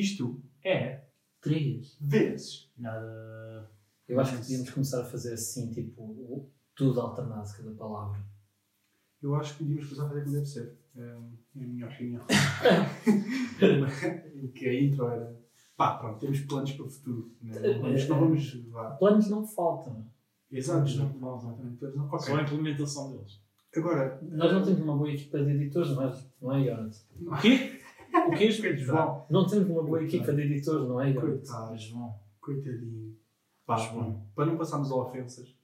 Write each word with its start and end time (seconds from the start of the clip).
Isto 0.00 0.40
é 0.64 1.00
Três. 1.40 1.96
vezes. 2.00 2.70
Nada. 2.78 3.70
Eu 4.08 4.20
acho 4.20 4.32
que 4.36 4.42
podíamos 4.42 4.70
começar 4.70 5.00
a 5.00 5.04
fazer 5.04 5.34
assim, 5.34 5.70
tipo, 5.72 6.48
tudo 6.74 7.00
alternado 7.00 7.48
cada 7.56 7.70
palavra. 7.72 8.20
Eu 9.22 9.34
acho 9.36 9.52
que 9.52 9.58
podíamos 9.64 9.84
começar 9.86 10.04
a 10.04 10.08
fazer 10.08 10.20
como 10.22 10.34
deve 10.34 10.46
ser. 10.46 10.78
Hum, 10.96 11.32
É 11.56 11.64
a 11.64 11.66
minha 11.66 11.86
opinião. 11.86 12.24
que 14.54 14.68
a 14.68 14.82
intro 14.82 15.08
era. 15.08 15.40
Pá, 15.76 15.96
pronto, 15.96 16.18
temos 16.20 16.40
planos 16.40 16.72
para 16.72 16.84
o 16.86 16.90
futuro. 16.90 17.32
Né? 17.40 17.58
Não 17.60 17.80
vamos. 17.82 18.08
Não 18.08 18.20
vamos 18.20 18.54
vá. 18.68 18.90
Planos 18.92 19.28
não 19.30 19.46
faltam. 19.46 20.06
Exato. 20.50 20.90
Não 20.96 21.08
não. 21.08 21.20
faltam. 21.40 21.76
Planos 21.76 21.96
não- 21.96 22.18
Só 22.18 22.36
a 22.36 22.42
implementação 22.42 23.12
deles. 23.12 23.40
Agora, 23.74 24.18
Nós 24.22 24.52
não 24.52 24.62
temos 24.62 24.80
uma 24.82 24.96
boa 24.96 25.10
equipa 25.10 25.42
de 25.42 25.50
editores, 25.50 25.90
não 25.92 26.02
é, 26.06 26.14
não 26.42 26.52
é 26.54 26.62
Jonathan? 26.64 26.98
O 27.22 27.36
quê? 27.40 27.80
O 28.32 28.36
quê, 28.38 28.50
João? 28.50 28.76
João, 28.76 29.26
Não 29.30 29.46
temos 29.46 29.68
uma 29.70 29.82
boa 29.82 30.02
equipa 30.02 30.32
de 30.32 30.42
editores, 30.42 30.88
não 30.88 31.00
é, 31.00 31.12
coitado, 31.12 31.76
João. 31.78 32.14
coitadinho. 32.40 33.16
Pá, 33.66 33.76
João. 33.76 34.02
bom, 34.12 34.26
para 34.34 34.46
não 34.46 34.56
passarmos 34.56 34.90
a 34.90 34.96
ofensas, 34.96 35.54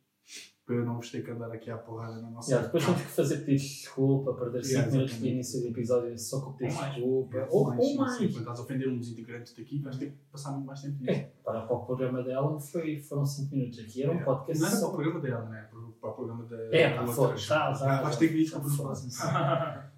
para 0.65 0.77
eu 0.77 0.85
não 0.85 0.97
vos 0.97 1.11
ter 1.11 1.25
que 1.25 1.31
andar 1.31 1.51
aqui 1.51 1.71
à 1.71 1.79
porrada 1.79 2.21
na 2.21 2.31
nossa. 2.31 2.51
Yeah, 2.51 2.67
depois 2.67 2.85
temos 2.85 3.01
que 3.03 3.09
fazer 3.09 3.39
pedidos 3.39 3.62
de 3.62 3.69
desculpa, 3.81 4.35
perder 4.35 4.62
5 4.62 4.73
Yeah, 4.75 4.93
minutos 4.93 5.19
de 5.19 5.29
início 5.29 5.61
do 5.62 5.69
episódio 5.69 6.19
só 6.19 6.41
com 6.43 6.53
pedidos 6.53 6.79
de 6.85 6.91
desculpa. 6.91 7.49
Ou 7.51 7.59
Ou, 7.61 7.67
mais, 7.69 7.79
ou 7.81 7.87
sim, 7.87 7.97
mais. 7.97 8.12
sim. 8.19 8.27
Quando 8.29 8.39
estás 8.41 8.59
a 8.59 8.62
ofender 8.62 8.89
um 8.89 8.98
dos 8.98 9.09
integrantes 9.11 9.55
daqui, 9.55 9.79
vais 9.81 9.97
ter 9.97 10.11
que 10.11 10.17
passar 10.31 10.53
muito 10.53 10.67
mais 10.67 10.81
tempo 10.83 10.98
nisso. 11.01 11.11
É, 11.11 11.31
para, 11.43 11.62
para 11.62 11.75
o 11.77 11.87
programa 11.87 12.23
dela 12.23 12.61
foi, 12.61 12.98
foram 13.01 13.25
5 13.25 13.55
minutos. 13.57 13.79
Aqui 13.81 14.03
era 14.03 14.12
um 14.12 14.21
É. 14.21 14.25
podcast 14.25 14.61
Não 14.61 14.69
era 14.69 14.77
para 14.77 14.87
só. 14.87 14.93
o 14.93 14.95
programa 14.95 15.21
dela, 15.21 15.48
né? 15.48 15.62
Para 15.71 15.79
o- 15.81 15.93
para 15.93 16.11
o 16.11 16.12
programa 16.15 16.45
da. 16.45 16.57
É, 16.77 17.01
outra. 17.01 17.12
foda-se, 17.15 17.45
já, 17.47 17.73
já, 17.73 18.03
Vais 18.03 18.17
ter 18.17 18.29
que 18.29 18.35
vir 18.35 18.43
desculpa 18.43 18.69
no 18.69 18.77
Já, 18.77 18.83
próximo. 18.85 19.12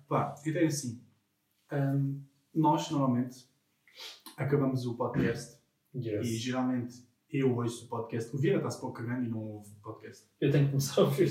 Pá, 0.08 0.34
então 0.46 0.62
é 0.62 0.64
assim. 0.66 1.00
hum, 1.72 2.20
nós, 2.54 2.90
normalmente, 2.90 3.48
acabamos 4.36 4.86
o 4.86 4.96
podcast 4.96 5.58
Yes. 5.94 6.26
e 6.28 6.36
geralmente 6.36 7.10
eu 7.32 7.56
ouço 7.56 7.86
o 7.86 7.88
podcast. 7.88 8.34
O 8.34 8.38
Vieira 8.38 8.58
está-se 8.58 8.80
pouco 8.80 8.96
cagando 8.96 9.24
e 9.24 9.28
não 9.28 9.38
ouve 9.38 9.70
o 9.70 9.80
podcast. 9.82 10.26
Eu 10.40 10.50
tenho 10.50 10.64
que 10.64 10.70
começar 10.70 11.00
a 11.00 11.04
ouvir. 11.04 11.30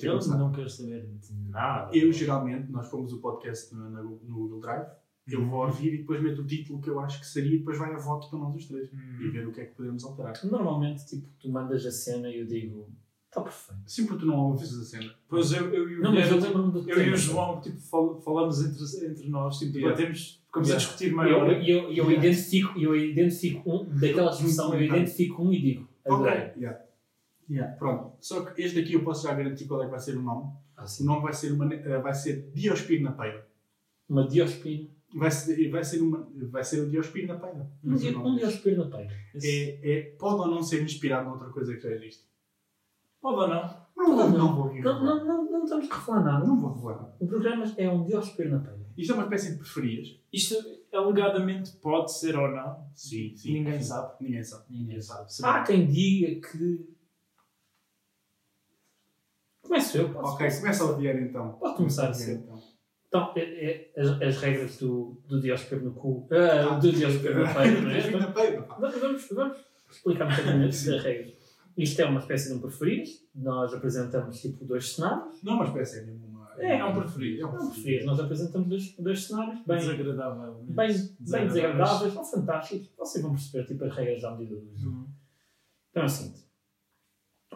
Ter 0.00 0.10
começado. 0.10 0.38
não 0.38 0.52
quero 0.52 0.70
saber 0.70 1.06
de 1.06 1.34
nada. 1.50 1.96
Eu, 1.96 2.12
geralmente, 2.12 2.70
nós 2.70 2.88
pomos 2.88 3.12
o 3.12 3.20
podcast 3.20 3.74
no, 3.74 3.90
no 3.90 4.18
Google 4.34 4.60
Drive, 4.60 4.88
eu 5.26 5.46
vou 5.46 5.66
ouvir 5.66 5.92
e 5.94 5.98
depois 5.98 6.22
meto 6.22 6.40
o 6.40 6.46
título 6.46 6.80
que 6.80 6.88
eu 6.88 6.98
acho 7.00 7.20
que 7.20 7.26
seria 7.26 7.54
e 7.56 7.58
depois 7.58 7.76
vai 7.76 7.92
a 7.94 7.98
voto 7.98 8.30
para 8.30 8.38
nós 8.38 8.54
os 8.54 8.66
três. 8.66 8.90
Hum. 8.92 9.20
E 9.20 9.28
ver 9.30 9.46
o 9.46 9.52
que 9.52 9.60
é 9.60 9.66
que 9.66 9.74
podemos 9.74 10.02
alterar. 10.04 10.32
Normalmente, 10.44 11.06
tipo, 11.06 11.28
tu 11.38 11.50
mandas 11.50 11.84
a 11.84 11.90
cena 11.90 12.28
e 12.30 12.40
eu 12.40 12.46
digo, 12.46 12.90
está 13.38 13.50
perfeito. 13.50 13.82
Sim, 13.86 14.06
porque 14.06 14.20
tu 14.20 14.26
não 14.26 14.36
ouves 14.36 14.72
a 14.78 14.84
cena. 14.84 15.14
Pois 15.28 15.52
eu, 15.52 15.72
eu, 15.74 15.88
e 15.90 15.98
o 15.98 16.02
Não, 16.02 16.12
mas 16.14 16.30
eu 16.30 16.36
Guilherme, 16.36 16.56
lembro-me 16.62 16.84
do 16.84 16.90
eu 16.90 17.02
e 17.06 17.10
o 17.12 17.16
João 17.16 17.60
tipo, 17.60 17.78
fal- 17.80 18.20
falamos 18.20 18.64
entre, 18.64 19.06
entre 19.06 19.28
nós, 19.28 19.58
tipo, 19.58 19.76
Yeah. 19.78 19.96
debatemos, 19.96 20.42
ficamos 20.46 20.68
Yeah. 20.68 20.84
a 20.84 20.86
discutir 20.86 21.10
Eu, 21.10 21.16
maior. 21.16 21.48
eu, 21.50 21.62
eu, 21.62 21.78
eu 21.84 21.90
Yeah. 21.92 22.12
identifico, 22.14 22.78
eu 22.78 22.96
identifico 22.96 23.70
um, 23.70 23.84
daquela 23.98 24.30
expressão, 24.30 24.74
eu 24.74 24.82
identifico 24.82 25.42
um 25.42 25.52
e 25.52 25.60
digo. 25.60 25.88
Ok, 26.04 26.26
yeah. 26.56 26.80
Yeah. 27.50 27.74
Pronto. 27.76 28.12
Só 28.20 28.44
que 28.44 28.60
este 28.62 28.80
daqui 28.80 28.92
eu 28.94 29.02
posso 29.02 29.26
já 29.26 29.34
garantir 29.34 29.64
qual 29.66 29.82
é 29.82 29.86
que 29.86 29.90
vai 29.90 30.00
ser 30.00 30.16
o 30.16 30.22
nome. 30.22 30.50
Ah, 30.76 30.84
O 31.00 31.04
nome 31.04 31.22
vai 31.22 31.32
ser, 31.32 31.52
uma, 31.52 31.72
eh, 31.74 31.98
vai 31.98 32.14
ser 32.14 32.50
Diospiro 32.54 33.02
na 33.02 33.12
Peira. 33.12 33.46
Uma 34.08 34.26
diospina. 34.28 34.88
Vai 35.14 35.30
ser, 35.30 35.70
vai 35.70 35.82
ser, 35.82 36.00
uma, 36.02 36.28
vai 36.50 36.62
ser 36.62 36.80
o 36.82 36.88
Diospiro 36.90 37.26
na 37.28 37.36
Peira. 37.36 37.66
Um, 37.82 37.94
dia- 37.94 38.18
um 38.18 38.36
diospina 38.36 38.84
na 38.84 38.90
peira. 38.90 39.10
É, 39.42 39.78
é, 39.82 40.02
pode 40.18 40.40
ou 40.40 40.48
não 40.48 40.62
ser 40.62 40.82
inspirado 40.82 41.28
noutra 41.30 41.48
coisa 41.48 41.74
que 41.74 41.80
já 41.80 41.90
existe? 41.92 42.27
Pode 43.20 43.40
ou 43.40 43.48
não? 43.48 43.88
Não, 43.96 44.16
Não, 44.16 44.30
não, 44.30 44.54
vou 44.56 44.66
aqui 44.66 44.80
Não, 44.80 45.04
não, 45.04 45.24
não, 45.24 45.50
não 45.50 45.64
estamos 45.64 45.90
a 45.90 45.94
revelar 45.96 46.24
nada. 46.24 46.46
Não 46.46 46.56
vou 46.60 46.72
revelar. 46.74 47.16
O 47.18 47.26
programa 47.26 47.64
é 47.76 47.90
um 47.90 48.04
diospina 48.04 48.58
na 48.58 48.60
peira. 48.60 48.78
Isto 48.96 49.12
é 49.12 49.14
uma 49.14 49.24
espécie 49.24 49.52
de 49.52 49.58
preferias. 49.58 50.20
Isto 50.32 50.54
alegadamente 50.92 51.72
pode 51.78 52.12
ser 52.12 52.36
ou 52.36 52.48
não. 52.48 52.86
Sim, 52.94 53.34
Ninguém 53.44 53.80
sabe. 53.82 54.12
Ninguém 54.20 54.42
sabe. 54.44 54.64
Ninguém 54.70 55.00
sabe. 55.00 55.28
Há 55.42 55.62
quem 55.62 55.86
diga 55.86 56.48
que. 56.48 56.88
Começo 59.62 59.98
eu, 59.98 60.10
posso. 60.10 60.34
Ok, 60.34 60.50
começa 60.60 60.84
a 60.84 60.86
odiar 60.90 61.16
então. 61.16 61.52
Pode 61.52 61.76
começar 61.76 62.02
Começa 62.02 62.22
assim. 62.22 62.42
então. 62.42 62.62
Então, 63.08 63.32
é, 63.36 63.40
é, 63.96 64.00
as, 64.00 64.22
as 64.22 64.36
regras 64.42 64.76
do, 64.78 65.20
do 65.26 65.40
Diospiro 65.40 65.82
no 65.84 65.92
cu. 65.92 66.28
ah, 66.30 66.74
do 66.78 66.92
Diospiro 66.92 67.42
na 67.42 67.52
peira, 67.54 67.80
não 67.80 67.90
é? 67.90 68.00
Vamos, 68.78 69.00
vamos, 69.00 69.28
vamos 69.30 69.58
explicar 69.90 70.26
um 70.26 70.30
bocadinho 70.30 70.68
as 70.68 70.86
regras. 70.86 71.37
Isto 71.78 72.02
é 72.02 72.06
uma 72.06 72.20
espécie 72.20 72.48
de 72.48 72.54
um 72.54 72.60
preferido. 72.60 73.08
Nós 73.34 73.72
apresentamos 73.72 74.40
tipo 74.40 74.64
dois 74.64 74.94
cenários. 74.94 75.42
Não 75.42 75.52
é 75.52 75.56
uma 75.56 75.64
espécie, 75.64 76.00
é 76.00 76.02
mesmo 76.06 76.26
uma. 76.26 76.38
É, 76.60 76.78
é 76.78 76.84
um 76.84 76.92
preferido. 77.00 77.40
É 77.42 77.46
um 77.46 77.52
Não, 77.52 77.56
preferido. 77.56 77.74
preferido. 77.82 78.06
Nós 78.06 78.20
apresentamos 78.20 78.68
dois, 78.68 78.96
dois 78.98 79.24
cenários 79.24 79.60
bem, 79.64 79.78
Desagradável. 79.78 80.54
bem, 80.64 80.88
bem 81.20 81.46
desagradáveis 81.46 82.16
ou 82.16 82.24
fantásticos. 82.24 82.90
Vocês 82.98 83.22
vão 83.22 83.32
perceber 83.32 83.64
tipo, 83.66 83.84
as 83.84 83.94
regras 83.94 84.24
à 84.24 84.32
medida 84.36 84.56
do 84.60 84.76
jogo. 84.76 84.96
Uhum. 84.96 85.08
Então 85.90 86.02
é 86.02 86.06
o 86.06 86.08
seguinte. 86.08 86.44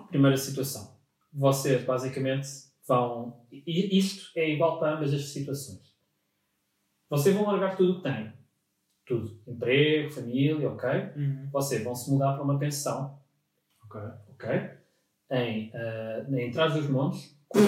Primeira 0.09 0.37
situação. 0.37 0.97
Vocês 1.33 1.83
basicamente 1.85 2.47
vão. 2.87 3.45
e 3.51 3.99
Isto 3.99 4.31
é 4.39 4.51
igual 4.51 4.79
para 4.79 4.97
ambas 4.97 5.13
as 5.13 5.25
situações. 5.25 5.93
Vocês 7.11 7.35
vão 7.35 7.45
largar 7.47 7.77
tudo 7.77 7.93
o 7.93 7.97
que 7.97 8.03
têm. 8.05 8.33
Tudo. 9.05 9.41
Emprego, 9.47 10.11
família, 10.13 10.71
ok? 10.71 10.89
Uhum. 11.17 11.49
Vocês 11.51 11.83
vão 11.83 11.95
se 11.95 12.11
mudar 12.11 12.35
para 12.35 12.43
uma 12.45 12.59
pensão, 12.59 13.19
Ok. 13.95 14.11
ok? 14.35 14.71
Em, 15.31 15.71
ah, 15.75 16.27
em 16.31 16.51
Trás 16.51 16.75
dos 16.75 16.89
Montes, 16.89 17.37
com, 17.49 17.59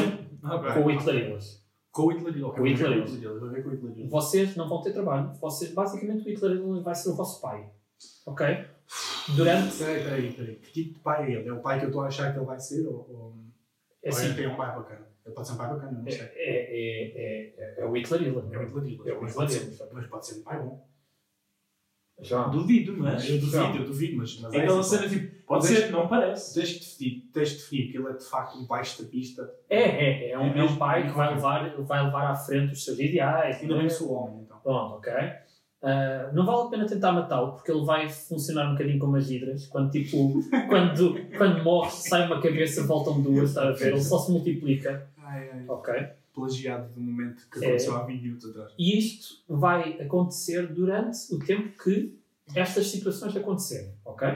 Ok. 0.48 0.72
com 0.72 0.84
o 0.86 0.90
Hitlerilas. 0.90 1.64
Com 1.90 2.02
o 2.06 2.08
Hitler. 2.12 2.44
ok, 2.46 2.56
Com 2.56 2.62
o 2.62 2.66
Hitler. 2.66 2.98
vou 2.98 3.04
ver 3.04 3.04
com 3.04 3.10
o 3.10 3.14
Hitler, 3.14 3.38
vou 3.40 3.50
ver 3.50 3.62
com 3.62 3.68
o 3.68 3.88
Hitler. 3.90 4.08
Vocês 4.08 4.56
não 4.56 4.68
vão 4.68 4.82
ter 4.82 4.92
trabalho. 4.92 5.32
Vocês, 5.40 5.72
basicamente, 5.72 6.26
o 6.26 6.30
Hitlerilas 6.30 6.82
vai 6.82 6.94
ser 6.94 7.10
o 7.10 7.14
vosso 7.14 7.40
pai. 7.40 7.68
Ok? 8.26 8.46
Durante. 9.36 9.76
Peraí, 9.78 10.02
peraí, 10.04 10.32
peraí. 10.32 10.56
Que 10.56 10.72
tipo 10.72 10.94
de 10.94 11.00
pai 11.00 11.26
é 11.26 11.36
ele? 11.36 11.48
É 11.48 11.52
o 11.52 11.60
pai 11.60 11.78
que 11.78 11.84
eu 11.86 11.88
estou 11.88 12.02
a 12.02 12.08
achar 12.08 12.32
que 12.32 12.38
ele 12.38 12.46
vai 12.46 12.58
ser? 12.58 12.86
Ou, 12.86 12.94
ou... 13.10 13.34
É, 14.02 14.10
ou 14.10 14.14
assim, 14.16 14.26
ele 14.26 14.34
tem 14.34 14.48
um 14.48 14.56
pai 14.56 14.74
bacana? 14.76 15.06
Ele 15.24 15.34
pode 15.34 15.48
ser 15.48 15.54
um 15.54 15.56
pai 15.56 15.68
bacana, 15.68 15.92
não 15.92 16.06
é, 16.06 16.10
sei. 16.10 16.20
é, 16.20 16.34
é, 16.36 17.54
é, 17.56 17.74
é 17.80 17.86
o 17.86 17.96
Hitlerilas. 17.96 18.52
É 18.52 18.58
o 18.58 18.62
Hitler. 18.80 19.14
É 19.14 19.16
o 19.16 19.22
mas 19.22 19.32
pode 19.34 19.54
Hitler. 19.54 19.72
ser- 19.76 19.88
Mas 19.92 20.06
pode 20.08 20.26
ser 20.26 20.40
um 20.40 20.42
pai 20.42 20.58
bom. 20.62 20.86
Já. 22.20 22.44
Duvido, 22.44 22.96
mas. 22.96 23.28
Eu 23.28 23.38
duvido, 23.38 23.78
eu 23.78 23.84
duvido, 23.84 24.16
mas, 24.16 24.40
mas 24.40 24.54
É 24.54 24.58
aquela 24.58 24.80
assim, 24.80 24.96
cena 24.96 25.08
tipo, 25.08 25.44
pode 25.46 25.66
ser, 25.66 25.90
não 25.90 26.08
parece. 26.08 26.54
Tens 26.54 26.72
que 26.72 26.78
definir, 26.80 27.30
tens 27.32 27.48
de 27.50 27.56
definir 27.56 27.90
que 27.92 27.98
ele 27.98 28.08
é 28.08 28.12
de 28.12 28.24
facto 28.24 28.58
um 28.58 28.66
pai 28.66 28.82
estapista. 28.82 29.50
É, 29.68 29.82
é, 29.82 30.30
é 30.30 30.38
um, 30.38 30.46
É 30.46 30.58
é 30.58 30.62
um 30.64 30.76
pai 30.76 31.06
que 31.06 31.12
vai 31.12 31.34
levar, 31.34 31.74
vai 31.82 32.04
levar 32.04 32.30
à 32.30 32.34
frente 32.34 32.72
os 32.72 32.84
seus 32.84 32.98
ideais. 32.98 33.56
Ainda 33.60 33.68
não 33.68 33.76
bem 33.78 33.86
é? 33.86 33.88
que 33.88 33.94
sou 33.94 34.12
homem, 34.12 34.42
então. 34.42 34.58
Pronto, 34.62 34.94
ok. 34.96 35.12
Ah, 35.82 36.30
não 36.32 36.46
vale 36.46 36.62
a 36.62 36.70
pena 36.70 36.86
tentar 36.86 37.12
matá-lo 37.12 37.52
porque 37.52 37.70
ele 37.70 37.84
vai 37.84 38.08
funcionar 38.08 38.68
um 38.68 38.72
bocadinho 38.72 38.98
como 38.98 39.16
as 39.16 39.30
hidras. 39.30 39.66
Quando, 39.66 39.90
tipo, 39.90 40.40
quando, 40.66 41.14
quando 41.36 41.62
morre, 41.62 41.90
sai 41.90 42.26
uma 42.26 42.40
cabeça, 42.40 42.86
voltam 42.86 43.20
duas, 43.20 43.50
está 43.50 43.68
a 43.68 43.72
ver? 43.72 43.88
Ele 43.92 44.00
só 44.00 44.18
se 44.18 44.32
multiplica, 44.32 45.06
Ai, 45.18 45.50
ai. 45.52 45.64
ok? 45.68 45.94
Plagiado 46.34 46.92
do 46.92 47.00
momento 47.00 47.48
que 47.48 47.64
É. 47.64 47.68
aconteceu 47.68 47.96
há 47.96 48.02
20 48.04 48.22
minutos 48.22 48.50
atrás. 48.50 48.72
E 48.78 48.98
isto 48.98 49.42
vai 49.48 50.00
acontecer 50.02 50.66
durante 50.72 51.32
o 51.32 51.38
tempo 51.38 51.82
que 51.82 52.18
estas 52.54 52.88
situações 52.88 53.36
acontecerem, 53.36 53.94
ok? 54.04 54.28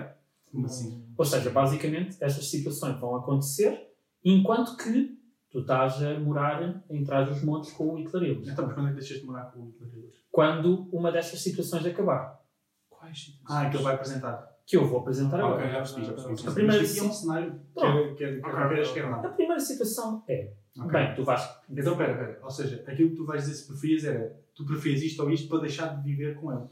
Como 0.53 0.65
assim? 0.67 1.05
Ou 1.17 1.25
seja, 1.25 1.51
basicamente, 1.51 2.17
estas 2.21 2.47
situações 2.49 2.99
vão 3.01 3.17
acontecer 3.17 3.91
enquanto 4.25 4.77
que 4.77 5.19
tu 5.51 5.61
estás 5.61 6.03
a 6.03 6.19
morar 6.21 6.85
em 6.89 7.03
trás 7.05 7.29
dos 7.29 7.43
montes 7.43 7.73
com 7.73 7.95
o 7.95 7.99
Hitlerilos. 7.99 8.49
Então, 8.49 8.65
mas 8.67 8.75
quando 8.75 8.87
é 8.87 8.91
que 8.91 8.97
deixaste 8.99 9.21
de 9.23 9.27
morar 9.27 9.47
com 9.53 9.61
o 9.61 9.67
Hitler? 9.67 10.11
Quando 10.31 10.89
uma 10.93 11.11
destas 11.11 11.41
situações 11.41 11.85
acabar. 11.85 12.41
Quais 12.89 13.19
situações? 13.25 13.67
Ah, 13.67 13.71
que 13.71 13.77
ele 13.77 13.83
vai 13.85 13.95
apresentar. 13.95 14.58
Que 14.69 14.77
eu 14.77 14.87
vou 14.87 15.01
apresentar 15.01 15.41
agora. 15.41 15.55
Ok, 15.55 15.71
já 15.71 15.77
percebi, 15.79 16.05
já 16.05 16.13
percebi. 16.13 16.49
A 16.49 16.53
primeira 16.53 16.83
Mas 16.83 16.99
é 16.99 17.03
um 17.03 17.13
cenário 17.13 17.53
que 17.55 18.41
Pronto. 18.41 19.27
A 19.27 19.29
primeira 19.31 19.61
situação 19.61 20.23
é, 20.29 20.53
Ok. 20.79 20.93
bem, 20.93 21.15
tu 21.15 21.25
vais... 21.25 21.61
Então, 21.71 21.97
pera, 21.97 22.15
pera. 22.15 22.39
Ou 22.43 22.51
seja, 22.51 22.85
aquilo 22.87 23.11
que 23.11 23.17
tu 23.17 23.25
vais 23.25 23.43
dizer 23.43 23.55
se 23.55 23.67
preferias 23.67 24.05
era 24.05 24.37
tu 24.55 24.67
preferias 24.67 25.01
isto 25.03 25.23
ou 25.23 25.31
isto 25.31 25.49
para 25.49 25.61
deixar 25.61 25.97
de 25.97 26.03
viver 26.03 26.35
com 26.35 26.53
ele. 26.53 26.69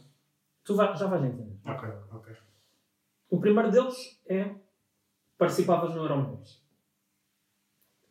Tu 0.63 0.75
vai, 0.75 0.95
já 0.95 1.07
vais 1.07 1.25
entender. 1.25 1.57
Ok, 1.65 1.89
ok. 2.13 2.37
O 3.31 3.41
primeiro 3.41 3.71
deles 3.71 4.21
é 4.29 4.55
participavas 5.39 5.95
no 5.95 6.03
Euromilhões. 6.03 6.63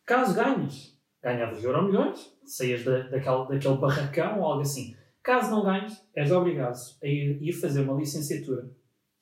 Caso 0.04 0.34
ganhes, 0.34 1.00
ganhavas 1.22 1.62
Euromilhões, 1.62 2.36
saías 2.44 2.82
da, 2.84 3.02
daquele, 3.02 3.46
daquele 3.48 3.76
barracão 3.76 4.40
ou 4.40 4.46
algo 4.46 4.62
assim. 4.62 4.96
Caso 5.22 5.52
não 5.52 5.62
ganhes, 5.62 6.04
és 6.12 6.32
obrigado 6.32 6.76
a 7.00 7.06
ir, 7.06 7.40
ir 7.40 7.52
fazer 7.52 7.82
uma 7.82 7.98
licenciatura 7.98 8.68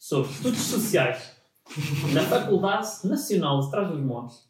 sobre 0.04 0.30
estudos 0.30 0.60
sociais 0.60 1.32
na 2.12 2.22
Faculdade 2.24 2.86
Nacional 3.04 3.58
de 3.60 3.70
Trás-os-Montes. 3.70 4.46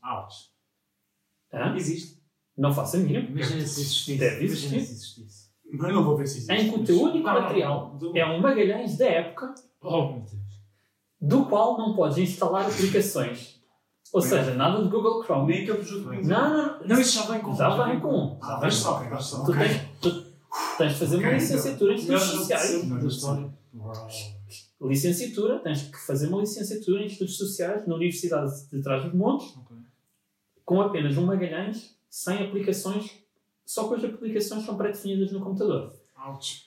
Hã? 1.52 1.76
Existe. 1.76 2.20
Não 2.58 2.72
faço 2.72 2.96
a 2.96 2.98
mínima. 2.98 3.20
Imagina 3.28 3.60
se 3.60 3.82
existisse. 3.82 4.16
Deve 4.16 4.46
Imagina 4.46 4.76
existir. 4.76 4.80
se 4.80 4.92
existisse. 5.22 5.44
Mas 5.78 5.94
não 5.94 6.02
vou 6.04 6.16
ver 6.16 6.26
se 6.26 6.38
existe. 6.38 6.52
Em 6.52 6.70
que 6.72 6.80
o 6.80 6.84
teu 6.84 7.00
único 7.02 7.24
não, 7.24 7.34
material 7.40 7.96
não. 8.02 8.16
é 8.16 8.26
um 8.26 8.40
Magalhães 8.40 8.96
da 8.98 9.06
época 9.06 9.54
Oh, 9.80 10.08
meu 10.08 10.20
Deus. 10.22 10.32
do 11.20 11.46
qual 11.46 11.78
não 11.78 11.94
podes 11.94 12.18
instalar 12.18 12.66
aplicações. 12.66 13.60
Ou 14.12 14.20
seja, 14.20 14.54
nada 14.54 14.82
de 14.82 14.88
Google 14.88 15.22
Chrome. 15.22 15.52
Nem 15.52 15.62
aquele 15.62 15.84
jogo 15.84 16.12
Não, 16.14 16.22
não, 16.80 16.86
Não, 16.86 17.00
isso 17.00 17.14
já 17.22 17.30
vem 17.32 17.40
com. 17.40 17.54
Já 17.54 17.84
vem 17.84 18.00
com. 18.00 18.38
Já 18.42 18.48
Ah, 18.56 18.58
vem 18.58 18.70
só. 18.72 18.98
Tu 19.44 19.52
tens, 19.52 19.80
tu, 20.00 20.24
tens 20.78 20.92
de 20.94 20.98
fazer 20.98 21.16
uma 21.16 21.26
Ok, 21.26 21.38
licenciatura 21.38 21.92
em 21.92 21.96
estudos 21.96 22.22
sociais. 22.24 22.82
Licenciatura, 24.80 25.58
tens 25.60 25.82
que 25.82 25.96
fazer 25.98 26.28
uma 26.28 26.40
licenciatura 26.40 27.02
em 27.02 27.06
estudos 27.06 27.36
sociais 27.36 27.86
na 27.86 27.94
Universidade 27.94 28.52
de 28.70 28.82
Trás-os-Montes, 28.82 29.56
Ok. 29.56 29.76
com 30.64 30.80
apenas 30.82 31.16
um 31.16 31.24
Magalhães, 31.24 31.96
sem 32.10 32.38
aplicações, 32.44 33.10
só 33.64 33.88
com 33.88 33.94
as 33.94 34.04
aplicações 34.04 34.64
são 34.64 34.76
pré-definidas 34.76 35.32
no 35.32 35.40
computador. 35.40 35.94
Ouch. 36.28 36.64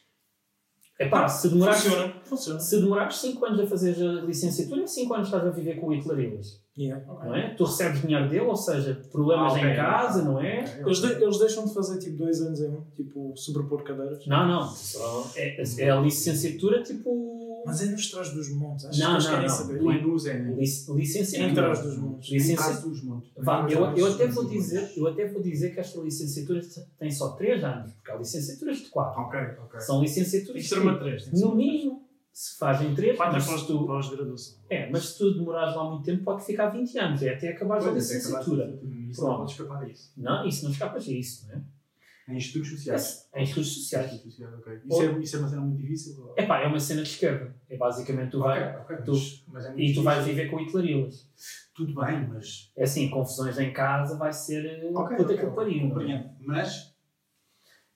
É 1.00 1.08
pá, 1.08 1.28
se 1.28 1.50
demorares, 1.50 1.84
Funciona. 1.84 2.14
Funciona. 2.24 2.60
se 2.60 2.80
demorares 2.80 3.18
5 3.18 3.46
anos 3.46 3.60
a 3.60 3.68
fazer 3.68 3.96
a 4.04 4.22
licenciatura, 4.24 4.82
em 4.82 4.88
5 4.88 5.14
anos 5.14 5.28
estás 5.28 5.46
a 5.46 5.52
viver 5.52 5.76
com 5.80 5.88
o 5.88 5.94
Hitler 5.96 6.20
Ilhas, 6.20 6.60
Yeah. 6.76 7.06
não 7.06 7.36
é? 7.36 7.54
Tu 7.54 7.64
recebes 7.66 8.02
dinheiro 8.02 8.28
dele, 8.30 8.46
ou 8.46 8.56
seja, 8.56 8.96
problemas 9.12 9.54
Ah, 9.54 9.58
ok. 9.58 9.70
em 9.72 9.76
casa, 9.76 10.24
não 10.24 10.42
é? 10.42 10.62
Ok, 10.62 10.82
Eles, 10.86 11.00
de- 11.02 11.24
eles 11.24 11.38
deixam 11.38 11.66
de 11.66 11.74
fazer 11.76 12.00
tipo 12.00 12.18
dois 12.18 12.42
anos 12.42 12.60
em 12.62 12.70
um, 12.70 12.82
tipo 12.96 13.34
sobrepor 13.38 13.84
cadeiras. 13.84 14.26
Não, 14.26 14.48
não, 14.48 14.68
só 14.68 15.30
é, 15.36 15.62
é 15.80 15.90
a 15.92 16.00
licenciatura 16.02 16.82
tipo. 16.82 17.47
Mas 17.66 17.82
é 17.82 17.86
nos 17.88 18.10
trás 18.12 18.32
dos 18.34 18.50
montes. 18.56 18.86
Acho 18.86 19.00
Não, 19.00 19.08
que 19.08 19.14
eles 19.14 19.24
não, 19.26 19.32
querem 19.32 19.48
não. 19.48 19.56
saber. 19.56 19.82
O 19.82 19.92
Enus 19.92 20.26
é, 20.26 20.40
né? 20.40 20.50
lic- 20.56 20.90
Em 20.90 20.96
licenciatura. 20.96 21.54
trás 21.54 21.82
dos 21.84 21.98
montes. 21.98 22.56
Trás 22.56 22.82
dos 22.82 23.04
montes. 23.04 23.32
Vá, 23.38 23.68
eu, 23.70 23.86
é 23.86 24.00
eu 24.00 24.06
até 24.14 24.28
vou 24.28 24.46
dizer, 24.46 24.92
eu 24.96 25.08
até 25.08 25.28
vou 25.28 25.42
dizer 25.42 25.74
que 25.74 25.80
esta 25.80 26.00
licenciatura 26.00 26.62
tem 27.00 27.12
só 27.12 27.30
3 27.32 27.64
anos, 27.64 27.92
porque 27.94 28.12
há 28.12 28.16
licenciaturas 28.16 28.78
de 28.78 28.90
4. 28.90 29.22
Ok, 29.22 29.40
ok. 29.64 29.80
São 29.82 30.02
licenciaturas 30.02 30.62
que 30.62 30.68
ser 30.70 30.76
no 30.78 30.82
uma 30.84 30.98
três. 31.00 31.32
mínimo, 31.56 32.08
se 32.32 32.58
fazem 32.58 32.94
3, 32.94 33.18
Quatro 33.18 33.34
mas 33.34 33.44
após 33.46 33.62
se 33.62 33.68
tu, 33.68 33.86
pós-graduação. 33.86 34.58
é, 34.70 34.90
mas 34.92 35.06
se 35.10 35.18
tu 35.18 35.34
demorares 35.34 35.76
lá 35.76 35.90
muito 35.90 36.04
tempo, 36.06 36.24
pode 36.24 36.46
ficar 36.46 36.70
20 36.70 36.98
anos, 37.00 37.22
é 37.24 37.34
até 37.34 37.50
acabares 37.50 37.86
a 37.86 37.90
Pois, 37.92 38.04
licenciatura. 38.12 38.66
Pronto. 39.16 39.56
não. 40.16 40.34
Não, 40.42 40.48
isso 40.48 40.64
não 40.64 40.72
escapas 40.72 41.08
a 41.08 41.12
isso, 41.12 41.48
não 41.48 41.56
é? 41.56 41.62
Em 42.28 42.38
estudos 42.38 42.70
sociais. 42.70 43.30
É, 43.32 43.40
em 43.40 43.44
estudos 43.44 43.74
sociais. 43.74 44.12
Estudos 44.14 44.34
sociais, 44.36 44.54
ok. 44.60 44.74
Isso, 44.86 45.02
é, 45.02 45.20
isso 45.22 45.36
é 45.36 45.40
uma 45.40 45.48
cena 45.50 45.62
muito 45.62 45.82
difícil? 45.82 46.34
É 46.36 46.46
pá, 46.46 46.60
é 46.60 46.68
uma 46.68 46.80
cena 46.80 47.04
de 47.04 47.10
esquerda. 47.10 47.56
É 47.70 47.78
basicamente 47.78 48.32
tu 48.32 48.40
vais, 48.40 48.76
Ok, 48.76 48.96
ok, 48.96 49.06
tu- 49.06 49.12
mas- 49.14 49.44
mas 49.48 49.66
é 49.66 49.74
e 49.78 49.94
tu 49.94 50.04
vais 50.04 50.20
difícil. 50.26 50.36
viver 50.46 50.52
com 50.52 50.60
Hitlerilas. 50.62 51.30
Tudo 51.74 51.96
bem, 51.96 52.28
mas. 52.28 52.72
É 52.76 52.84
assim, 52.84 53.10
confusões 53.10 53.58
em 53.60 53.72
casa 53.72 54.18
vai 54.18 54.34
ser 54.34 54.66
eh, 54.66 54.92
Ok, 54.94 55.16
puta 55.16 55.34
ok, 55.34 55.46
que 55.50 55.56
pariu. 55.56 55.80
compreendo. 55.90 56.30
Mas. 56.42 56.94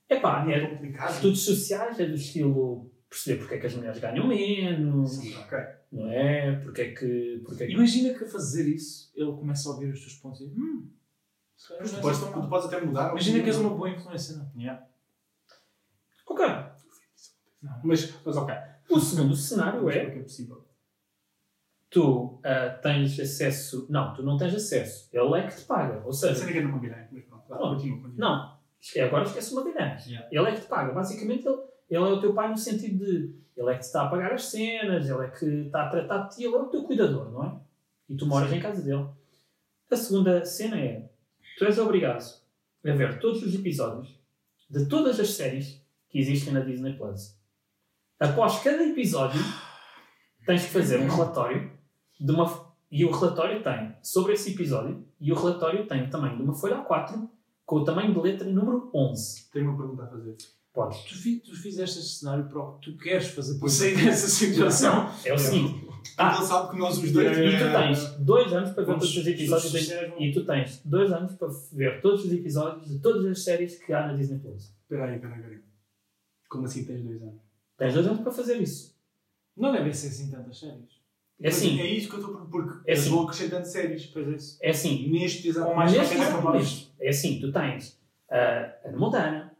É 0.07 0.19
pá, 0.19 0.45
É 0.49 0.57
é, 0.59 0.67
complicado. 0.69 1.13
estudos 1.13 1.41
sociais 1.43 1.99
é 1.99 2.05
do 2.05 2.15
estilo 2.15 2.91
perceber 3.09 3.39
porque 3.39 3.55
é 3.55 3.57
que 3.59 3.67
as 3.67 3.73
mulheres 3.75 3.99
ganham 3.99 4.27
menos, 4.27 5.11
Sim, 5.11 5.35
ok. 5.35 5.57
não 5.91 6.09
é? 6.09 6.55
Porque 6.63 6.81
é 6.81 6.91
que. 6.93 7.41
Porque 7.45 7.63
é 7.63 7.67
que... 7.67 7.73
Imagina 7.73 8.13
que 8.17 8.23
a 8.23 8.27
fazer 8.27 8.67
isso, 8.67 9.11
ele 9.15 9.31
começa 9.33 9.67
a 9.69 9.73
ouvir 9.73 9.89
os 9.91 9.99
teus 9.99 10.13
pontos 10.15 10.41
e 10.41 10.45
Hum, 10.45 10.89
não 11.69 11.77
tu 11.77 11.95
é 11.95 12.01
podes, 12.01 12.19
tu 12.19 12.37
mal." 12.37 12.49
podes 12.49 12.67
até 12.67 12.81
mudar. 12.81 13.11
Imagina 13.11 13.43
que 13.43 13.49
és 13.49 13.57
uma 13.57 13.69
boa 13.71 13.89
influência, 13.89 14.37
não? 14.37 14.51
Yeah. 14.55 14.85
Ok. 16.27 16.45
Mas, 17.83 18.13
mas 18.25 18.37
ok. 18.37 18.55
O 18.89 18.99
segundo 18.99 19.35
cenário 19.35 19.89
é 19.89 19.97
é 19.97 20.09
que 20.11 20.19
é 20.19 20.23
possível? 20.23 20.71
tu 21.91 22.39
ah, 22.43 22.69
tens 22.81 23.19
acesso. 23.19 23.85
Não, 23.89 24.13
tu 24.13 24.23
não 24.23 24.37
tens 24.37 24.55
acesso. 24.55 25.09
Ele 25.13 25.39
é 25.39 25.47
que 25.47 25.55
te 25.55 25.63
paga. 25.65 26.01
Ou 26.03 26.09
A 26.09 26.13
seja, 26.13 26.35
cena 26.35 26.51
que 26.51 26.57
é 26.57 26.61
numa 26.61 26.79
mas 27.11 27.23
pronto. 27.25 27.43
Continua, 27.45 28.01
continua. 28.01 28.13
Não, 28.17 29.05
agora 29.05 29.23
esquece 29.25 29.53
uma 29.53 29.63
dinâmica. 29.63 30.01
Yeah. 30.07 30.27
Ele 30.31 30.49
é 30.49 30.51
que 30.53 30.61
te 30.61 30.67
paga. 30.67 30.93
Basicamente, 30.93 31.45
ele, 31.45 31.61
ele 31.89 32.03
é 32.03 32.07
o 32.07 32.19
teu 32.19 32.33
pai 32.33 32.49
no 32.49 32.57
sentido 32.57 33.05
de 33.05 33.35
ele 33.55 33.69
é 33.69 33.73
que 33.73 33.81
te 33.81 33.83
está 33.83 34.03
a 34.03 34.09
pagar 34.09 34.31
as 34.31 34.45
cenas, 34.45 35.09
ele 35.09 35.25
é 35.25 35.29
que 35.29 35.45
está 35.45 35.85
a 35.85 35.89
tratar 35.89 36.17
de 36.23 36.35
ti, 36.35 36.45
ele 36.45 36.55
é 36.55 36.57
o 36.57 36.67
teu 36.67 36.83
cuidador, 36.83 37.29
não 37.29 37.43
é? 37.43 37.59
E 38.09 38.15
tu 38.15 38.25
moras 38.25 38.51
em 38.51 38.59
casa 38.59 38.81
dele. 38.81 39.07
A 39.91 39.95
segunda 39.95 40.45
cena 40.45 40.79
é: 40.79 41.10
tu 41.61 41.65
és 41.65 41.77
obrigado 41.77 42.25
a 42.83 42.91
ver 42.91 43.19
todos 43.19 43.43
os 43.43 43.53
episódios 43.53 44.19
de 44.67 44.87
todas 44.87 45.19
as 45.19 45.29
séries 45.29 45.79
que 46.09 46.17
existem 46.17 46.51
na 46.51 46.61
Disney 46.61 46.93
Plus. 46.93 47.37
Após 48.19 48.57
cada 48.63 48.83
episódio, 48.83 49.39
tens 50.43 50.65
que 50.65 50.71
fazer 50.71 50.99
um 50.99 51.07
relatório 51.07 51.71
de 52.19 52.31
uma. 52.31 52.71
E 52.89 53.05
o 53.05 53.11
relatório 53.11 53.61
tem 53.61 53.95
sobre 54.01 54.33
esse 54.33 54.53
episódio, 54.53 55.05
e 55.19 55.31
o 55.31 55.35
relatório 55.35 55.85
tem 55.85 56.03
o 56.03 56.09
tamanho 56.09 56.35
de 56.35 56.41
uma 56.41 56.55
folha 56.55 56.83
A4 56.83 57.29
com 57.63 57.75
o 57.75 57.85
tamanho 57.85 58.11
de 58.11 58.19
letra 58.19 58.49
número 58.49 58.89
11. 58.91 59.51
Tenho 59.51 59.69
uma 59.69 59.77
pergunta 59.77 60.03
a 60.05 60.07
fazer. 60.07 60.35
Podes. 60.73 61.03
Tu, 61.03 61.51
tu 61.51 61.55
fizeste 61.55 61.99
este 61.99 62.19
cenário 62.19 62.49
para 62.49 62.59
o 62.59 62.79
que 62.79 62.91
tu 62.91 62.97
queres 62.97 63.27
fazer 63.27 63.59
para 63.59 63.69
sair 63.69 63.95
dessa 64.03 64.27
situação. 64.27 65.11
É 65.23 65.31
o 65.31 65.37
seguinte: 65.37 65.90
Ah, 66.18 66.33
Ah. 66.33 66.38
ele 66.38 66.45
sabe 66.45 66.71
que 66.71 66.77
nós 66.77 66.98
os 66.98 67.03
E 67.09 67.13
dois. 67.13 67.38
e 67.38 67.57
tu 67.57 67.71
tens 67.71 68.06
dois 68.19 68.53
anos 68.53 68.71
para 68.71 68.83
ver 68.83 68.94
todos 68.94 69.18
os 69.18 69.27
episódios. 69.27 69.92
E 70.19 70.31
tu 70.31 70.45
tens 70.45 70.81
dois 70.86 71.12
anos 71.12 71.33
para 71.36 71.48
ver 71.74 72.01
todos 72.01 72.25
os 72.25 72.31
episódios 72.33 72.89
de 72.89 73.00
todas 73.00 73.25
as 73.25 73.44
séries 73.44 73.77
que 73.83 73.94
há 73.94 74.07
na 74.07 74.13
Disney 74.13 74.39
Plus. 74.39 74.71
Espera 74.83 75.06
aí, 75.06 75.15
espera 75.15 75.33
aí, 75.33 75.39
espera 75.39 75.56
aí. 75.56 75.62
Como 76.50 76.65
assim 76.65 76.83
tens 76.86 77.01
dois 77.03 77.21
anos? 77.21 77.42
Tens 77.77 77.94
dois 77.94 78.07
anos 78.07 78.21
para 78.21 78.31
fazer 78.31 78.57
isso. 78.57 78.95
Não 79.56 79.71
devem 79.71 79.92
ser 79.94 80.07
assim 80.07 80.30
tantas 80.30 80.57
séries. 80.59 81.01
É 81.44 81.48
assim, 81.48 81.80
É 81.80 81.88
isso 81.88 82.07
que 82.09 82.15
eu 82.15 82.19
estou 82.19 82.36
por. 82.36 82.48
Porque 82.50 82.92
É 82.92 82.94
assim. 82.94 83.09
vão 83.09 83.24
acrescentando 83.24 83.65
séries. 83.65 84.06
Depois 84.06 84.27
é 84.27 84.31
isso. 84.36 84.57
é 84.62 84.69
assim. 84.69 85.09
Neste 85.12 85.48
exato 85.48 85.74
mais 85.75 85.92
momento, 85.92 86.07
Neste 86.09 86.15
é 86.15 86.27
exato 86.27 86.44
momento. 86.44 86.92
É 87.00 87.09
assim, 87.09 87.39
tu 87.39 87.51
tens 87.51 88.00
ah, 88.30 88.74
a 88.86 88.92
Montana, 88.92 89.51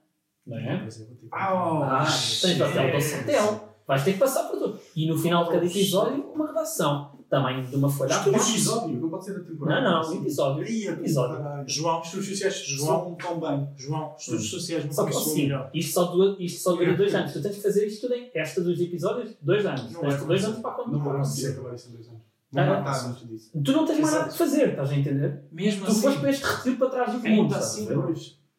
não 0.46 0.58
é? 0.58 0.74
É, 0.76 0.78
vou 0.80 0.88
ter 0.90 1.06
que- 1.16 1.28
Ah, 1.32 2.06
tens 2.06 2.60
o 2.60 2.64
Hotel 2.66 2.92
do 2.92 2.98
Hotel. 3.22 3.71
Vais 3.92 4.04
ter 4.06 4.14
que 4.14 4.20
passar 4.20 4.44
por 4.44 4.58
tudo. 4.58 4.80
E 4.96 5.06
no 5.06 5.18
final 5.18 5.44
de 5.46 5.52
cada 5.52 5.66
episódio, 5.66 6.32
uma 6.34 6.48
redação. 6.48 7.12
Tamanho 7.30 7.66
de 7.66 7.76
uma 7.76 7.90
folha 7.90 8.14
é 8.14 8.18
um 8.18 8.24
A4. 8.24 8.50
episódio, 8.50 9.00
não 9.02 9.10
pode 9.10 9.26
ser 9.26 9.34
da 9.40 9.46
temporada. 9.46 9.82
Não, 9.82 10.04
não, 10.04 10.14
episódio. 10.22 10.70
Ia, 10.70 10.92
Episódio. 10.92 11.38
caralho. 11.38 11.64
João, 11.70 12.02
Estudos 12.02 12.28
sociais 12.30 12.56
João. 12.66 12.88
são 12.88 13.16
tão 13.16 13.40
bem. 13.40 13.70
João, 13.78 14.16
estudos 14.18 14.50
sociais 14.50 14.86
não 14.86 14.92
Só 14.94 15.04
que 15.06 15.16
assim, 15.16 15.50
isto 15.74 15.94
só, 15.94 16.04
dura, 16.06 16.36
isto 16.40 16.62
só 16.62 16.76
dura 16.76 16.94
dois 16.96 17.14
anos. 17.16 17.34
Tu 17.34 17.42
tens 17.42 17.56
que 17.56 17.62
fazer 17.62 17.86
isto 17.88 18.02
tudo 18.02 18.16
em 18.16 18.32
esta 18.34 18.62
dos 18.62 18.80
episódios, 18.80 19.34
dois 19.42 19.66
anos. 19.66 19.92
Não 19.92 20.02
tens 20.02 20.14
vai 20.16 20.26
dois 20.26 20.44
acontecer. 20.44 20.46
anos 20.48 20.62
para 20.62 20.78
Não 20.78 20.92
vou 20.92 21.02
contar. 21.04 21.18
conseguir 21.20 21.48
acabar 21.54 21.76
isso 21.76 21.90
em 21.90 21.92
dois 21.94 22.08
anos. 22.08 22.22
Matar 22.52 23.06
antes 23.08 23.28
disso. 23.30 23.52
Tu 23.64 23.72
não 23.72 23.86
tens 23.86 24.00
mais 24.02 24.14
nada 24.14 24.30
de 24.30 24.38
fazer, 24.38 24.70
estás 24.70 24.90
a 24.90 24.96
entender? 24.96 25.44
Mesmo 25.52 25.86
Tu 25.86 25.92
assim, 25.92 26.02
foste 26.02 26.20
para 26.20 26.30
este 26.30 26.44
retiro 26.44 26.76
para 26.78 26.90
trás 26.90 27.14
do 27.14 27.20
mundo. 27.30 27.54
a 27.56 27.58
assim, 27.58 27.88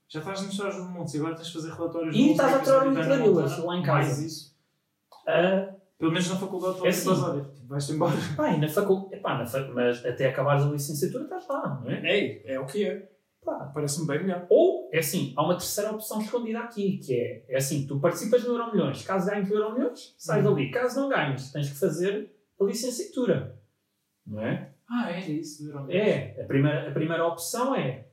já 0.09 0.19
estás 0.21 0.43
nos 0.43 0.53
Estados 0.53 0.77
dos 0.77 0.91
Montes 0.91 1.15
e 1.15 1.19
agora 1.19 1.35
tens 1.35 1.47
de 1.49 1.53
fazer 1.55 1.73
relatórios 1.73 2.15
E 2.17 2.25
do 2.25 2.31
estás 2.33 2.53
a 2.53 2.57
aturar 2.57 2.87
o 2.89 2.93
episódio 2.93 3.35
da 3.35 3.65
lá 3.65 3.77
em 3.77 3.83
casa. 3.83 3.99
Mais 4.09 4.19
isso. 4.19 4.52
Ah, 5.27 5.75
Pelo 5.99 6.11
menos 6.13 6.29
na 6.31 6.37
faculdade 6.37 6.75
É 6.77 6.79
todas 6.79 6.99
assim. 6.99 7.11
as 7.13 7.23
horas. 7.23 7.47
Tipo, 7.55 7.67
Vais-te 7.69 7.93
embora. 7.93 8.13
pá, 8.37 8.51
e 8.53 8.59
na 8.61 8.69
faculdade. 8.69 9.15
Epá, 9.15 9.39
na 9.39 9.47
fac... 9.47 9.69
Mas 9.73 10.05
até 10.05 10.29
acabares 10.29 10.65
a 10.65 10.69
licenciatura 10.71 11.25
estás 11.25 11.47
lá, 11.49 11.81
não 11.85 11.91
é? 11.91 12.13
Ei, 12.17 12.43
é 12.45 12.59
o 12.59 12.67
que 12.67 12.85
é. 12.85 13.09
Pá. 13.45 13.71
Parece-me 13.75 14.07
bem 14.07 14.23
melhor. 14.23 14.47
Ou, 14.51 14.89
é 14.93 14.99
assim, 14.99 15.33
há 15.37 15.43
uma 15.45 15.55
terceira 15.55 15.91
opção 15.93 16.21
escondida 16.21 16.61
aqui, 16.61 16.99
que 16.99 17.15
é, 17.15 17.45
é 17.49 17.57
assim, 17.57 17.87
tu 17.87 17.99
participas 18.01 18.43
no 18.45 18.55
Euro 18.57 18.73
Milhões, 18.73 19.03
caso 19.05 19.29
ganhes 19.31 19.51
o 19.51 19.55
Euro 19.55 19.75
Milhões, 19.75 20.15
sais 20.19 20.45
Uhum. 20.45 20.55
dali. 20.55 20.71
Caso 20.71 21.01
não 21.01 21.09
ganhes, 21.09 21.51
tens 21.53 21.69
que 21.71 21.79
fazer 21.79 22.33
a 22.61 22.65
licenciatura. 22.65 23.59
Não 24.27 24.41
é? 24.41 24.73
Ah, 24.89 25.11
era 25.11 25.29
isso. 25.31 25.69
Era 25.71 25.93
É, 25.93 26.43
a 26.43 26.47
primeira, 26.47 26.89
a 26.89 26.93
primeira 26.93 27.27
opção 27.27 27.75
é 27.75 28.07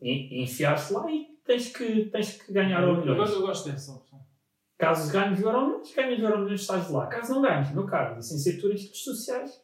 en- 0.00 0.42
enfiar-te 0.42 0.92
lá 0.92 1.10
e 1.10 1.26
tens 1.44 1.68
que, 1.74 2.06
tens 2.06 2.32
que 2.42 2.52
ganhar 2.52 2.80
o 2.80 2.84
eu, 2.84 2.88
Euro 2.90 3.00
Milhões. 3.02 3.18
gosto, 3.18 3.34
eu 3.40 3.46
gosto 3.46 3.68
dessa 3.70 3.92
opção. 3.92 4.21
Caso 4.82 5.12
ganhes 5.12 5.38
o 5.38 5.44
Euro 5.46 5.66
Milhões, 5.66 5.94
ganhas 5.94 6.18
o 6.18 6.22
Euro 6.22 6.38
Milhões, 6.40 6.66
sais 6.66 6.86
de 6.88 6.92
lá. 6.92 7.06
Caso 7.06 7.34
não 7.34 7.42
ganhes, 7.42 7.70
meu 7.72 7.86
caro, 7.86 8.16
licenciatura 8.16 8.72
em 8.72 8.76
estudos 8.76 9.04
sociais. 9.04 9.62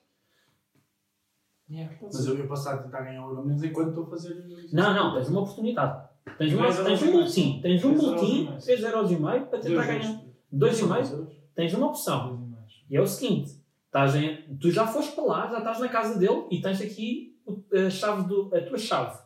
Yeah, 1.69 1.93
Mas 2.01 2.25
eu 2.25 2.39
ia 2.39 2.47
passar 2.47 2.75
a 2.77 2.79
tentar 2.79 3.01
ganhar 3.03 3.27
o 3.27 3.31
euro 3.31 3.45
menos 3.45 3.63
enquanto 3.63 3.89
estou 3.89 4.05
a 4.05 4.11
fazer. 4.11 4.47
Não, 4.73 4.95
não, 4.95 5.15
tens 5.15 5.29
uma 5.29 5.41
oportunidade. 5.41 6.09
Tens, 6.39 6.55
uma, 6.55 6.73
tens 6.73 7.03
um 7.03 7.07
e 7.07 7.11
multim, 7.11 7.61
tens 7.61 7.85
um 7.85 7.95
Três 7.95 8.03
euros 8.03 8.03
e 8.03 8.07
multim, 8.07 8.45
meio. 8.49 8.61
3 8.63 8.83
euros 8.85 9.11
e 9.11 9.17
meio 9.17 9.47
para 9.47 9.59
tentar 9.59 9.87
ganhar. 9.87 10.05
euros. 10.05 10.25
2 10.53 10.75
e 10.75 10.79
São 10.79 10.89
meio, 10.89 11.01
dois 11.01 11.13
euros. 11.13 11.35
tens 11.55 11.75
uma 11.75 11.87
opção. 11.89 12.29
Dois 12.29 12.41
e 12.41 12.47
mais. 12.51 12.73
E 12.89 12.97
é 12.97 13.01
o 13.03 13.07
seguinte: 13.07 13.51
estás 13.87 14.15
em- 14.15 14.57
tu 14.59 14.71
já 14.71 14.87
foste 14.87 15.15
para 15.15 15.25
lá, 15.25 15.47
já 15.51 15.59
estás 15.59 15.81
na 15.81 15.89
casa 15.89 16.19
dele 16.19 16.47
e 16.51 16.61
tens 16.63 16.81
aqui 16.81 17.37
a, 17.75 17.91
chave 17.91 18.27
do, 18.29 18.55
a 18.55 18.61
tua 18.63 18.79
chave. 18.79 19.19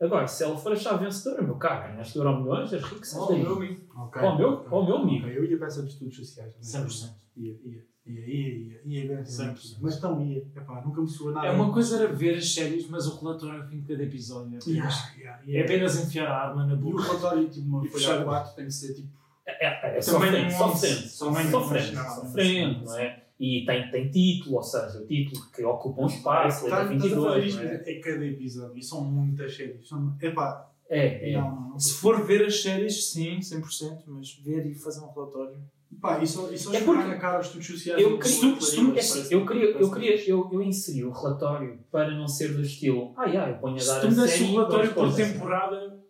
Agora, 0.00 0.26
se 0.26 0.42
ela 0.44 0.56
for 0.56 0.72
a 0.72 0.76
chave 0.76 1.04
vencedora, 1.04 1.42
meu 1.42 1.56
caro, 1.56 1.92
ganhaste 1.92 2.18
o 2.18 2.22
euro 2.22 2.40
milhões, 2.40 2.72
és 2.72 2.82
rico, 2.82 3.02
Oh, 3.18 3.26
daí. 3.26 3.42
meu 3.42 3.54
amigo. 3.56 3.80
Ok. 3.96 4.22
Ó, 4.22 4.36
meu- 4.36 4.64
meu 4.86 4.96
amigo. 4.96 5.26
Eu 5.28 5.44
ia 5.44 5.58
para 5.58 5.66
essa 5.66 5.82
de 5.82 5.88
estudos 5.90 6.16
sociais. 6.16 6.54
também. 6.54 6.68
100%. 6.88 7.14
Ia, 7.36 7.52
ia, 7.52 7.84
ia, 8.06 8.26
ia, 8.26 8.26
ia, 8.26 8.80
ia, 8.84 9.04
ia, 9.12 9.24
100%. 9.24 9.76
Mas 9.82 10.00
não 10.00 10.24
ia. 10.24 10.38
Epá, 10.56 10.80
nunca 10.84 11.02
me 11.02 11.08
soa 11.08 11.32
nada. 11.32 11.46
É 11.48 11.50
uma 11.50 11.70
coisa 11.72 12.02
era 12.02 12.12
ver 12.12 12.36
as 12.38 12.50
séries, 12.52 12.88
mas 12.88 13.06
o 13.06 13.20
relatório 13.20 13.60
ao 13.62 13.68
fim 13.68 13.80
de 13.80 13.88
cada 13.88 14.02
episódio 14.02 14.54
é 14.54 14.58
apenas, 14.58 14.66
Yeah, 14.66 15.12
yeah, 15.18 15.42
é 15.44 15.50
yeah. 15.50 15.74
apenas 15.74 16.00
enfiar 16.02 16.26
a 16.28 16.48
arma 16.48 16.64
na 16.64 16.72
E 16.72 16.76
o 16.76 16.78
boca. 16.80 17.02
relatório, 17.02 17.48
tipo, 17.50 17.66
uma 17.66 17.84
folha 17.86 18.24
4 18.24 18.56
tem 18.56 18.64
que 18.66 18.72
ser 18.72 18.94
tipo. 18.94 19.08
É, 19.46 19.66
é, 19.66 19.68
é 19.68 20.00
Também 20.00 20.02
sofrente, 20.02 20.52
não 20.52 20.58
sofrente, 20.70 21.08
só- 21.08 21.26
também 21.26 21.44
não 21.44 21.50
sofrente, 21.50 21.92
não, 21.94 22.04
sofrente, 22.14 22.84
não 22.84 22.98
é? 22.98 23.19
E 23.40 23.64
tem, 23.64 23.90
tem 23.90 24.10
título, 24.10 24.56
ou 24.56 24.62
seja, 24.62 24.98
o 24.98 25.06
título 25.06 25.40
que 25.50 25.64
ocupa 25.64 26.02
um 26.02 26.06
espaço, 26.06 26.68
Tá- 26.68 26.82
estás 26.84 26.90
a 26.90 26.92
fazer 26.92 27.08
22, 27.08 27.44
isto, 27.46 27.62
não 27.62 27.70
é? 27.70 27.82
é 27.86 27.94
cada 28.00 28.26
episódio. 28.26 28.76
E 28.78 28.82
são 28.82 29.02
muitas 29.02 29.56
séries. 29.56 29.88
São, 29.88 30.14
epá, 30.20 30.70
É, 30.90 31.30
é. 31.30 31.32
não, 31.40 31.50
não, 31.54 31.68
não. 31.70 31.78
Se 31.78 31.94
for 31.94 32.22
ver 32.26 32.44
as 32.44 32.60
séries, 32.60 33.10
sim, 33.10 33.38
100%, 33.40 34.02
mas 34.08 34.34
ver 34.44 34.66
e 34.66 34.74
fazer 34.74 35.00
um 35.00 35.10
relatório. 35.10 35.56
Pá, 36.00 36.22
e 36.22 36.26
só, 36.26 36.50
e 36.52 36.58
só 36.58 36.72
É 36.74 36.82
porque 36.82 37.02
na 37.02 37.16
cara 37.16 37.38
aos 37.38 37.46
estudos 37.46 37.66
sociais. 37.66 38.00
Eu 38.00 38.18
queria, 38.18 38.60
se 38.60 38.76
tu- 38.76 38.94
é 38.94 38.98
assim, 39.00 39.34
eu, 39.34 39.46
queria, 39.46 39.70
eu, 39.70 39.90
queria 39.90 40.28
eu, 40.30 40.50
eu 40.52 40.62
inseri 40.62 41.02
o 41.04 41.10
relatório 41.10 41.80
para 41.90 42.10
não 42.14 42.28
ser 42.28 42.52
do 42.54 42.60
estilo 42.62 43.12
ah, 43.16 43.24
yeah, 43.24 43.50
eu 43.52 43.58
ponho 43.58 43.76
a 43.76 43.78
Se 43.80 43.86
dar 43.88 44.00
tu 44.00 44.06
a 44.06 44.10
me 44.10 44.16
desse 44.16 44.28
série 44.38 44.44
o 44.44 44.52
relatório 44.52 44.94
por 44.94 45.04
contas." 45.06 45.32
temporada, 45.32 46.00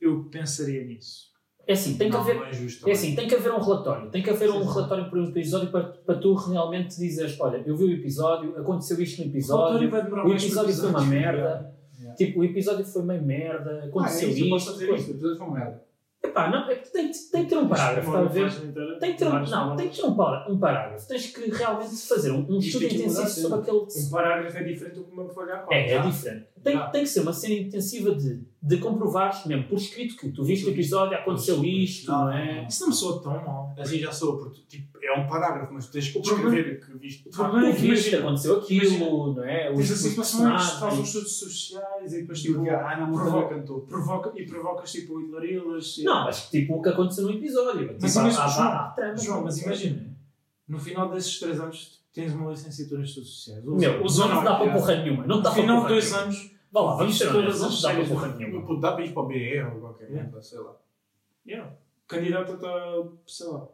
eu 0.00 0.24
pensaria 0.24 0.84
nisso. 0.84 1.27
É 1.68 1.74
assim, 1.74 1.98
tem 1.98 2.08
que 2.08 2.14
não, 2.14 2.22
haver. 2.22 2.36
não 2.36 2.46
é 2.46 2.52
justo. 2.52 2.88
É 2.88 2.92
assim, 2.92 3.14
tem 3.14 3.28
que 3.28 3.34
haver 3.34 3.52
um 3.52 3.60
relatório. 3.60 4.10
Tem 4.10 4.22
que 4.22 4.30
haver 4.30 4.48
um 4.48 4.54
Sim, 4.62 4.66
sim. 4.68 4.72
relatório 4.74 5.10
por 5.10 5.18
um 5.18 5.24
episódio 5.28 5.70
para, 5.70 5.84
para 5.84 6.14
tu 6.14 6.32
realmente 6.34 6.96
dizeres: 6.98 7.38
olha, 7.38 7.62
eu 7.66 7.76
vi 7.76 7.84
o 7.84 7.92
episódio, 7.92 8.56
aconteceu 8.58 8.98
isto 9.02 9.20
no 9.22 9.28
episódio, 9.28 9.90
vai 9.90 10.02
demorar 10.02 10.24
o 10.24 10.28
mais 10.30 10.42
episódio 10.42 10.74
foi 10.74 10.88
uma 10.88 11.04
merda. 11.04 11.74
Yeah. 12.00 12.16
Tipo, 12.16 12.40
o 12.40 12.44
episódio 12.44 12.84
foi 12.86 13.02
meio 13.02 13.22
merda, 13.22 13.70
Ah, 13.82 13.84
é 13.84 13.88
aconteceu 13.88 14.28
isso, 14.30 14.44
isto. 14.56 14.72
fazer 14.72 14.86
coisa. 14.86 15.02
isto. 15.02 15.10
O 15.10 15.14
episódio 15.16 15.36
foi 15.38 15.46
uma 15.46 15.58
merda. 15.58 15.88
Epá, 16.20 16.50
não, 16.50 16.68
é 16.68 16.74
tem, 16.74 17.10
tem 17.12 17.44
que 17.44 17.48
ter 17.50 17.56
um 17.58 17.68
parágrafo, 17.68 18.08
está 18.08 18.18
a 18.20 18.24
ver? 18.24 18.50
Tem 18.98 19.12
que 19.12 19.18
ter 19.18 19.28
um, 19.28 19.44
não, 19.44 19.76
tem 19.76 19.88
que 19.88 19.96
ter 19.96 20.04
um, 20.04 20.14
para- 20.16 20.50
um 20.50 20.58
parágrafo. 20.58 21.06
Tens 21.06 21.26
que 21.30 21.48
realmente 21.50 21.94
fazer 22.08 22.32
um, 22.32 22.44
um 22.50 22.58
estudo 22.58 22.86
intensivo 22.86 23.28
sobre 23.28 23.58
aquele. 23.60 23.76
Um 23.78 24.10
parágrafo 24.10 24.56
é 24.58 24.62
diferente 24.64 24.94
do 24.96 25.04
que 25.04 25.12
uma 25.12 25.28
folha 25.28 25.54
a. 25.54 25.66
É, 25.74 25.92
é 25.92 26.00
diferente. 26.00 26.46
Tem, 26.64 26.72
Já. 26.74 26.86
tem 26.88 27.02
que 27.04 27.08
ser 27.08 27.20
uma 27.20 27.32
cena 27.32 27.54
intensiva 27.54 28.14
de, 28.16 28.42
de 28.60 28.76
comprovares 28.78 29.46
mesmo 29.46 29.64
por 29.68 29.76
escrito 29.78 30.16
que 30.16 30.30
tu 30.30 30.42
viste 30.42 30.66
o 30.66 30.70
episódio, 30.70 31.16
aconteceu 31.16 31.64
isto, 31.64 32.10
não 32.10 32.32
é? 32.32 32.66
Isso 32.68 32.80
não 32.82 32.88
me 32.88 32.94
soa 32.94 33.22
tão 33.22 33.32
mal. 33.44 33.72
Assim 33.78 33.98
já 33.98 34.10
sou, 34.10 34.36
porque 34.36 34.60
tipo, 34.68 34.98
é 35.00 35.12
um 35.16 35.28
parágrafo, 35.28 35.72
mas 35.72 35.86
tu 35.86 35.92
tens 35.92 36.08
que 36.08 36.18
O 36.18 36.22
problema- 36.22 36.48
escrever 36.58 36.80
que 36.84 36.98
viste. 36.98 37.28
o 37.28 37.30
problema 37.30 37.68
é 37.68 37.72
que 37.72 37.80
viste, 37.80 37.86
imagina, 38.08 38.18
aconteceu 38.18 38.56
aquilo, 38.58 38.84
imagina, 38.84 39.10
não 39.10 39.44
é? 39.44 39.70
Os, 39.70 39.76
Tens 39.76 39.90
a 39.90 40.08
os 40.08 40.14
personagens. 40.14 40.98
os 40.98 41.06
estudos 41.06 41.38
sociais 41.38 42.12
e 42.12 42.20
depois 42.22 42.42
tipo, 42.42 42.68
a 42.68 42.94
Ana 42.94 43.06
Montana 43.06 43.30
provoca, 43.30 43.54
cantou. 43.54 43.80
provoca, 43.82 44.32
e 44.36 44.44
provocas 44.46 44.90
tipo 44.92 45.20
hilarilas. 45.20 45.98
e- 45.98 46.02
Não, 46.04 46.24
mas 46.24 46.50
tipo 46.50 46.74
o 46.78 46.82
que 46.82 46.88
aconteceu 46.88 47.24
no 47.24 47.30
episódio. 47.30 47.96
Mas 48.00 48.12
tipo, 48.12 48.24
imagina, 48.24 48.42
há- 48.42 48.44
há- 48.44 48.48
João, 48.48 48.68
há 48.72 48.88
trama, 48.90 49.16
João, 49.16 49.44
mas 49.44 49.56
não 49.56 49.62
é? 49.62 49.66
imagina, 49.66 50.16
no 50.68 50.78
final 50.80 51.08
desses 51.10 51.38
três 51.38 51.60
anos 51.60 52.00
tens 52.12 52.32
uma 52.34 52.50
licenciatura 52.50 53.00
em 53.02 53.04
estudos 53.04 53.30
sociais. 53.36 53.64
Meu, 53.64 54.04
usa 54.04 54.26
não 54.26 54.38
ou 54.38 54.44
dá 54.44 54.54
para 54.56 54.66
é. 54.66 54.72
porra 54.72 54.96
nenhuma. 54.96 55.24
Não 55.26 55.40
No 55.40 55.52
final 55.52 55.82
de 55.82 55.88
dois 55.88 56.12
anos, 56.12 56.50
Vá 56.70 56.80
lá, 56.82 56.96
vamos 56.96 57.16
ser 57.16 57.32
todas 57.32 57.60
honestos, 57.62 57.84
as 57.84 57.96
não 57.96 58.02
dá 58.02 58.06
para 58.06 58.14
porra 58.14 58.36
nenhuma. 58.36 58.66
Puto, 58.66 58.80
Dá 58.80 58.92
para 58.92 59.04
ir 59.04 59.12
para 59.12 59.22
o 59.22 59.26
BR 59.26 59.74
ou 59.74 59.80
qualquer 59.80 60.04
Yeah. 60.10 60.22
merda, 60.24 60.42
sei 60.42 60.58
lá. 60.60 60.76
yeah, 61.46 61.72
candidato 62.06 62.66
a, 62.66 63.08
sei 63.26 63.46
lá, 63.48 63.66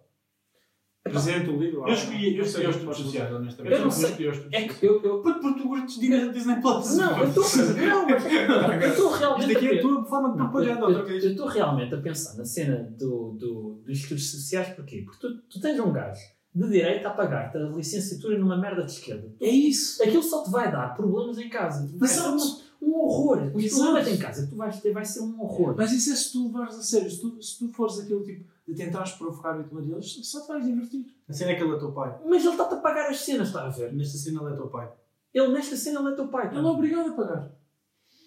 presidente 1.03 1.47
do 1.47 1.53
líder. 1.59 1.77
Eu 1.77 1.89
escolhi, 1.89 2.37
eu 2.39 2.45
escolhi 2.45 2.67
os 2.67 2.77
estudos 2.77 2.97
sociais, 2.99 3.33
honestamente. 3.35 3.75
Eu 3.77 3.81
não 3.83 3.91
sei. 3.91 4.11
É 4.53 4.69
que 4.69 4.87
eu. 4.87 5.03
eu 5.03 5.21
Puto, 5.23 5.41
porque 5.41 5.61
tu 5.61 5.69
curtes 5.69 5.99
dinheiro 5.99 6.27
da 6.27 6.33
Disney 6.33 6.61
Plus. 6.63 6.97
não, 6.97 7.19
eu 7.19 7.29
estou. 7.29 7.45
Não, 7.77 8.07
mas. 8.09 8.25
Eu 8.85 8.91
estou 8.91 9.11
realmente. 9.13 9.47
Isto 9.53 9.57
aqui 9.59 9.69
é 9.69 9.79
a 9.79 9.83
tua 9.83 10.05
forma 10.07 10.31
de 10.33 10.39
Não, 10.39 10.45
eu- 10.47 10.51
propaganda, 10.51 10.81
eu- 10.81 10.87
outra 10.87 11.03
Eu 11.03 11.07
vez. 11.07 11.25
estou 11.25 11.47
realmente 11.47 11.95
a 11.95 12.01
pensar 12.01 12.37
na 12.39 12.45
cena 12.45 12.77
do, 12.99 13.33
do, 13.33 13.83
dos 13.85 13.99
estudos 13.99 14.31
sociais, 14.31 14.69
porquê? 14.75 15.03
Porque 15.05 15.19
tu, 15.21 15.43
tu 15.43 15.61
tens 15.61 15.79
um 15.79 15.93
gajo 15.93 16.21
de 16.55 16.69
direita 16.71 17.09
a 17.09 17.13
pagar-te 17.13 17.59
a 17.59 17.61
licenciatura 17.63 18.39
numa 18.39 18.57
merda 18.57 18.85
de 18.85 18.93
esquerda. 18.93 19.31
É 19.41 19.49
isso. 19.49 20.03
Aquilo 20.03 20.23
só 20.23 20.43
te 20.45 20.51
vai 20.51 20.71
dar 20.73 20.95
problemas 20.97 21.37
em 21.39 21.49
casa. 21.51 21.87
Ser 21.87 21.95
um, 21.97 22.05
Exato. 22.37 22.64
Um 22.85 22.95
horror. 22.95 23.51
Exato. 23.57 23.83
problemas 23.85 24.09
em 24.09 24.19
casa 24.19 24.47
tu 24.49 24.57
vais 24.57 24.81
ter 24.81 24.93
vai 24.93 25.05
ser 25.05 25.21
um 25.21 25.41
horror. 25.41 25.75
Mas 25.77 25.93
isso 25.93 26.13
é 26.13 26.17
se 26.17 26.33
tu 26.33 26.47
levares 26.47 26.75
a 26.77 26.83
sério. 26.83 27.11
Se 27.11 27.21
tu, 27.21 27.43
se 27.43 27.59
tu 27.59 27.69
fores 27.73 27.99
aquele 27.99 28.23
tipo 28.25 28.51
de 28.67 28.75
tentares 28.75 29.13
provocar 29.13 29.59
o 29.59 29.63
hilarilas, 29.63 30.11
só 30.23 30.41
te 30.43 30.49
vais 30.49 30.65
divertir. 30.65 31.05
A 31.29 31.33
cena 31.33 31.51
é 31.53 31.55
que 31.55 31.63
ele 31.63 31.75
é 31.75 31.79
teu 31.79 31.93
pai. 31.93 32.19
Mas 32.27 32.43
ele 32.45 32.53
está-te 32.53 32.75
a 32.75 32.77
pagar 32.79 33.11
as 33.11 33.21
cenas, 33.21 33.49
está 33.49 33.67
a 33.67 33.69
ver? 33.69 33.93
Nesta 33.93 34.17
cena 34.19 34.43
ele 34.43 34.53
é 34.53 34.57
teu 34.57 34.69
pai. 34.69 34.91
Ele, 35.33 35.49
nesta 35.49 35.77
cena, 35.77 35.99
ele 36.01 36.13
é 36.13 36.15
teu 36.15 36.29
pai. 36.29 36.49
tá? 36.49 36.57
Ele 36.57 36.67
é 36.67 36.71
obrigado 36.71 37.11
a 37.11 37.13
pagar. 37.15 37.53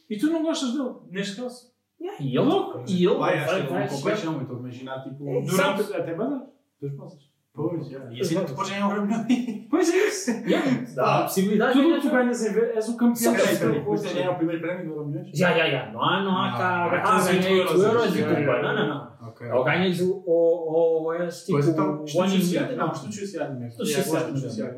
E 0.09 0.17
tu 0.17 0.27
não 0.27 0.41
gostas 0.43 0.73
dele, 0.73 0.93
neste 1.09 1.35
caso. 1.41 1.71
Yeah, 1.99 2.21
e 2.23 2.27
ele, 2.37 2.39
Louco. 2.39 2.83
e 2.87 3.05
ele 3.05 3.15
Pai, 3.17 3.35
vai, 3.35 3.39
acho 3.39 3.47
que 3.47 3.53
é 3.53 3.55
vai 3.55 3.67
com 3.67 3.73
chegar- 3.73 3.89
compaixão. 3.97 4.33
Eu 4.35 4.41
estou 4.41 4.57
a 4.57 4.59
imaginar, 4.59 5.03
tipo... 5.03 5.27
É. 5.27 5.41
Durante 5.41 5.81
Exato. 5.81 5.93
até 5.95 6.13
vai 6.13 6.29
dar. 6.29 6.47
Duas 6.79 6.93
passas. 6.95 7.26
Pois, 7.57 7.87
já. 7.89 7.99
E 8.11 8.21
assim 8.21 8.45
tu 8.45 8.53
podes 8.53 8.69
ganhar 8.71 8.87
um 8.87 9.05
milhão. 9.05 9.25
Pois 9.67 9.89
é 9.91 10.07
isso. 10.07 10.31
Yeah, 10.47 10.85
dá 10.95 11.19
a 11.19 11.21
possibilidade 11.23 11.73
de 11.73 11.81
Tudo 11.81 11.95
o 11.95 12.01
que 12.01 12.07
tu 12.07 12.11
ganhas 12.13 12.45
em 12.45 12.53
vez 12.53 12.75
és 12.75 12.87
o 12.87 12.97
campeão 12.97 13.33
peraí. 13.33 13.53
história. 13.53 13.79
Depois 13.79 14.01
tens 14.01 14.09
de 14.13 14.17
ganhar 14.19 14.31
o 14.31 14.35
primeiro 14.35 14.61
prémio 14.61 14.83
de 14.83 14.89
Euro 14.91 15.05
Milhões? 15.07 15.29
Já, 15.33 15.57
já, 15.57 15.69
já. 15.69 15.91
Não 15.91 16.03
há, 16.03 16.23
não 16.23 16.37
há 16.37 16.51
cá. 16.51 17.01
Ah, 17.03 17.25
ganhei 17.25 17.59
8 17.61 17.73
euros, 17.73 17.83
euros 17.83 18.15
e 18.15 18.19
já, 18.19 18.27
tudo 18.27 18.35
bem. 18.35 18.61
Não, 18.61 18.75
não, 18.75 18.87
não. 18.87 19.27
Ok. 19.29 19.51
Ou 19.51 19.63
ganhas 19.63 19.99
o. 20.01 20.23
Ou, 20.25 21.03
ou 21.05 21.13
és 21.13 21.39
tipo. 21.41 21.53
Pois 21.53 21.67
então, 21.67 22.05
estudos 22.05 22.33
sociais. 22.33 22.77
Não, 22.77 22.91
estudos 22.91 23.19
sociais 23.19 23.49
mesmo. 23.49 23.67
Estudos 23.67 23.89
Yeah, 23.89 24.09
sociais 24.09 24.43
estudos. 24.43 24.77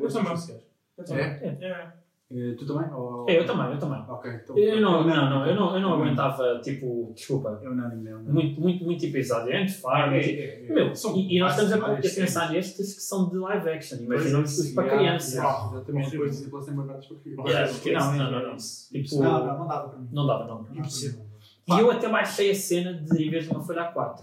Eu 0.98 1.04
também. 1.04 1.20
É? 1.20 1.58
é. 1.60 1.92
Eh, 2.32 2.54
Tu 2.56 2.64
também? 2.64 2.88
Ou- 2.94 3.28
É, 3.28 3.38
eu 3.40 3.44
também, 3.44 3.72
eu 3.72 3.78
também. 3.78 4.04
Ok. 4.08 4.30
então- 4.44 4.56
Eu 4.56 4.80
não, 4.80 5.04
não, 5.04 5.28
não, 5.30 5.46
eu 5.46 5.54
não, 5.56 5.74
eu 5.74 5.80
não 5.80 5.94
aguentava, 5.94 6.60
tipo, 6.62 7.10
desculpa, 7.12 7.58
É 7.60 7.68
unânime, 7.68 8.08
é 8.08 8.14
unânime. 8.14 8.32
muito, 8.32 8.60
muito, 8.60 8.84
muito 8.84 9.04
episódio. 9.04 9.52
É 9.52 9.58
muito 9.58 9.80
faro. 9.80 10.14
É, 10.14 10.20
tipo, 10.20 10.40
é, 10.40 10.44
é. 10.44 10.72
Meu, 10.72 10.94
São 10.94 11.16
e, 11.16 11.36
e 11.36 11.40
nós 11.40 11.58
estamos 11.58 11.72
a, 11.72 11.92
a 11.92 11.96
pensar 11.96 12.52
nestes 12.52 12.94
que 12.94 13.00
são 13.00 13.28
de 13.28 13.36
live 13.36 13.68
action. 13.70 13.96
Pois 13.98 14.06
Imaginamos 14.08 14.58
é, 14.58 14.62
os 14.62 14.70
para 14.74 14.84
yeah, 14.84 15.02
crianças. 15.02 15.34
yeah, 15.34 15.70
Exatamente. 15.72 16.10
Depois 16.12 16.46
Plus 16.48 16.64
tem 16.66 16.74
marcadas 16.74 17.06
para 17.06 17.16
crianças. 17.16 17.84
Não, 17.84 18.12
não, 18.12 18.16
não, 18.16 18.30
não, 18.30 18.40
não. 18.42 18.50
não. 18.50 18.56
Tipo, 18.56 19.22
Não, 19.22 19.46
não, 19.46 19.58
não 19.58 19.66
dava 19.66 19.88
para 19.88 19.98
mim. 19.98 20.08
não 20.12 20.26
dava, 20.28 20.46
não. 20.46 20.66
Impossível. 20.72 21.26
E 21.68 21.78
eu 21.80 21.90
até 21.90 22.08
baixei 22.08 22.50
a 22.52 22.54
cena 22.54 22.94
de, 22.94 23.26
em 23.26 23.30
vez 23.30 23.44
de 23.44 23.50
uma 23.50 23.60
folha 23.60 23.92
A4. 23.92 24.22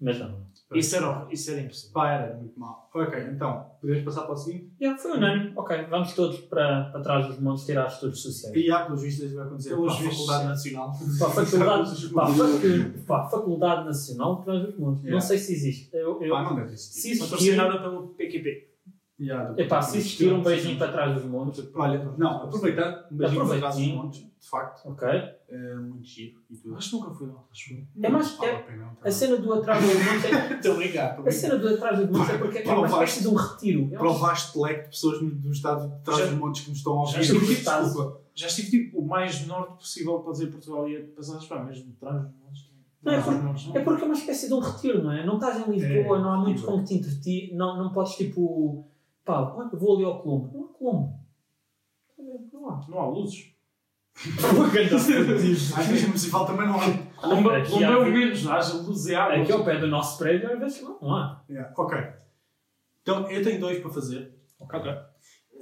Mas 0.00 0.20
não. 0.20 0.43
Isso 0.72 0.96
era, 0.96 1.26
isso 1.30 1.50
era 1.50 1.60
impossível. 1.60 1.92
Pá, 1.92 2.10
era 2.12 2.36
muito 2.36 2.58
mal. 2.58 2.90
Ok, 2.94 3.18
então, 3.32 3.66
podemos 3.80 4.02
passar 4.02 4.22
para 4.22 4.32
o 4.32 4.36
seguinte? 4.36 4.72
Yeah, 4.80 5.00
foi 5.00 5.12
unânime. 5.16 5.52
Ok, 5.56 5.76
vamos 5.90 6.12
todos 6.14 6.40
para, 6.40 6.84
para 6.90 7.00
trás 7.00 7.26
dos 7.28 7.38
montes 7.38 7.64
tirar 7.64 7.86
estudos 7.86 8.22
sociais. 8.22 8.56
E 8.56 8.70
há, 8.70 8.84
pelos 8.86 9.02
vistos, 9.02 9.26
isso 9.26 9.36
vai 9.36 9.46
acontecer 9.46 9.68
Pelos 9.70 9.94
para 9.96 10.06
a 10.06 10.10
Faculdade. 10.10 10.44
Nacional. 10.48 10.92
Para 11.18 11.26
a 11.26 11.30
Faculdade, 11.30 12.08
para 12.12 12.26
facu- 12.26 13.04
para 13.06 13.28
Faculdade 13.28 13.84
Nacional 13.84 14.36
de 14.38 14.44
Trás 14.44 14.62
dos 14.66 14.78
Montes. 14.78 15.02
Não 15.02 15.08
Yeah. 15.10 15.20
sei 15.26 15.38
se 15.38 15.52
existe. 15.52 15.90
Eu, 15.96 16.22
eu, 16.22 16.34
Pá, 16.34 16.42
não 16.44 16.56
deve 16.56 16.68
se 16.68 16.74
existir. 16.74 17.10
existir, 17.10 17.20
Patrocinada 17.30 17.78
pelo 17.80 18.08
PQP. 18.08 18.73
Yeah, 19.20 19.54
epá, 19.56 19.80
se 19.80 19.98
existir 19.98 20.32
um 20.32 20.42
beijinho 20.42 20.76
para 20.76 20.90
trás 20.90 21.14
dos 21.14 21.24
montes. 21.24 21.64
Olha, 21.72 22.12
não, 22.18 22.42
aproveitando, 22.44 23.04
um 23.12 23.16
beijinho 23.16 23.46
para 23.46 23.58
trás 23.58 23.76
dos 23.76 23.86
montes, 23.88 24.20
de 24.40 24.48
facto, 24.50 24.88
Ok. 24.88 25.08
é 25.08 25.74
muito 25.76 26.04
giro 26.04 26.40
e 26.50 26.56
tudo. 26.56 26.74
Acho 26.76 26.90
que 26.90 26.96
nunca 26.96 27.14
fui 27.14 27.28
lá. 27.28 27.44
Acho 27.48 27.68
que 27.68 27.86
É 28.02 28.08
mais. 28.08 28.38
É, 28.42 28.50
a 28.56 28.58
pena, 28.58 28.86
não 28.86 28.94
tá? 28.96 29.08
a 29.08 29.12
cena 29.12 29.36
do 29.36 29.52
atrás 29.52 29.84
dos 29.84 29.94
montes 29.94 30.24
é. 30.24 30.54
Estou 30.58 30.74
a 30.74 31.22
a 31.22 31.28
A 31.28 31.30
cena 31.30 31.56
do 31.58 31.68
atrás 31.68 31.98
dos 32.00 32.10
montes 32.10 32.34
é 32.34 32.38
porque 32.38 32.58
é 32.58 32.72
uma 32.74 32.86
espécie 32.88 33.22
de 33.22 33.28
um 33.28 33.34
retiro. 33.34 33.88
É 33.92 33.96
Para 33.98 34.10
o 34.10 34.14
vasto 34.14 34.62
leque 34.62 34.82
de 34.82 34.88
pessoas 34.88 35.22
no, 35.22 35.30
do 35.30 35.52
estado 35.52 35.88
de 35.96 36.02
trás 36.02 36.18
Já- 36.18 36.26
dos 36.26 36.34
montes 36.34 36.62
que 36.64 36.70
nos 36.70 36.78
estão 36.78 36.92
a 37.02 37.06
já 37.06 37.18
ouvir. 37.18 37.20
estive 37.20 37.54
Desculpa. 37.54 38.20
Já 38.34 38.46
estive 38.48 38.70
tipo, 38.70 38.98
o 38.98 39.06
mais 39.06 39.46
norte 39.46 39.74
possível 39.78 40.18
para 40.18 40.32
dizer 40.32 40.46
Portugal 40.48 40.88
e 40.88 40.98
passar 41.04 41.36
as 41.36 41.46
pá, 41.46 41.62
mesmo 41.62 41.92
trás 42.00 42.20
dos 42.20 42.32
montes. 42.42 42.74
Não, 43.00 43.12
é 43.12 43.20
Trás 43.22 43.36
dos 43.36 43.44
montes, 43.44 43.66
não. 43.68 43.76
É 43.76 43.84
porque 43.84 44.02
é 44.02 44.04
uma 44.06 44.14
espécie 44.14 44.48
de 44.48 44.54
um 44.54 44.58
retiro, 44.58 45.04
não 45.04 45.12
é? 45.12 45.24
Não 45.24 45.34
estás 45.36 45.56
em 45.68 45.70
Lisboa, 45.70 46.18
É, 46.18 46.20
não 46.20 46.32
há 46.32 46.36
muito 46.38 46.62
com 46.64 46.78
que 46.80 46.84
te 46.86 46.94
entreti, 46.94 47.54
não, 47.54 47.76
não 47.78 47.92
podes 47.92 48.14
tipo. 48.16 48.84
Pá, 49.24 49.40
olha, 49.54 49.70
vou 49.72 49.96
ali 49.96 50.04
ao 50.04 50.22
Colombo. 50.22 50.52
Não 50.52 50.64
há 50.64 50.68
Colombo. 50.68 51.20
Não 52.52 52.70
há. 52.70 52.86
Não 52.88 53.00
há 53.00 53.08
luzes. 53.08 53.54
Às 55.76 55.86
vezes 55.86 56.06
municipal 56.06 56.46
também 56.46 56.68
não 56.68 56.80
há. 56.80 56.84
Colombo 57.20 57.50
é 57.50 57.96
o 57.98 58.12
menos, 58.12 58.46
haja 58.46 58.74
luz 58.74 59.06
e 59.06 59.14
água. 59.14 59.42
Aqui 59.42 59.50
ao 59.50 59.64
pé 59.64 59.78
do 59.78 59.88
nosso 59.88 60.18
prédio, 60.18 60.52
às 60.52 60.58
vezes 60.58 60.82
não, 60.82 60.98
não 61.00 61.16
há. 61.16 61.44
Yeah, 61.48 61.72
Ok. 61.76 61.98
Então, 63.02 63.30
eu 63.30 63.42
tenho 63.42 63.60
dois 63.60 63.80
para 63.80 63.90
fazer. 63.90 64.34
Ok. 64.58 64.90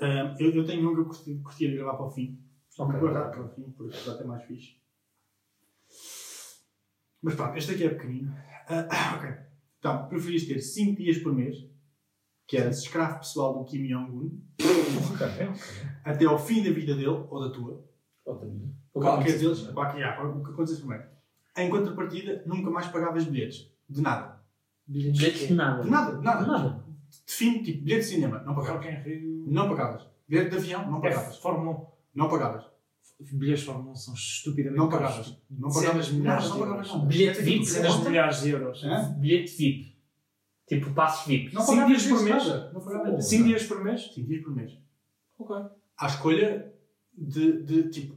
Um, 0.01 0.37
eu, 0.39 0.51
eu 0.53 0.65
tenho 0.67 0.91
um 0.91 0.95
que 0.95 1.01
eu 1.01 1.05
curti, 1.07 1.35
curtia 1.43 1.75
gravar 1.75 1.95
para 1.95 2.07
o 2.07 2.11
fim. 2.11 2.39
Ok. 2.79 2.93
Vou 2.93 3.01
guardar 3.01 3.31
para 3.31 3.45
o 3.45 3.49
fim, 3.49 3.71
porque 3.71 3.97
já 3.97 4.17
tem 4.17 4.27
mais 4.27 4.45
fixe. 4.45 4.77
Mas 7.23 7.35
pronto, 7.35 7.57
este 7.57 7.73
aqui 7.73 7.85
é 7.85 7.89
pequenino. 7.91 8.35
Ah, 8.69 9.15
ok. 9.17 9.31
Então, 9.79 10.09
preferias 10.09 10.45
ter 10.45 10.61
5 10.61 10.97
dias 10.97 11.19
por 11.19 11.33
mês, 11.35 11.57
que 12.53 12.59
eras 12.59 12.81
escravo 12.83 13.21
pessoal 13.21 13.59
do 13.59 13.65
Kim 13.65 13.87
Jong-un, 13.89 14.39
até 16.05 16.27
ao 16.27 16.39
fim 16.39 16.63
da 16.63 16.71
vida 16.71 16.95
dele, 16.95 17.09
ou 17.09 17.41
da 17.41 17.49
tua, 17.49 17.83
Outra 18.27 18.47
minha. 18.47 18.69
qualquer 18.93 19.39
deles, 19.39 19.63
qualquer, 19.69 20.21
o 20.21 20.45
que 20.45 20.51
acontecesse 20.51 20.81
primeiro. 20.81 21.05
Em 21.57 21.71
contrapartida, 21.71 22.43
nunca 22.45 22.71
mais 22.71 22.89
pagavas 22.89 23.25
bilhetes. 23.25 23.73
De 23.89 24.03
nada. 24.03 24.39
Bilhetes 24.87 25.49
de 25.49 25.55
nada. 25.55 25.83
De 25.83 25.89
nada, 25.89 26.19
de 26.19 26.23
nada. 26.23 26.47
Nada. 26.47 26.85
Define, 27.27 27.63
tipo, 27.63 27.85
bilhete 27.85 28.03
de 28.03 28.07
cinema, 28.17 28.43
não 28.45 28.55
pagavas. 28.55 28.87
Não 29.47 29.69
pagavas. 29.71 30.07
Bilhete 30.29 30.51
de 30.51 30.57
avião, 30.59 30.91
não 30.91 31.01
pagavas. 31.01 31.39
Fórmula 31.39 31.71
1. 31.79 31.87
Não 32.15 32.29
pagavas. 32.29 32.67
Bilhetes 33.19 33.61
de 33.61 33.67
Fórmula 33.67 33.93
1 33.93 33.95
são 33.95 34.13
estupidamente 34.13 34.79
Não 34.79 34.91
caros. 34.91 35.09
pagavas. 35.09 35.43
Não 35.51 35.71
pagavas 35.71 36.07
de 36.07 36.15
milhares 36.17 36.45
nada, 36.45 36.55
de 36.55 36.61
não 36.61 36.69
pagavas 36.69 36.89
euros. 36.91 37.07
Bilhete 37.07 37.41
VIP, 37.41 37.65
de 37.65 37.73
de? 38.83 39.19
Bilhete 39.19 39.57
VIP. 39.57 39.92
Tipo 40.69 40.93
passos 40.93 41.27
VIP. 41.27 41.53
Não 41.55 41.61
Cinco 41.63 41.73
pagavas 41.81 42.03
dias 42.03 42.13
por 42.13 42.23
mês? 42.25 42.47
nada. 42.47 42.71
Não 42.73 42.81
pagavas 42.81 43.29
5 43.29 43.45
dias 43.45 43.63
por 43.65 43.85
mês? 43.85 44.15
5 44.15 44.27
dias 44.29 44.43
por 44.43 44.55
mês. 44.57 44.73
Ok. 45.39 45.57
À 45.99 46.07
escolha 46.07 46.73
de, 47.17 47.63
de 47.63 47.91
tipo. 47.91 48.17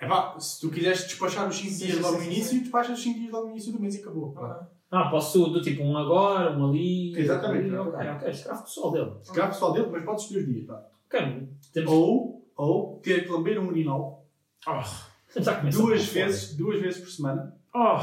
Epá, 0.00 0.38
se 0.38 0.60
tu 0.60 0.70
quiseres 0.70 1.04
despachar 1.04 1.48
os 1.48 1.56
5 1.56 1.70
Sim, 1.70 1.86
dias 1.86 1.98
logo 2.00 2.18
no 2.18 2.24
início, 2.24 2.60
despachas 2.60 2.98
os 2.98 3.04
5 3.04 3.18
dias 3.18 3.32
logo 3.32 3.44
no 3.46 3.50
início 3.52 3.72
do 3.72 3.80
mês 3.80 3.94
e 3.94 4.00
acabou. 4.00 4.30
Ok. 4.36 4.66
Ah, 4.90 5.08
posso 5.10 5.46
do 5.48 5.60
tipo 5.60 5.82
um 5.82 5.96
agora, 5.96 6.56
um 6.56 6.68
ali. 6.70 7.18
Exatamente, 7.18 7.66
ali, 7.68 7.76
Ok, 7.76 8.08
ok. 8.08 8.30
Escravo 8.30 8.62
pessoal 8.62 8.92
dele. 8.92 9.10
Calhar 9.32 9.48
pessoal 9.48 9.72
dele, 9.72 9.88
mas 9.90 10.04
podes 10.04 10.22
escolher 10.24 10.40
os 10.40 10.46
dias. 10.46 10.66
Pá. 10.66 10.86
Ok. 11.06 11.48
Temos... 11.72 11.90
Ou, 11.90 12.48
ou 12.56 13.00
ter 13.00 13.24
que 13.24 13.30
lamber 13.32 13.60
um 13.60 13.66
urinol 13.68 14.24
Oh. 14.66 15.40
Já 15.40 15.56
começa 15.56 15.78
duas 15.78 16.06
vezes, 16.06 16.56
duas 16.56 16.80
vezes 16.80 17.00
por 17.00 17.10
semana, 17.10 17.54
Oh. 17.74 17.98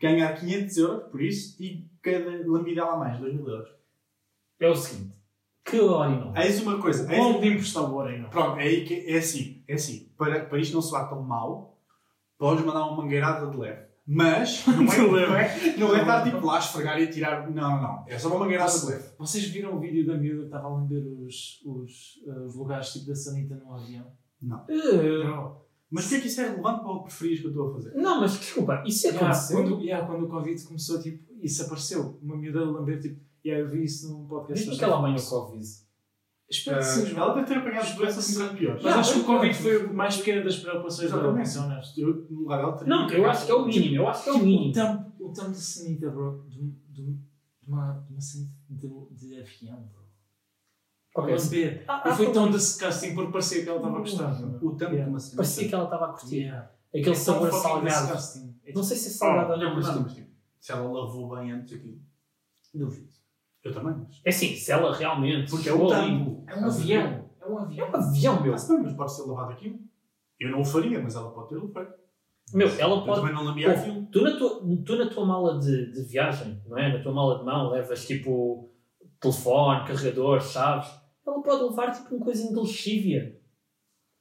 ganhar 0.00 0.32
500 0.38 0.76
euros 0.78 1.10
por 1.10 1.20
isso 1.20 1.60
e 1.62 1.84
cada 2.02 2.30
lambida 2.46 2.84
lá 2.84 2.96
mais, 2.96 3.18
2 3.18 3.34
mil 3.34 3.48
euros. 3.48 3.70
É 4.60 4.68
o 4.68 4.74
seguinte. 4.74 5.16
Que 5.64 5.78
orinol. 5.80 6.34
Eis 6.36 6.62
uma 6.62 6.80
coisa. 6.80 7.10
Eis 7.12 7.22
Como 7.22 7.40
de 7.40 7.48
emprestar 7.48 7.84
o 7.84 7.94
ouro 7.94 8.08
ainda. 8.08 8.28
Pronto, 8.28 8.58
é 8.58 8.64
aí 8.64 8.84
que 8.84 9.06
é 9.06 9.18
assim, 9.18 9.62
é 9.68 9.74
assim. 9.74 10.10
Para, 10.16 10.46
para 10.46 10.58
isto 10.58 10.74
não 10.74 10.82
soar 10.82 11.08
tão 11.08 11.22
mal, 11.22 11.78
podes 12.38 12.64
mandar 12.64 12.86
uma 12.86 13.02
mangueirada 13.02 13.50
de 13.50 13.56
leve. 13.56 13.88
Mas 14.06 14.64
não 14.66 14.90
é, 15.18 15.26
não 15.26 15.36
é, 15.36 15.76
não 15.76 15.94
é 15.94 16.00
estar 16.00 16.24
tipo 16.24 16.46
lá 16.46 16.56
a 16.56 16.58
esfregar 16.58 16.98
e 16.98 17.04
a 17.04 17.10
tirar. 17.10 17.50
Não, 17.50 17.52
não, 17.52 17.82
não. 17.82 18.04
É 18.08 18.18
só 18.18 18.28
uma 18.28 18.38
mangueirada 18.38 18.72
de 18.72 18.86
leve. 18.86 19.04
Vocês 19.18 19.44
viram 19.44 19.76
o 19.76 19.78
vídeo 19.78 20.06
da 20.06 20.14
miúda 20.16 20.40
que 20.40 20.46
estava 20.46 20.66
a 20.66 20.70
lamber 20.70 21.04
os, 21.06 21.60
os, 21.66 22.18
eh, 22.26 22.40
os 22.46 22.54
lugares 22.54 22.90
tipo 22.90 23.06
da 23.06 23.14
sanita 23.14 23.54
no 23.56 23.74
avião? 23.74 24.06
Eh, 24.68 25.24
Bro, 25.24 25.60
Mas 25.90 26.06
o 26.06 26.08
que 26.08 26.14
é 26.14 26.20
que 26.20 26.26
isso 26.28 26.40
é 26.40 26.44
relevante 26.44 26.80
para 26.80 26.90
o 26.90 26.98
que 27.00 27.08
preferias 27.08 27.40
que 27.40 27.46
eu 27.46 27.50
estou 27.50 27.70
a 27.70 27.74
fazer? 27.74 27.94
Não, 27.94 28.20
mas 28.20 28.38
desculpa, 28.38 28.82
isso 28.86 29.06
yeah, 29.06 29.26
aconteceu. 29.26 29.56
quando, 29.56 29.80
yeah, 29.82 30.06
quando 30.06 30.24
o 30.24 30.28
Covid 30.28 30.64
começou, 30.64 31.02
tipo, 31.02 31.27
isso 31.42 31.62
apareceu. 31.64 32.18
Uma 32.22 32.36
miúda 32.36 32.64
lamber, 32.64 33.00
tipo, 33.00 33.20
yeah, 33.44 33.64
eu 33.64 33.70
vi 33.70 33.84
isso 33.84 34.08
num 34.12 34.26
podcast. 34.26 34.64
Diz-me 34.64 34.78
que 34.78 34.84
ela 34.84 34.98
apanhou 34.98 35.22
Covid. 35.22 35.66
Espero 36.50 36.78
que 36.78 36.84
sim, 36.84 37.02
Ah, 37.02 37.04
João. 37.06 37.22
ela 37.24 37.34
deve 37.34 37.46
ter 37.46 37.58
apanhado 37.58 37.96
doenças 37.96 38.30
um 38.30 38.34
bocado 38.40 38.56
piores. 38.58 38.82
Mas 38.82 38.92
Não, 38.94 39.00
acho 39.00 39.12
que 39.14 39.20
o 39.20 39.24
Covid 39.24 39.54
foi 39.54 39.82
a 39.84 39.92
mais 39.92 40.16
pequena 40.16 40.44
das 40.44 40.56
preocupações 40.56 41.08
Exatamente. 41.08 41.34
vou 41.36 41.44
ser 41.44 41.58
honesto. 41.58 42.00
Eu, 42.00 42.26
no 42.30 42.38
lugar 42.40 42.56
dela, 42.58 42.72
teria 42.78 42.88
Não, 42.96 43.10
eu 43.10 43.30
acho 43.30 43.44
que 43.46 43.52
é 43.52 43.54
o 43.54 43.66
mínimo, 43.66 43.94
eu 43.96 44.08
acho 44.08 44.22
que 44.24 44.28
é 44.30 44.32
o 44.32 44.34
Tipo, 44.36 44.44
o 44.44 44.48
mínimo. 44.48 44.72
tampo, 44.72 45.24
o 45.24 45.32
tampo 45.32 45.50
de 45.50 45.58
sanita, 45.60 46.10
bro, 46.10 46.46
de, 46.48 46.70
de, 46.88 47.12
de 47.12 47.18
uma, 47.68 48.06
sanita 48.18 48.52
de, 48.70 48.88
de 49.10 49.40
avião, 49.40 49.76
bro. 49.92 49.98
Ok. 51.16 51.34
Lamber. 51.36 51.84
Ah, 51.88 52.02
E 52.06 52.08
ah, 52.08 52.14
foi 52.14 52.24
foi- 52.26 52.34
tão 52.34 52.50
disgusting 52.50 53.14
porque 53.14 53.32
parecia 53.32 53.62
que 53.62 53.68
ela 53.68 53.78
estava 53.78 53.96
a 53.96 54.00
gostar. 54.00 54.32
O 54.62 54.70
tampo 54.70 54.84
Yeah. 54.84 55.04
de 55.04 55.10
uma 55.10 55.18
cena. 55.20 55.36
Parecia 55.36 55.68
que 55.68 55.74
ela 55.74 55.84
estava 55.84 56.04
a 56.06 56.08
curtir. 56.12 56.36
Yeah. 56.36 56.70
Aquele 56.94 57.10
É 57.10 57.14
sabor 57.14 57.52
salgado. 57.52 58.06
disgusting. 58.06 58.54
É 58.64 58.72
Não 58.72 58.82
sei 58.82 58.96
se 58.96 59.08
é 59.08 59.10
salgado 59.10 59.52
ou 59.52 59.58
não, 59.58 59.74
mas 59.74 59.86
Não, 59.86 59.92
tipo, 59.94 60.04
mas 60.06 60.14
tipo, 60.14 60.28
se 60.60 60.72
ela 60.72 60.90
lavou 60.90 61.28
bem 61.36 61.52
antes 61.52 61.74
aqui. 61.74 62.00
Duvido. 62.74 63.08
Eu 63.64 63.72
também, 63.72 63.94
mas. 63.94 64.20
É 64.24 64.28
assim, 64.30 64.54
se 64.54 64.70
ela 64.70 64.94
realmente. 64.94 65.50
Porque 65.50 65.68
é 65.68 65.72
chegou 65.72 65.88
o 65.88 65.92
ali- 65.92 66.08
tampo. 66.18 66.44
É 66.46 66.56
um 66.56 66.64
avião. 66.66 67.30
É 67.40 67.46
um 67.46 67.58
É 67.58 67.62
avião. 67.62 67.88
um 67.90 67.96
avião, 67.96 68.42
meu. 68.42 68.54
Ah, 68.54 68.66
bem, 68.68 68.82
mas 68.82 68.92
pode 68.94 69.12
ser 69.14 69.22
lavado 69.22 69.52
aquilo. 69.52 69.78
Eu 70.38 70.50
não 70.50 70.60
o 70.60 70.64
faria, 70.64 71.02
mas 71.02 71.16
ela 71.16 71.30
pode 71.30 71.48
ter 71.48 71.56
o 71.56 71.68
feito. 71.68 71.92
Meu, 72.54 72.68
ela 72.78 72.96
Eu 72.96 73.02
pode. 73.04 73.20
também 73.20 73.34
não 73.34 73.44
lambia 73.44 73.72
aquilo. 73.72 74.06
tu, 74.06 74.22
na 74.22 74.36
tua, 74.36 74.62
tu 74.86 74.96
na 74.96 75.10
tua 75.10 75.26
mala 75.26 75.58
de, 75.58 75.92
de 75.92 76.02
viagem, 76.04 76.62
não 76.66 76.78
é? 76.78 76.96
Na 76.96 77.02
tua 77.02 77.12
mala 77.12 77.38
de 77.38 77.44
mão, 77.44 77.70
levas 77.70 78.06
tipo 78.06 78.70
telefone, 79.20 79.86
carregador, 79.86 80.40
chaves. 80.40 80.88
Ela 81.26 81.42
pode 81.42 81.62
levar 81.64 81.90
tipo 81.90 82.14
um 82.14 82.20
coisinho 82.20 82.54
de 82.54 82.60
lexívia 82.60 83.38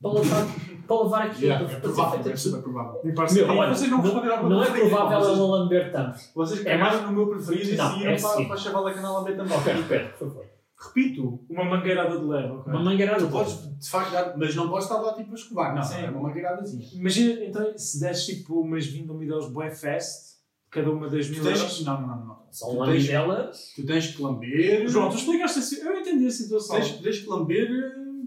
para 0.01 0.11
levar, 0.13 0.45
para 0.87 1.03
levar 1.03 1.21
aquilo. 1.27 1.41
Yeah, 1.43 1.65
para- 1.65 1.71
é 1.71 1.75
ser 1.75 1.81
provável, 1.81 2.11
feito 2.23 2.29
é 2.29 2.35
super 2.35 2.61
provável. 2.63 3.01
Me 3.03 3.13
parece 3.13 3.35
Meu, 3.35 3.45
que- 3.45 3.51
olha, 3.51 3.73
vocês 3.75 3.89
não 3.91 3.97
não, 3.97 4.03
responderam 4.05 4.35
à 4.35 4.43
não 4.49 4.63
é 4.63 4.71
provável 4.71 5.17
ela 5.19 5.47
lamber 5.57 5.91
tampos. 5.91 6.31
Vocês 6.33 6.61
É 6.61 6.63
cagaram 6.77 6.91
mais- 6.97 7.05
no 7.05 7.11
meu 7.11 7.27
preferido 7.27 7.69
e 7.71 7.75
Não, 7.75 7.91
saíram 7.91 8.11
é 8.11 8.21
para, 8.21 8.45
para 8.45 8.53
a 8.53 8.57
chavala 8.57 8.93
que 8.93 8.99
não 8.99 9.13
lamber 9.13 9.35
também. 9.37 9.57
Ok, 9.57 9.73
espera, 9.73 10.09
por 10.09 10.27
favor. 10.29 10.45
Repito, 10.79 11.39
Uma 11.49 11.65
mangueirada 11.65 12.19
de 12.19 12.23
leve, 12.25 12.51
ok? 12.53 12.71
Uma 12.73 12.83
mangueirada. 12.83 13.19
tu 13.25 13.31
podes 13.31 13.57
de 13.79 13.89
facto 13.89 14.11
dar, 14.11 14.37
mas 14.37 14.55
não 14.55 14.69
podes 14.69 14.85
estar 14.85 15.01
lá 15.01 15.13
tipo 15.13 15.31
a 15.31 15.35
escovar. 15.35 15.73
Não, 15.75 15.81
Sim. 15.81 16.05
é 16.05 16.09
uma 16.11 16.21
mangueiradazinha. 16.29 16.87
Imagina, 16.93 17.43
então, 17.45 17.73
se 17.77 17.99
des 17.99 18.25
tipo 18.27 18.61
umas 18.61 18.85
20 18.85 19.09
umidades 19.09 19.49
bué 19.49 19.71
fast, 19.71 20.37
cada 20.69 20.91
uma 20.91 21.09
das 21.09 21.27
mil 21.29 21.43
euros. 21.43 21.83
não, 21.83 21.99
não, 22.01 22.07
não, 22.07 22.25
não. 22.27 22.37
São 22.51 22.77
lambidelas. 22.77 23.73
tu 23.75 23.85
tens 23.87 24.07
que 24.15 24.21
lamber. 24.21 24.87
João, 24.87 25.09
tu 25.09 25.15
explicaste 25.15 25.59
assim, 25.59 25.77
eu 25.81 25.99
entendi 25.99 26.27
a 26.27 26.31
situação. 26.31 26.75
Tens, 26.75 26.91
tens 26.99 27.19
que 27.21 27.27
lamber. 27.27 27.67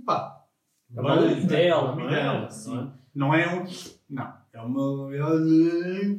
Pá. 0.05 0.40
É 0.97 1.01
uma 1.01 1.15
lambidela, 1.15 1.93
Uma 1.93 2.05
não 2.05 2.11
é? 2.45 2.51
sim. 2.51 2.91
Não 3.15 3.35
é 3.35 3.49
um. 3.55 3.65
Não. 4.09 4.33
É 4.53 4.61
uma. 4.61 5.11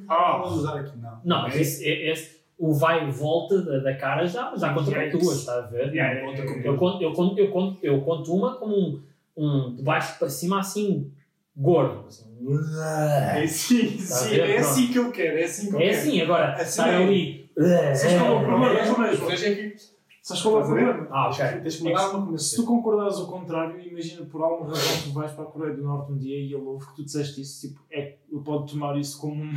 Ah, 0.07 0.37
Vamos 0.43 0.59
usar 0.59 0.79
aqui, 0.79 0.97
não. 0.97 1.19
Não, 1.23 1.41
mas 1.43 1.55
é, 1.55 1.61
esse, 1.61 1.87
esse- 1.89 2.41
o 2.57 2.73
vai 2.73 3.07
e 3.07 3.11
volta 3.11 3.61
da, 3.61 3.79
da 3.79 3.95
cara 3.95 4.25
já, 4.27 4.55
já 4.55 4.73
conta 4.73 4.91
com 4.91 4.97
Yikes. 5.01 5.19
duas, 5.19 5.37
está 5.39 5.57
a 5.57 5.61
ver? 5.61 5.93
Yeah, 5.93 6.21
Conta 6.21 6.43
yeah, 6.43 6.53
com 6.61 6.67
Eu 6.69 6.77
conto, 6.77 7.01
eu, 7.03 7.13
conto, 7.13 7.39
eu, 7.39 7.51
conto, 7.51 7.79
eu 7.83 8.01
conto 8.01 8.33
uma 8.35 8.55
como 8.55 8.75
um, 8.77 9.01
um 9.35 9.75
de 9.75 9.81
baixo 9.83 10.17
para 10.19 10.29
cima 10.29 10.59
assim, 10.59 11.11
gordo. 11.55 12.05
Assim. 12.07 12.31
É 13.35 13.47
sim, 13.47 13.97
Tá 13.97 14.03
a 14.15 14.17
sim. 14.17 14.35
É 14.39 14.57
assim 14.57 14.87
que 14.87 14.97
eu 14.97 15.11
quero. 15.11 15.37
É 15.37 15.43
assim 15.43 15.69
que 15.69 15.75
eu 15.75 15.79
É 15.79 15.83
quero. 15.89 15.97
assim, 15.99 16.21
agora, 16.21 16.53
Assim 16.53 16.81
é. 16.81 16.95
ali. 16.95 17.51
Sabes 17.95 18.17
qual 18.17 18.27
é 18.27 18.35
o 18.35 18.43
problema? 18.45 18.79
É, 18.79 18.85
João? 18.85 19.31
Sabes 20.21 20.43
qual 20.43 20.59
é 20.59 20.63
o 20.63 20.65
problema? 20.65 21.07
Ah, 21.09 21.29
ok. 21.29 21.45
Tens 21.61 21.75
que 21.77 21.83
mudar 21.83 22.09
uma 22.11 22.37
Se 22.37 22.55
tu 22.55 22.65
concordares 22.65 23.15
ao 23.17 23.25
contrário, 23.27 23.79
imagina 23.81 24.23
por 24.25 24.41
alguma 24.43 24.69
razão 24.69 25.01
tu 25.03 25.13
vais 25.13 25.31
para 25.31 25.43
a 25.43 25.47
Coreia 25.47 25.75
do 25.75 25.81
Norte 25.83 26.11
um 26.11 26.17
dia 26.17 26.37
e 26.39 26.53
ele 26.53 26.63
ouve 26.63 26.85
que 26.87 26.95
tu 26.95 27.03
disseste 27.05 27.41
isso, 27.41 27.67
tipo, 27.67 27.81
é, 27.91 28.17
ele 28.31 28.41
pode 28.43 28.71
tomar 28.71 28.95
isso 28.99 29.19
como 29.19 29.43
um, 29.43 29.53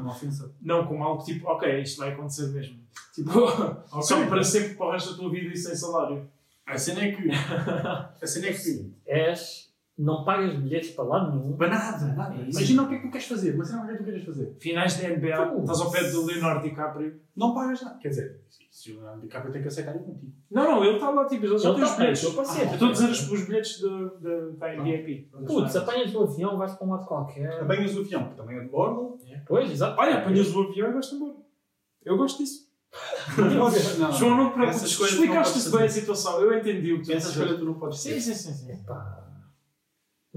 Uma 0.00 0.10
ofensa. 0.12 0.50
não 0.62 0.86
como 0.86 1.04
algo 1.04 1.22
tipo, 1.22 1.46
ok, 1.48 1.82
isto 1.82 1.98
vai 1.98 2.12
acontecer 2.12 2.48
mesmo. 2.48 2.78
Tipo, 3.14 3.38
Ok. 3.38 4.02
só 4.02 4.26
para 4.26 4.42
sempre 4.42 4.74
para 4.74 4.86
o 4.86 4.92
resto 4.92 5.10
da 5.12 5.16
tua 5.18 5.30
vida 5.30 5.52
e 5.52 5.56
sem 5.56 5.74
salário. 5.74 6.26
A 6.66 6.76
cena 6.78 7.02
é 7.04 7.12
que. 7.12 7.28
A 7.30 8.26
cena 8.26 8.46
é 8.46 8.52
que. 8.52 8.92
És, 9.06 9.65
não 9.98 10.24
pagas 10.24 10.54
bilhetes 10.54 10.90
para 10.90 11.04
lado 11.04 11.30
nenhum. 11.36 11.56
Para 11.56 11.68
nada, 11.68 12.06
nada. 12.14 12.34
É. 12.34 12.50
Imagina 12.50 12.82
o 12.82 12.88
que 12.88 12.94
é 12.94 12.98
que 12.98 13.06
tu 13.06 13.10
queres 13.10 13.26
fazer. 13.26 13.56
Mas 13.56 13.70
não 13.72 13.80
é 13.80 13.82
o 13.82 13.86
que 13.86 13.92
é 13.92 13.96
que 13.96 14.02
tu 14.02 14.06
queres 14.06 14.24
fazer. 14.24 14.56
Finais 14.60 14.94
da 15.00 15.08
NBA, 15.08 15.46
Pô. 15.46 15.60
estás 15.60 15.80
ao 15.80 15.90
pé 15.90 16.10
do 16.10 16.26
Leonardo 16.26 16.62
DiCaprio. 16.68 17.18
Não 17.34 17.54
pagas 17.54 17.82
nada. 17.82 17.98
Quer 17.98 18.08
dizer, 18.08 18.40
se 18.70 18.92
o 18.92 18.96
Leonardo 18.96 19.22
DiCaprio 19.22 19.52
tem 19.52 19.62
que 19.62 19.68
aceitar 19.68 19.96
ir 19.96 20.00
contigo. 20.00 20.32
Não, 20.50 20.64
não, 20.64 20.84
ele 20.84 20.94
está 20.96 21.10
lá, 21.10 21.24
tipo, 21.26 21.46
ele 21.46 21.58
já 21.58 21.74
tem 21.74 21.82
os 21.82 21.90
tá- 21.90 21.96
bilhetes. 21.96 22.22
eu 22.22 22.32
passei. 22.34 22.62
Ah, 22.62 22.66
eu 22.68 22.72
estou 22.74 22.88
a 22.88 22.92
dizer 22.92 23.10
os, 23.10 23.30
os 23.30 23.44
bilhetes 23.46 23.78
de- 23.78 24.10
de- 24.20 24.56
da 24.58 24.74
MVP. 24.74 25.28
Putz, 25.46 25.76
apanhas 25.76 26.14
o 26.14 26.22
avião, 26.24 26.56
vais 26.58 26.74
para 26.74 26.86
um 26.86 26.90
lado 26.90 27.06
qualquer. 27.06 27.60
Apanhas 27.62 27.96
o 27.96 28.00
avião, 28.00 28.28
que 28.28 28.34
também 28.34 28.58
é 28.58 28.60
de 28.60 28.68
bordo. 28.68 29.18
Pois, 29.46 29.70
exato. 29.70 29.98
Olha, 30.00 30.18
apanhas 30.18 30.54
o 30.54 30.62
avião 30.62 30.88
e 30.90 30.92
vais-te 30.92 31.14
embora. 31.14 31.34
Eu 32.04 32.16
gosto 32.18 32.38
disso. 32.38 32.66
Não, 33.36 34.12
João, 34.12 34.36
não 34.36 34.52
te 34.52 34.60
Essa 34.60 34.78
preocupes, 34.78 34.82
escolha 34.90 35.10
tu 35.10 35.16
não 35.16 35.22
explicaste 35.24 35.52
podes 35.54 35.70
bem 35.72 35.84
a 35.84 35.88
situação, 35.88 36.40
eu 36.40 36.58
entendi 36.58 36.92
o 36.94 37.00
que 37.00 37.04
tu 37.06 37.12
Essa 37.12 37.28
disseste. 37.28 37.38
escolha 37.40 37.58
tu 37.58 37.64
não 37.66 37.74
podes 37.74 37.98
Sim, 37.98 38.10
ter. 38.10 38.20
sim, 38.20 38.34
sim. 38.34 38.52
sim. 38.54 38.72
Epá. 38.72 39.25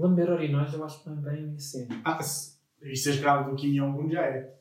Lamber 0.00 0.30
orinóis 0.30 0.72
eu 0.72 0.82
acho 0.84 1.08
é 1.08 1.14
bem 1.14 1.54
assim. 1.54 1.86
Ah, 2.04 2.22
se, 2.22 2.54
e 2.82 2.96
seres 2.96 3.20
grave 3.20 3.50
do 3.50 3.56
Kim 3.56 3.74
Jong-un 3.74 4.10
já 4.10 4.22
é. 4.22 4.56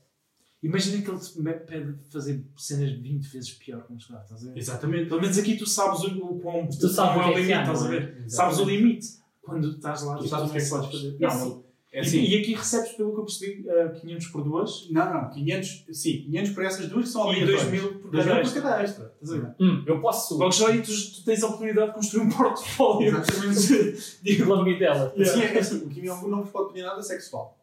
Imagina 0.62 1.02
que 1.02 1.10
ele 1.10 1.20
te 1.20 1.66
pede 1.66 1.96
fazer 2.12 2.46
cenas 2.58 2.92
20 2.92 3.26
vezes 3.30 3.52
pior 3.52 3.82
que 3.88 3.94
um 3.94 4.00
jogar, 4.00 4.24
estás 4.24 4.46
a 4.46 4.52
ver? 4.52 4.58
Exatamente. 4.58 5.08
Pelo 5.08 5.22
menos 5.22 5.38
aqui 5.38 5.56
tu 5.56 5.66
sabes 5.66 6.02
o, 6.02 6.18
o 6.26 6.40
quão 6.42 6.68
Tu 6.68 6.90
sabes 6.90 7.16
o 7.16 7.24
que 7.24 7.30
é 7.30 7.34
que 7.34 7.40
limite, 7.40 7.60
estás 7.60 7.82
a 7.82 7.86
é? 7.86 7.90
ver? 7.90 8.02
Exatamente. 8.02 8.34
Sabes 8.34 8.60
o 8.60 8.66
limite. 8.66 9.08
Quando 9.42 9.72
estás 9.72 10.04
lá, 10.04 10.18
Tu 10.18 10.28
sabes 10.28 10.50
o 10.50 10.52
que 10.52 10.58
é 10.58 10.62
que 10.62 10.70
podes 10.70 10.92
fazer. 10.92 11.16
É 11.16 11.28
Não. 11.28 11.69
É 11.92 11.98
E- 11.98 12.02
assim. 12.02 12.22
E, 12.22 12.38
aqui 12.38 12.54
recebes, 12.54 12.92
pelo 12.92 13.14
que 13.14 13.20
eu 13.20 13.26
percebi, 13.26 13.68
uh, 13.68 14.00
500 14.00 14.28
por 14.28 14.44
duas 14.44 14.88
Não, 14.92 15.14
não, 15.14 15.30
500, 15.32 15.86
sim, 15.92 16.22
500 16.24 16.52
por 16.52 16.64
essas 16.66 16.88
duas 16.90 17.06
que 17.06 17.12
são 17.12 17.22
e 17.34 17.44
obrigatórias. 17.44 17.62
2 17.64 17.72
mil 17.72 18.00
por 18.00 18.12
2 18.12 18.24
cada 18.26 18.36
mil 18.36 18.44
por 18.44 18.48
extra. 18.48 18.62
cada 18.62 18.84
extra. 18.84 19.14
Estás 19.22 19.32
a 19.34 19.38
ver? 19.46 19.56
Hum, 19.60 19.84
eu 19.88 20.00
posso. 20.02 20.38
Logo 20.38 20.52
já 20.52 20.68
aí 20.70 20.82
tu, 20.82 20.92
tu 20.92 21.24
tens 21.26 21.42
a 21.44 21.48
oportunidade 21.48 21.88
de 21.90 21.94
construir 21.96 22.22
um 22.24 22.30
portfólio. 22.30 23.08
Exatamente. 23.08 24.22
de 24.24 24.44
lambidela. 24.44 25.14
Assim, 25.20 25.42
é 25.42 25.58
assim, 25.60 25.78
o 25.86 25.90
Kim 25.90 26.02
Jong-un 26.02 26.28
não 26.30 26.42
vos 26.44 26.52
pode 26.52 26.70
pedir 26.74 26.84
nada 26.86 27.02
sexual. 27.02 27.56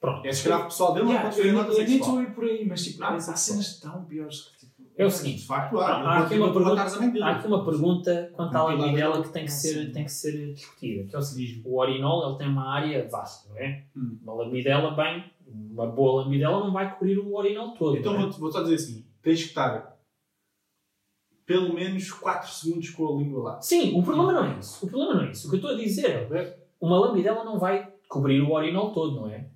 Pronto. 0.00 0.26
É 0.26 0.28
escravo 0.28 0.64
pessoal 0.64 0.92
dele, 0.92 1.06
não 1.06 1.12
Yeah, 1.12 1.30
pode 1.30 1.40
pedir 1.42 1.54
nada 1.54 1.72
eu 1.72 1.78
nem 1.78 1.86
sexual. 1.88 2.08
estou 2.10 2.18
a 2.18 2.22
ir 2.22 2.34
por 2.34 2.44
aí, 2.44 2.66
mas 2.68 2.84
tipo, 2.84 3.02
Ah, 3.02 3.06
há, 3.08 3.14
há 3.16 3.20
sexual. 3.20 3.36
cenas 3.38 3.80
tão 3.80 4.04
piores 4.04 4.40
que. 4.42 4.53
É 4.96 5.04
o 5.04 5.10
seguinte. 5.10 5.44
facto, 5.44 5.76
Há- 5.78 6.02
há. 6.02 6.18
aqui 6.20 6.38
uma 6.38 6.52
pergunta-. 6.52 6.82
Há 6.82 7.30
aqui 7.30 7.46
uma 7.48 7.64
pergunta 7.64 8.30
quanto 8.32 8.54
à 8.54 8.58
Não 8.58 8.66
tem 8.68 8.76
nada 8.76 8.82
a 8.82 8.86
lambidela 8.86 9.16
ver 9.16 9.22
que 9.24 9.32
tem 9.32 9.44
que, 9.44 9.50
com 9.50 9.56
ser, 9.56 9.82
isso. 9.82 9.92
tem 9.92 10.04
que 10.04 10.12
ser 10.12 10.52
discutida. 10.54 11.08
Que 11.08 11.16
é 11.16 11.18
o 11.18 11.22
seguinte: 11.22 11.62
o 11.64 11.80
urinol 11.80 12.28
ele 12.28 12.38
tem 12.38 12.48
uma 12.48 12.72
área 12.72 13.08
vasta, 13.08 13.48
não 13.48 13.58
é? 13.58 13.84
Hum. 13.96 14.18
Uma 14.22 14.34
lambidela, 14.34 14.94
bem, 14.94 15.24
uma 15.46 15.86
boa 15.86 16.22
lambidela 16.22 16.60
não 16.60 16.72
vai 16.72 16.94
cobrir 16.94 17.18
o 17.18 17.36
urinol 17.36 17.72
todo. 17.74 17.96
Então 17.96 18.14
é? 18.14 18.18
vou, 18.18 18.30
vou 18.30 18.52
só 18.52 18.62
dizer 18.62 18.76
assim: 18.76 19.04
tens 19.20 19.42
que 19.42 19.48
estar 19.48 19.94
pelo 21.44 21.74
menos 21.74 22.10
4 22.10 22.48
segundos 22.50 22.90
com 22.90 23.06
a 23.06 23.18
língua 23.18 23.42
lá. 23.42 23.60
Sim, 23.60 23.98
o 23.98 24.02
problema 24.02 24.32
não 24.32 24.44
é 24.44 24.58
isso. 24.58 24.86
O 24.86 24.88
problema 24.88 25.14
não 25.14 25.22
é 25.24 25.30
isso. 25.32 25.46
O 25.46 25.50
que 25.50 25.56
eu 25.56 25.60
estou 25.60 25.74
a 25.74 25.78
dizer 25.78 26.32
é 26.32 26.58
uma 26.80 26.98
lambidela 26.98 27.44
não 27.44 27.58
vai 27.58 27.92
cobrir 28.08 28.40
o 28.40 28.54
urinol 28.54 28.92
todo, 28.92 29.16
não 29.16 29.28
é? 29.28 29.46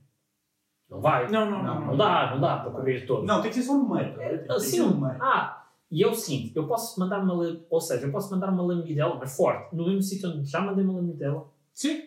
Não 0.91 1.01
vai. 1.01 1.31
Não, 1.31 1.51
não, 1.51 1.63
Não, 1.63 1.75
não. 1.81 1.87
Não 1.89 1.97
dá, 1.97 2.31
não 2.35 2.41
dá 2.41 2.57
para 2.59 2.71
cobrir 2.71 3.07
todo. 3.07 3.27
Não, 3.27 3.41
tem 3.43 3.51
que 3.51 3.57
ser 3.57 3.63
só 3.65 3.75
no 3.77 3.95
meio. 3.95 4.15
tá 4.15 4.29
que 4.47 4.53
Assim, 4.53 4.81
ah, 5.21 5.67
e 5.91 6.03
é 6.03 6.07
o 6.09 6.15
seguinte, 6.15 6.53
eu 6.57 6.67
posso 6.67 6.99
mandar 7.01 7.19
uma, 7.23 7.35
ou 7.71 7.81
seja, 7.81 8.07
eu 8.07 8.13
posso 8.13 8.31
mandar 8.31 8.51
uma 8.51 8.63
lambidela, 8.63 9.17
mas 9.19 9.37
forte, 9.37 9.75
no 9.75 9.85
mesmo 9.87 10.03
sítio 10.03 10.31
onde 10.31 10.45
já 10.45 10.61
mandei 10.61 10.85
uma 10.85 10.95
lambidela. 10.95 11.47
Sim. 11.75 12.03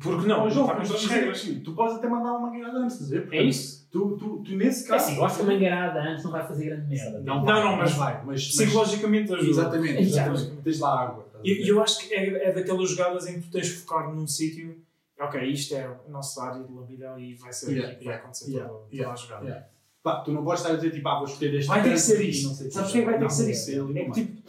Porque 0.00 0.26
não? 0.26 0.48
João, 0.50 0.66
contra 0.66 0.82
as 0.82 0.88
dizer 1.00 1.14
regras. 1.14 1.38
assim, 1.40 1.60
tu 1.60 1.72
podes 1.72 1.96
até 1.96 2.08
mandar 2.08 2.32
uma 2.32 2.50
guiada 2.50 2.78
antes, 2.78 3.00
estás 3.00 3.12
a 3.12 3.26
ver? 3.26 3.34
É 3.34 3.42
isso? 3.42 3.86
Tu, 3.92 4.16
tu, 4.16 4.42
tu 4.42 4.56
nesse 4.56 4.86
É 4.86 4.88
caso. 4.88 5.04
assim, 5.06 5.16
eu 5.18 5.24
acho 5.24 5.36
que 5.36 5.42
a 5.42 5.46
mangueirada 5.46 6.00
antes 6.00 6.24
não 6.24 6.32
vai 6.32 6.46
fazer 6.46 6.64
grande 6.64 6.88
merda. 6.88 7.20
Não, 7.20 7.44
Não, 7.44 7.64
não, 7.64 7.76
mas- 7.76 7.92
vai. 7.92 8.24
Mas, 8.24 8.48
Psicologicamente 8.48 9.32
ajuda. 9.32 9.48
exatamente, 9.50 10.02
exatamente. 10.02 10.50
Tens 10.64 10.80
lá 10.80 11.00
água. 11.02 11.26
a 11.34 11.38
E 11.44 11.64
e 11.64 11.68
eu 11.68 11.80
acho 11.82 12.00
que 12.00 12.14
é, 12.14 12.48
é 12.48 12.52
daquelas 12.52 12.90
jogadas 12.90 13.26
em 13.28 13.34
que 13.34 13.42
tu 13.46 13.50
tens 13.52 13.66
de 13.66 13.72
focar 13.74 14.12
num 14.12 14.26
sítio. 14.26 14.76
Ok, 15.20 15.42
isto 15.48 15.74
é 15.74 15.84
a 15.84 16.08
nossa 16.08 16.42
área 16.42 16.64
de 16.64 16.72
lambidela 16.72 17.20
e 17.20 17.34
vai 17.34 17.52
ser 17.52 17.70
Yeah, 17.72 17.88
aqui 17.92 17.98
que 18.00 18.04
vai 18.06 18.14
acontecer 18.16 18.50
yeah, 18.50 18.68
toda, 18.68 18.84
toda 18.84 18.94
yeah, 18.96 19.12
a 19.12 19.16
jogada. 19.16 19.44
yeah. 19.44 19.66
Pá, 20.02 20.20
tu 20.20 20.32
não 20.32 20.44
podes 20.44 20.60
estar 20.60 20.72
a 20.72 20.76
dizer 20.76 20.90
tipo, 20.90 21.08
ah, 21.08 21.16
vou 21.18 21.24
escolher 21.24 21.54
este 21.54 21.68
Vai 21.68 21.82
ter 21.82 21.92
que 21.92 21.98
ser 21.98 22.20
e 22.24 22.28
isto. 22.30 22.48
não 22.48 22.54
sei 22.54 22.66
o 22.68 22.72
Sabes 22.72 22.90
porquê 22.90 23.04
vai 23.06 23.14
ter 23.14 23.20
Não, 23.20 23.26
que 23.28 23.32
ser 23.34 23.50
isto? 23.50 23.70
É 23.96 24.04
que 24.04 24.10
tipo, 24.12 24.42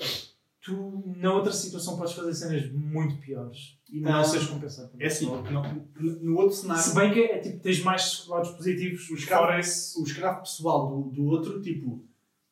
tu 0.61 1.03
na 1.17 1.33
outra 1.33 1.51
situação 1.53 1.97
podes 1.97 2.13
fazer 2.13 2.33
cenas 2.33 2.71
muito 2.71 3.17
piores 3.17 3.77
e 3.89 4.01
não 4.01 4.19
Ah, 4.19 4.23
seres 4.23 4.47
compensado. 4.47 4.89
É 4.99 5.05
assim, 5.05 5.27
não, 5.27 5.87
no 6.21 6.35
outro 6.37 6.55
cenário, 6.55 6.81
Se 6.83 6.95
bem 6.95 7.13
que 7.13 7.19
é 7.21 7.37
tipo, 7.39 7.59
tens 7.59 7.81
mais 7.83 8.25
lados 8.27 8.49
positivos, 8.51 9.09
os 9.11 9.19
escravo- 9.19 9.47
o 9.53 10.03
escravo 10.03 10.39
pessoal 10.41 10.87
do, 10.89 11.09
do 11.11 11.25
outro, 11.25 11.61
tipo, 11.61 12.03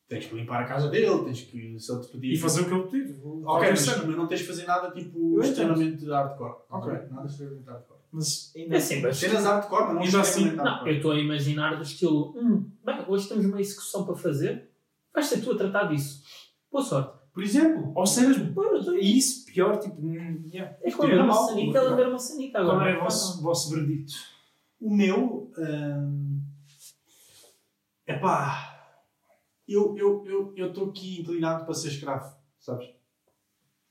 tens 0.08 0.28
que 0.28 0.36
limpar 0.36 0.62
a 0.62 0.65
casa 0.67 0.88
dele, 0.89 1.23
tens 1.26 1.41
que, 1.41 1.80
se 1.80 1.91
ele 1.91 2.02
te 2.02 2.08
pedir... 2.10 2.34
E 2.34 2.38
fazer 2.38 2.62
o 2.62 2.65
que 2.65 2.71
eu 2.73 2.88
pedi. 2.88 3.19
Ok, 3.43 3.69
mas, 3.71 3.86
mas 4.06 4.15
não 4.15 4.28
tens 4.28 4.41
de 4.41 4.47
fazer 4.47 4.65
nada 4.65 4.91
tipo 4.91 5.41
extremamente 5.41 6.06
hardcore. 6.06 6.56
Ok. 6.69 6.93
Nada 7.10 7.28
extremamente 7.28 7.65
hardcore. 7.65 7.99
Mas 8.13 8.54
ainda 8.56 8.76
É 8.76 8.78
assim, 8.78 9.02
mas 9.02 9.17
Cenas 9.17 9.43
hardcore, 9.43 9.86
mas 9.86 9.93
não 9.93 10.02
Ainda 10.04 10.21
assim, 10.21 10.52
Não, 10.52 10.88
eu 10.88 10.95
estou 10.95 11.12
a 11.12 11.19
imaginar 11.19 11.76
do 11.76 11.82
estilo, 11.82 12.34
hum, 12.38 12.69
bem, 12.86 13.04
hoje 13.08 13.28
temos 13.28 13.45
uma 13.45 13.60
execução 13.60 14.06
para 14.06 14.15
fazer, 14.15 14.69
vais 15.12 15.26
ser 15.26 15.41
tu 15.41 15.52
a 15.52 15.58
tratar 15.58 15.86
disso. 15.86 16.23
Boa 16.71 16.84
sorte. 16.84 17.23
Por 17.34 17.41
exemplo, 17.41 17.91
Ou 17.95 18.06
cenas. 18.06 18.38
Eu 18.38 18.95
E 18.95 19.17
isso, 19.17 19.45
pior, 19.45 19.78
tipo. 19.78 19.99
hum, 19.99 20.47
yeah. 20.54 20.78
É 20.84 20.91
como 20.91 21.12
uma 21.12 21.34
sanita, 21.34 21.78
é 21.80 21.82
lamber 21.82 22.08
uma 22.08 22.19
sanita 22.19 22.60
agora. 22.60 22.78
Qual 22.78 22.88
é 22.88 22.91
o 22.91 22.95
não 22.97 23.04
vosso, 23.04 23.41
vosso 23.41 23.69
veredito? 23.71 24.13
o 24.80 24.93
meu. 24.93 25.52
hum, 25.58 26.41
epá. 28.06 28.69
Eu 29.67 29.95
estou 29.95 30.28
eu, 30.28 30.54
eu, 30.58 30.67
estou 30.67 30.89
aqui 30.89 31.21
inclinado 31.21 31.63
para 31.63 31.73
ser 31.73 31.88
escravo, 31.88 32.36
sabes? 32.60 32.89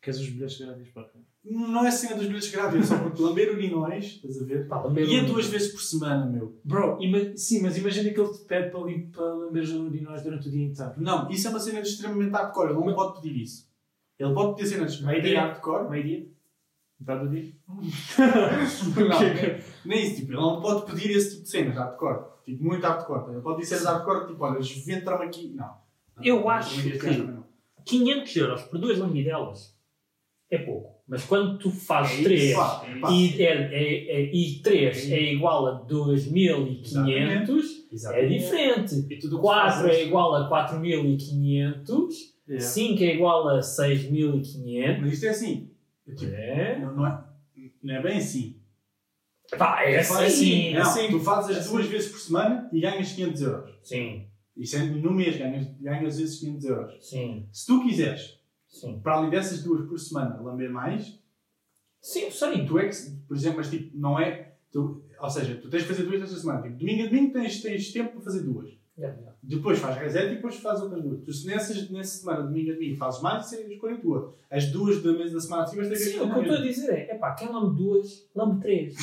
Queres 0.02 0.18
os 0.20 0.28
bilhetes 0.28 0.58
grátis 0.58 0.88
para 0.88 1.08
Não 1.44 1.86
é 1.86 1.90
cena 1.92 2.16
dos 2.16 2.26
bilhetes 2.26 2.50
grátis, 2.50 2.80
é 2.80 2.82
só 2.82 2.98
porque 2.98 3.22
lamber 3.22 3.52
urinóis, 3.52 4.04
estás 4.04 4.42
a 4.42 4.44
ver? 4.44 4.66
Pá, 4.66 4.80
lamber 4.82 5.06
E 5.08 5.16
é 5.16 5.22
duas 5.24 5.46
vezes 5.46 5.70
por 5.72 5.80
semana, 5.80 6.26
meu. 6.26 6.60
Bro, 6.64 6.98
ima- 7.00 7.36
sim, 7.36 7.62
mas 7.62 7.78
imagina 7.78 8.10
que 8.10 8.20
ele 8.20 8.32
te 8.32 8.40
pede 8.40 8.70
para, 8.70 8.80
lim- 8.80 9.10
para 9.10 9.24
lamber 9.32 9.62
os 9.62 9.70
urinóis 9.72 10.22
durante 10.22 10.48
o 10.48 10.50
dia 10.50 10.66
inteiro. 10.66 10.92
Não, 10.96 11.30
isso 11.30 11.46
é 11.46 11.50
uma 11.50 11.60
cena 11.60 11.80
de 11.80 11.88
extremamente 11.88 12.32
hardcore. 12.32 12.70
Ele 12.72 12.84
não 12.84 12.94
pode 12.94 13.20
pedir 13.22 13.40
isso. 13.42 13.70
Ele 14.18 14.34
pode 14.34 14.56
pedir 14.56 14.68
cenas 14.70 15.00
Meio 15.00 15.22
bem 15.22 15.30
dia. 15.30 15.40
hardcore. 15.40 15.88
Meio-dia? 15.88 16.26
Metade 17.00 17.24
do 17.24 17.30
dia? 17.30 17.52
Não, 19.08 19.20
nem- 19.84 20.02
isso, 20.04 20.16
tipo, 20.16 20.32
ele 20.32 20.40
não 20.40 20.60
pode 20.60 20.86
pedir 20.90 21.10
esse 21.16 21.30
tipo 21.30 21.42
de 21.42 21.48
cenas 21.50 21.74
hardcore. 21.76 22.24
Tipo, 22.44 22.64
muito 22.64 22.86
hardcore. 22.86 23.32
Ele 23.32 23.40
pode 23.40 23.60
dizer 23.60 23.82
hardcore, 23.84 24.26
tipo, 24.28 24.44
olha, 24.44 24.60
ventra-me 24.86 25.24
aqui. 25.24 25.48
Não. 25.54 25.66
Não, 26.16 26.24
Eu 26.24 26.40
não, 26.40 26.48
acho 26.48 26.80
que- 26.82 27.10
não, 27.18 27.26
não. 27.26 27.44
500 27.84 28.36
euros 28.36 28.62
por 28.62 28.78
duas 28.78 28.98
lamidelas 28.98 29.71
é 30.54 30.58
pouco. 30.58 30.92
Mas 31.08 31.24
quando 31.24 31.58
tu 31.58 31.70
fazes 31.70 32.20
É 32.20 32.22
3 32.22 32.42
isso, 32.42 32.54
pá, 32.56 32.86
é 32.86 33.12
e, 33.12 33.42
é, 33.42 33.52
é, 33.52 34.20
é, 34.22 34.34
e 34.34 34.60
3 34.62 35.10
é 35.12 35.32
igual 35.32 35.66
a 35.66 35.80
2.500, 35.86 37.64
é 38.12 38.26
diferente. 38.26 39.06
E 39.10 39.18
tudo 39.18 39.36
o 39.36 39.38
que 39.40 39.42
4 39.46 39.82
fazes- 39.82 39.96
é 39.98 40.04
igual 40.06 40.34
a 40.34 40.48
4.500, 40.48 42.32
Yeah. 42.48 42.66
5 42.66 43.02
é 43.04 43.14
igual 43.14 43.48
a 43.48 43.62
6.500. 43.62 45.00
Mas 45.00 45.12
isto 45.12 45.26
é 45.26 45.28
assim. 45.28 45.70
É 46.06 46.12
tipo, 46.14 46.32
É. 46.34 46.78
não, 46.80 47.06
é, 47.06 47.24
não 47.82 47.94
é 47.94 48.02
bem 48.02 48.16
assim. 48.18 48.56
Pá, 49.56 49.82
é 49.84 50.00
Tu 50.00 50.04
fazes 50.06 50.34
assim. 50.34 50.72
Não, 50.74 50.80
assim. 50.82 51.08
tu 51.10 51.20
fazes 51.20 51.56
as 51.58 51.66
É 51.66 51.70
duas 51.70 51.86
vezes 51.86 52.10
por 52.10 52.18
semana 52.18 52.68
e 52.72 52.80
ganhas 52.80 53.12
500 53.12 53.42
euros. 53.42 53.70
Sim, 53.82 54.26
Isso 54.56 54.76
é 54.76 54.80
no 54.84 55.12
mês, 55.12 55.36
ganhas, 55.36 55.66
ganhas 55.80 56.18
esses 56.18 56.40
500 56.40 56.64
euros. 56.64 56.94
sim, 57.00 57.46
Se 57.52 57.66
tu 57.66 57.82
quiseres, 57.84 58.38
sim. 58.72 58.98
para 59.00 59.14
além 59.14 59.30
dessas 59.30 59.62
duas 59.62 59.86
por 59.86 59.98
semana, 59.98 60.40
lamber 60.40 60.70
mais, 60.72 61.22
Sim, 62.02 62.32
sei. 62.32 62.66
tu 62.66 62.78
é 62.80 62.88
que, 62.88 62.96
por 63.28 63.36
exemplo, 63.36 63.58
mas 63.58 63.70
tipo, 63.70 63.96
não 63.96 64.18
é. 64.18 64.56
Tu, 64.72 65.04
ou 65.20 65.30
seja, 65.30 65.54
tu 65.54 65.70
tens 65.70 65.82
de 65.82 65.88
fazer 65.88 66.02
duas 66.02 66.20
esta 66.20 66.36
semana. 66.36 66.62
Tipo, 66.62 66.76
domingo 66.76 67.04
a 67.04 67.06
domingo 67.06 67.32
tens, 67.32 67.62
tens 67.62 67.92
tempo 67.92 68.14
para 68.14 68.22
fazer 68.22 68.42
duas. 68.42 68.70
Yeah, 68.98 69.16
yeah. 69.18 69.32
Depois 69.42 69.78
faz 69.78 69.96
reset 69.96 70.26
e 70.32 70.34
depois 70.36 70.56
faz 70.56 70.82
outras 70.82 71.02
duas. 71.02 71.20
Tu, 71.24 71.32
se 71.32 71.46
nessas, 71.46 71.88
nessa 71.90 72.18
semana, 72.20 72.42
domingo 72.42 72.72
a 72.72 72.74
domingo, 72.74 72.96
fazes 72.98 73.22
mais, 73.22 73.46
isso 73.46 73.54
é 73.56 73.72
escolha 73.72 73.96
tua. 73.96 74.34
As 74.50 74.66
duas 74.66 75.02
da 75.02 75.12
mesa 75.12 75.34
da 75.34 75.40
semana 75.40 75.66
seguinte, 75.66 75.88
vais 75.88 75.98
ter 75.98 76.04
que 76.04 76.18
Sim, 76.18 76.20
o 76.20 76.30
que 76.30 76.38
eu 76.38 76.42
estou 76.42 76.56
a 76.58 76.60
dizer 76.60 76.90
é, 76.92 77.14
epá, 77.14 77.32
quem 77.34 77.48
lambe 77.50 77.74
duas, 77.82 78.28
lambe 78.36 78.60
três. 78.60 78.94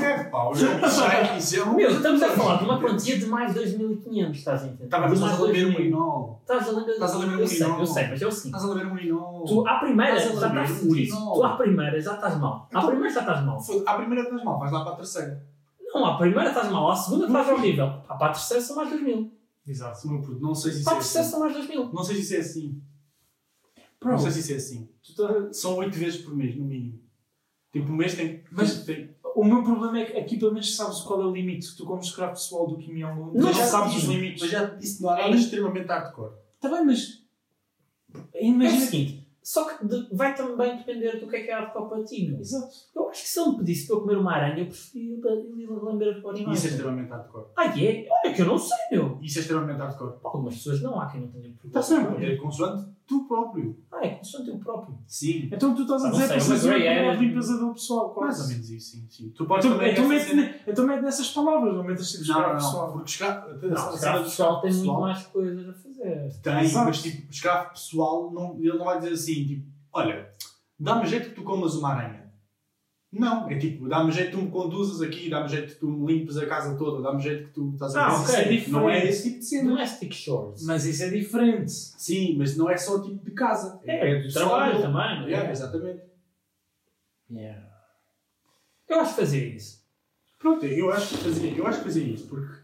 É, 0.00 0.24
pá, 0.24 0.48
o 0.50 0.54
jogo 0.54 0.86
sai, 0.88 1.38
isso 1.38 1.56
é 1.56 1.64
um. 1.64 1.74
Meu, 1.76 1.90
estamos 1.90 2.22
a 2.22 2.28
falar 2.36 2.58
de 2.58 2.64
uma 2.64 2.78
quantia 2.78 3.18
de 3.18 3.26
mais 3.26 3.54
2.500, 3.54 4.30
estás 4.32 4.62
a 4.64 4.66
entender? 4.66 4.88
Mais 4.98 5.22
a 5.22 5.26
lamber 5.38 5.66
um 5.66 5.70
2.000. 5.70 5.74
urinol. 5.74 6.38
Estás 6.42 6.68
a 6.68 6.72
lamber 6.72 6.94
um 7.38 7.42
urinol. 7.44 7.80
eu 7.80 7.86
sei, 7.86 8.06
mas 8.06 8.22
é 8.22 8.26
o 8.26 8.30
seguinte. 8.30 8.54
Estás 8.56 8.64
a 8.64 8.66
lamber 8.68 8.86
um 8.86 8.92
urinol. 8.92 9.44
Tu, 9.46 9.66
à 9.66 9.74
primeira, 9.78 10.18
já 10.18 10.30
Estás 10.30 10.82
urinol. 10.82 11.34
Tu, 11.34 11.42
à 11.44 11.56
primeira, 11.56 12.00
já 12.00 12.14
estás 12.14 12.38
mal. 12.38 12.68
À 12.72 12.78
Então- 12.78 12.86
primeira, 12.90 13.14
já 13.14 13.20
estás 13.20 13.44
mal. 13.44 13.58
À 13.86 13.94
primeira 13.94 14.22
estás 14.24 14.44
mal, 14.44 14.58
vais 14.58 14.72
lá 14.72 14.84
para 14.84 14.92
a 14.92 14.96
terceira. 14.96 15.42
Não, 15.94 16.04
à 16.06 16.16
primeira 16.18 16.48
estás 16.50 16.70
mal. 16.70 16.90
À 16.90 16.96
segunda 16.96 17.26
estás 17.26 17.48
horrível. 17.48 17.86
Pá, 18.06 18.14
para 18.16 18.26
a 18.28 18.32
terceira 18.32 18.62
são 18.62 18.76
mais 18.76 18.90
2.000. 18.90 19.30
Exato. 19.66 20.08
Meu 20.08 20.20
puto, 20.22 20.40
Não 20.40 20.54
sei 20.54 20.72
se 20.72 20.78
isso 20.78 20.84
Para 20.84 20.94
é 20.94 20.96
a 20.96 21.00
terceira 21.00 21.20
assim. 21.26 21.30
são 21.30 21.40
mais 21.40 21.56
2.000. 21.56 21.92
Não 21.92 22.04
sei 22.04 22.16
se 22.16 22.22
isso 22.22 22.34
é 22.34 22.38
assim. 22.38 22.82
Bro, 24.00 24.12
Não 24.12 24.18
sei 24.18 24.30
se 24.30 24.38
isso 24.40 24.52
é 24.52 24.56
assim. 24.56 24.88
tu 25.02 25.14
tá- 25.14 25.52
São 25.52 25.76
8 25.76 25.94
vezes 25.96 26.22
por 26.22 26.34
mês, 26.34 26.56
no 26.56 26.64
mínimo. 26.64 27.00
Tipo, 27.72 27.92
um 27.92 27.96
mês 27.96 28.14
tem. 28.14 28.42
Mas- 28.50 28.84
tem... 28.84 29.14
O 29.36 29.44
meu 29.44 29.62
problema 29.62 29.98
é 30.00 30.04
que 30.06 30.18
aqui 30.18 30.36
pelo 30.38 30.52
menos 30.52 30.74
sabes 30.74 31.00
qual 31.02 31.22
é 31.22 31.24
o 31.26 31.30
limite. 31.32 31.76
Tu, 31.76 31.84
como 31.84 32.00
escravo 32.00 32.32
pessoal 32.32 32.66
do 32.66 32.76
Kim 32.78 32.94
Jong-un, 32.98 33.26
Não 33.32 33.42
não 33.42 33.52
já 33.52 33.64
sabes 33.66 33.94
os 33.96 34.04
limites. 34.04 34.42
Mas 34.42 34.50
já 34.50 34.76
isso 34.80 35.02
não 35.02 35.10
há 35.10 35.18
É 35.18 35.22
nada 35.24 35.36
isso. 35.36 35.44
extremamente 35.44 35.86
hardcore. 35.86 36.32
Está 36.56 36.68
bem, 36.68 36.84
mas. 36.84 37.22
É 38.34 38.40
o 38.42 38.44
Imagina. 38.46 38.80
seguinte. 38.86 39.19
Só 39.42 39.64
que 39.64 39.86
de- 39.86 40.06
vai 40.12 40.34
também 40.34 40.76
depender 40.76 41.18
do 41.18 41.26
que 41.26 41.36
é 41.36 41.40
que 41.42 41.50
é 41.50 41.54
hardcore 41.54 41.88
para 41.88 42.04
ti, 42.04 42.28
meu. 42.28 42.40
Exato. 42.40 42.68
Eu 42.94 43.08
acho 43.08 43.22
que 43.22 43.28
se 43.28 43.40
ele 43.40 43.50
me 43.50 43.56
pedisse 43.58 43.86
para 43.86 43.96
eu 43.96 44.00
comer 44.02 44.18
uma 44.18 44.32
aranha, 44.32 44.62
eu 44.62 44.66
preferia 44.66 45.70
lamber 45.70 46.18
os 46.18 46.24
animais. 46.26 46.58
Isso 46.58 46.66
é 46.66 46.70
extremamente 46.70 47.08
hardcore. 47.10 47.46
Ah, 47.56 47.66
é? 47.66 48.06
Olha 48.24 48.34
que 48.34 48.42
eu 48.42 48.46
não 48.46 48.58
sei, 48.58 48.76
meu. 48.92 49.18
Isso 49.22 49.38
é 49.38 49.40
extremamente 49.42 49.78
hardcore. 49.78 50.18
Para 50.20 50.30
algumas 50.30 50.54
pessoas 50.54 50.82
não, 50.82 51.00
há 51.00 51.06
quem 51.06 51.22
não 51.22 51.28
tenha 51.28 51.42
problema. 51.54 51.58
Está 51.64 51.82
sempre. 51.82 52.32
É 52.32 52.36
consoante 52.36 52.90
tu 53.06 53.24
próprio. 53.26 53.76
Ah, 53.90 54.04
é 54.06 54.10
consoante 54.10 54.50
eu 54.50 54.58
próprio. 54.58 54.96
Sim. 55.06 55.48
Então 55.50 55.74
tu 55.74 55.82
estás 55.82 56.04
a 56.04 56.10
não 56.10 56.12
dizer 56.12 56.26
para 56.28 56.36
uma 56.36 56.44
fazer 56.44 56.68
grey 56.78 57.02
uma 57.04 57.16
de 57.16 57.24
limpeza 57.26 57.58
do 57.58 57.72
pessoal, 57.72 58.10
quase. 58.10 58.38
Mais 58.38 58.40
ou 58.42 58.48
menos 58.54 58.70
isso, 58.70 58.90
sim. 58.96 59.06
sim. 59.08 59.32
Tu 59.34 59.46
podes 59.46 59.64
Então, 59.66 59.78
também. 59.78 59.92
então, 59.92 60.06
mete, 60.06 60.34
ne- 60.36 60.54
então 60.66 60.86
mete 60.86 61.02
nessas 61.02 61.28
palavras, 61.30 61.74
não 61.74 61.82
metas 61.82 62.08
tipo 62.12 62.28
Não, 62.28 62.40
não, 62.40 62.48
não. 62.48 62.54
pessoal. 62.56 62.92
Porque. 62.92 63.24
Não, 63.66 63.88
o 63.88 64.18
do 64.18 64.24
pessoal 64.24 64.60
tem 64.60 64.70
muito 64.70 64.80
pessoal- 64.82 65.00
mais 65.00 65.22
coisas 65.26 65.68
a 65.68 65.72
fazer. 65.72 65.89
Tem, 66.42 66.60
Exato. 66.60 66.86
mas 66.86 67.02
tipo, 67.02 67.26
o 67.26 67.30
escravo 67.30 67.70
pessoal, 67.70 68.30
não, 68.30 68.56
ele 68.58 68.78
não 68.78 68.84
vai 68.86 68.98
dizer 68.98 69.12
assim, 69.12 69.46
tipo, 69.46 69.66
olha, 69.92 70.32
dá-me 70.78 71.06
jeito 71.06 71.28
que 71.30 71.34
tu 71.34 71.42
comas 71.42 71.74
uma 71.74 71.90
aranha. 71.92 72.20
Não, 73.12 73.50
é 73.50 73.58
tipo, 73.58 73.88
dá-me 73.88 74.12
jeito 74.12 74.30
que 74.30 74.36
tu 74.36 74.42
me 74.42 74.50
conduzas 74.52 75.02
aqui, 75.02 75.28
dá-me 75.28 75.48
jeito 75.48 75.74
que 75.74 75.80
tu 75.80 75.88
me 75.90 76.12
limpes 76.14 76.36
a 76.36 76.46
casa 76.46 76.76
toda, 76.78 77.02
dá-me 77.02 77.20
jeito 77.20 77.48
que 77.48 77.54
tu 77.54 77.70
estás 77.74 77.96
a 77.96 78.06
Ah, 78.06 78.08
ver. 78.10 78.14
ok, 78.14 78.22
Isso 78.24 78.32
é- 78.36 78.42
diferente. 78.44 78.70
Não 78.70 78.88
é 78.88 79.06
esse 79.06 79.22
tipo 79.24 79.38
de 79.40 79.44
cena. 79.46 79.68
Domestic 79.70 80.12
Shores. 80.14 80.62
Mas 80.64 80.84
isso 80.86 81.02
é 81.02 81.10
diferente. 81.10 81.72
Sim, 81.72 82.36
mas 82.38 82.56
não 82.56 82.70
é 82.70 82.76
só 82.76 82.96
o 82.96 83.02
tipo 83.02 83.24
de 83.24 83.32
casa. 83.32 83.80
É, 83.84 84.14
do 84.18 84.22
pessoal 84.22 84.48
trabalho 84.48 84.80
também, 84.80 85.24
é? 85.24 85.28
Yeah, 85.30 85.50
exatamente. 85.50 86.02
Eu 88.88 89.00
acho 89.00 89.14
que 89.14 89.20
fazia 89.20 89.44
isso. 89.56 89.84
Pronto, 90.38 90.64
eu 90.64 90.90
acho 90.92 91.08
que 91.16 91.24
fazia, 91.24 91.50
eu 91.52 91.66
acho 91.66 91.78
que 91.78 91.84
fazia 91.84 92.04
isso, 92.04 92.26
porque 92.28 92.60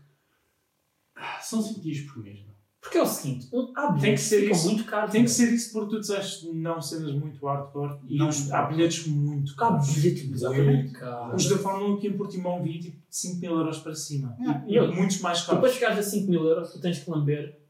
são 1.42 1.60
5 1.60 1.80
dias 1.80 2.00
por 2.10 2.22
mês. 2.22 2.45
Não? 2.86 2.92
Porque 2.92 2.98
é 2.98 3.02
o 3.02 3.06
seguinte, 3.06 3.48
um, 3.52 3.72
há 3.76 3.86
Tem 3.88 3.94
que 3.96 4.00
bilhetes 4.00 4.22
ser 4.24 4.44
que 4.46 4.50
isso. 4.52 4.66
muito 4.66 4.84
caros. 4.84 5.10
Tem 5.12 5.20
que 5.24 5.28
meu. 5.28 5.34
ser 5.36 5.52
isso 5.54 5.72
porque 5.72 5.90
tu 5.94 6.00
disseste 6.00 6.52
não 6.52 6.80
cenas 6.80 7.12
muito 7.14 7.44
hardcore 7.44 7.98
e 8.08 8.16
Não. 8.16 8.28
há 8.52 8.62
bilhetes 8.62 9.06
muito 9.08 9.52
Há 9.54 9.56
caros. 9.56 9.94
bilhetes 9.94 10.30
Exatamente. 10.30 10.82
muito 10.84 10.92
caros. 10.98 11.44
Os 11.44 11.50
da 11.50 11.58
Fórmula 11.58 11.90
1 11.90 11.94
aqui 11.96 12.06
em 12.08 12.16
Portimão 12.16 12.62
vi 12.62 12.78
tipo 12.78 12.96
de 12.96 13.16
5 13.16 13.40
mil 13.40 13.52
euros 13.58 13.78
para 13.80 13.94
cima. 13.94 14.36
Yeah. 14.40 14.64
E, 14.68 14.74
Eu- 14.76 14.94
muitos 14.94 15.20
mais 15.20 15.42
caros. 15.42 15.72
chegares 15.72 15.98
a 15.98 16.02
5 16.02 16.30
mil 16.30 16.44
euros, 16.44 16.72
tu 16.72 16.80
tens 16.80 16.98
que 16.98 17.10
lamber 17.10 17.60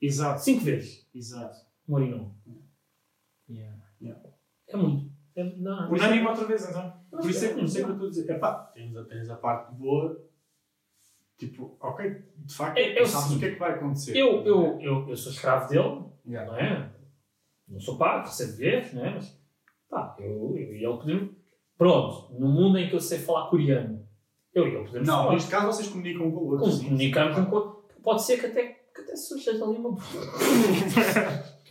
Exato. 0.00 0.40
5 0.42 0.64
vezes 0.64 1.06
Exato. 1.14 1.58
um 1.88 1.94
urinol. 1.94 2.34
Yeah. 3.48 3.76
É 4.68 4.76
muito. 4.76 5.12
É, 5.34 5.44
não, 5.56 5.90
O 5.90 5.96
Dani 5.96 6.20
outra 6.26 6.44
vez 6.46 6.68
então. 6.68 6.92
Por 7.10 7.28
isso 7.30 7.44
é 7.44 7.48
que 7.48 7.54
por 7.54 7.64
isso 7.64 7.78
é 7.78 7.82
que 7.84 7.88
eu 7.88 7.92
estou 7.92 8.06
a 8.06 8.10
dizer, 8.10 8.30
epá, 8.30 8.54
tens 8.74 8.96
a, 8.96 9.04
tens 9.04 9.28
a 9.30 9.36
parte 9.36 9.74
boa, 9.74 10.18
tipo, 11.48 11.76
ok, 11.80 12.10
de 12.36 12.54
facto, 12.54 12.78
É- 12.78 12.98
é 13.00 13.04
sabes 13.06 13.36
o 13.36 13.38
que 13.38 13.44
é 13.46 13.50
que 13.52 13.58
vai 13.58 13.72
acontecer. 13.72 14.16
Eu, 14.16 14.44
eu, 14.44 14.80
eu, 14.80 15.08
eu 15.08 15.16
sou 15.16 15.32
escravo 15.32 15.68
dele, 15.68 16.04
Yeah. 16.26 16.50
não 16.50 16.58
é? 16.58 16.92
Não 17.68 17.80
sou 17.80 17.96
pago, 17.98 18.26
recebo 18.26 18.56
vezes, 18.56 18.92
não 18.94 19.04
é? 19.04 19.14
Mas, 19.14 19.36
pá, 19.90 20.16
eu, 20.20 20.26
eu 20.56 20.74
e 20.76 20.84
ele 20.84 20.96
podemos. 20.98 21.30
Pronto, 21.76 22.32
no 22.38 22.48
mundo 22.48 22.78
em 22.78 22.88
que 22.88 22.94
eu 22.94 23.00
sei 23.00 23.18
falar 23.18 23.48
coreano, 23.50 24.06
eu 24.54 24.68
e 24.68 24.74
ele 24.74 24.84
podemos 24.84 25.08
Não, 25.08 25.22
falar. 25.24 25.32
neste 25.34 25.50
caso 25.50 25.66
vocês 25.66 25.88
comunicam 25.88 26.26
um 26.26 26.30
com 26.30 26.36
o 26.38 26.50
outro. 26.52 26.70
Sim. 26.70 26.84
comunicamos 26.84 27.38
um 27.38 27.44
com 27.46 27.50
o 27.50 27.58
outro. 27.58 27.82
Pode 28.02 28.22
ser 28.22 28.38
que 28.38 28.46
até, 28.46 28.66
que 28.94 29.00
até 29.00 29.16
surja 29.16 29.50
ali 29.52 29.60
uma. 29.76 29.96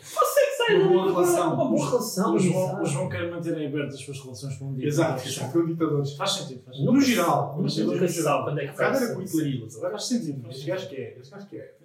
Sai 0.72 0.82
Uma 0.82 0.88
boa 0.90 1.06
relação. 1.12 1.54
Uma 1.54 1.66
boa 1.70 1.90
relação. 1.90 2.36
O 2.36 2.40
João, 2.40 2.82
o 2.82 2.86
João 2.86 3.10
quer 3.10 3.30
manter 3.32 3.58
em 3.58 3.68
aberto 3.68 3.94
as 3.94 4.00
suas 4.00 4.20
relações 4.22 4.58
com 4.58 4.72
o 4.72 4.76
dia. 4.76 4.88
Exato, 4.88 5.28
exato, 5.28 5.52
com 5.54 5.66
ditadores. 5.66 6.14
Faz 6.16 6.32
sentido, 6.32 6.64
faz 6.64 6.76
sentido. 6.78 6.86
Nunca 6.86 7.00
No 7.00 7.06
se- 7.06 7.12
geral, 7.16 7.48
nunca 7.50 7.62
mas 7.64 7.74
se 7.74 7.84
no 7.84 7.94
sabe 7.94 8.08
geral. 8.08 8.44
quando 8.44 8.60
é 8.60 8.68
que 8.68 8.78
vai 8.78 8.86
era 8.96 9.16
com 9.16 9.28
ser. 9.28 9.46
Hitler 9.48 9.70
agora 9.78 9.92
Faz 9.92 10.04
sentido. 10.06 10.50
Este 10.50 10.66
gajo 10.68 10.90
que 10.90 10.96
é, 10.96 11.18
este 11.20 11.32
gajo 11.32 11.48
que 11.48 11.58
é. 11.58 11.78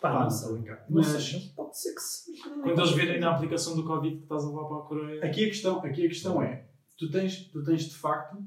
Pá, 0.00 0.22
não 0.24 0.30
sei. 0.30 0.64
Mas 0.88 1.34
pode 1.54 1.78
ser 1.78 1.94
que 1.94 2.00
se. 2.00 2.32
Quando 2.62 2.78
eles 2.80 2.92
virem 2.92 3.20
na 3.20 3.34
aplicação 3.34 3.76
do 3.76 3.84
Covid 3.84 4.16
que 4.16 4.22
estás 4.22 4.44
a 4.44 4.46
levar 4.48 4.64
para 4.64 4.78
a 4.78 4.80
Coreia. 4.82 5.24
aqui 5.24 5.44
a 5.44 5.48
questão, 5.48 5.78
aqui 5.80 6.06
a 6.06 6.08
questão 6.08 6.42
é, 6.42 6.64
tu 6.96 7.10
tens, 7.10 7.44
tu 7.48 7.62
tens 7.62 7.82
de 7.84 7.94
facto 7.96 8.38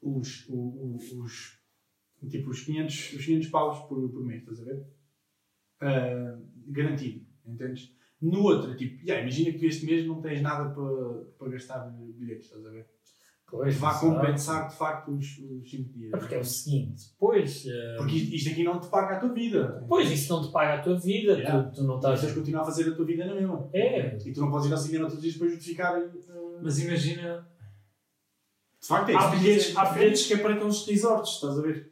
os, 0.00 0.48
o- 0.48 0.54
o- 0.54 0.96
os, 1.22 1.58
tipo, 2.30 2.48
os 2.50 2.62
500, 2.62 3.12
os 3.12 3.24
500 3.26 3.48
paus 3.50 3.78
por, 3.88 4.08
por 4.08 4.24
mês, 4.24 4.40
estás 4.40 4.60
a 4.60 4.64
ver? 4.64 4.86
Ah, 5.80 6.38
garantido, 6.68 7.26
entendes? 7.52 7.92
No 8.20 8.42
outro, 8.42 8.76
tipo, 8.76 9.00
yeah, 9.04 9.22
imagina 9.22 9.52
que 9.52 9.58
tu 9.58 9.66
este 9.66 9.86
mês 9.86 10.06
não 10.06 10.20
tens 10.20 10.42
nada 10.42 10.70
para, 10.70 11.24
para 11.38 11.48
gastar 11.50 11.78
bilhetes, 11.88 12.46
estás 12.46 12.66
a 12.66 12.70
ver? 12.70 12.86
Pois, 13.50 13.76
Vá 13.76 13.90
exato. 13.92 14.06
compensar 14.06 14.68
de 14.68 14.74
facto 14.76 15.10
os 15.12 15.36
5 15.70 15.92
dias. 15.94 16.10
Porque 16.10 16.34
é 16.34 16.38
o 16.38 16.44
seguinte, 16.44 17.02
pois. 17.18 17.64
eh, 17.66 17.94
Porque 17.96 18.16
isto 18.16 18.34
isto 18.34 18.50
aqui 18.50 18.62
não 18.62 18.78
te 18.78 18.88
paga 18.88 19.16
a 19.16 19.20
tua 19.20 19.32
vida. 19.32 19.82
Pois, 19.88 20.10
isso 20.10 20.30
não 20.34 20.44
te 20.44 20.52
paga 20.52 20.74
a 20.74 20.82
tua 20.82 20.98
vida, 20.98 21.32
Yeah. 21.38 21.62
tu, 21.70 21.76
tu 21.76 21.84
não 21.84 21.96
Estás 21.96 22.24
a 22.26 22.34
continuar 22.34 22.60
a 22.62 22.64
fazer 22.66 22.90
a 22.90 22.94
tua 22.94 23.06
vida 23.06 23.24
na 23.24 23.34
mesma. 23.34 23.70
É. 23.72 24.18
E 24.26 24.32
tu 24.32 24.40
não 24.42 24.50
podes 24.50 24.66
ir 24.66 24.72
ao 24.72 24.78
cinema 24.78 25.04
todos 25.04 25.16
os 25.18 25.22
dias 25.22 25.36
para 25.36 25.48
justificar. 25.48 25.94
ah, 25.96 26.58
Mas 26.62 26.78
imagina. 26.80 27.48
De 28.80 28.86
facto 28.86 29.08
é 29.10 29.14
Há 29.14 29.28
bilhetes, 29.28 29.76
há 29.76 29.84
bilhetes 29.92 30.26
que 30.26 30.34
é 30.34 30.36
para 30.38 30.54
aqueles 30.54 30.86
resorts, 30.86 31.34
estás 31.34 31.58
a 31.58 31.62
ver? 31.62 31.90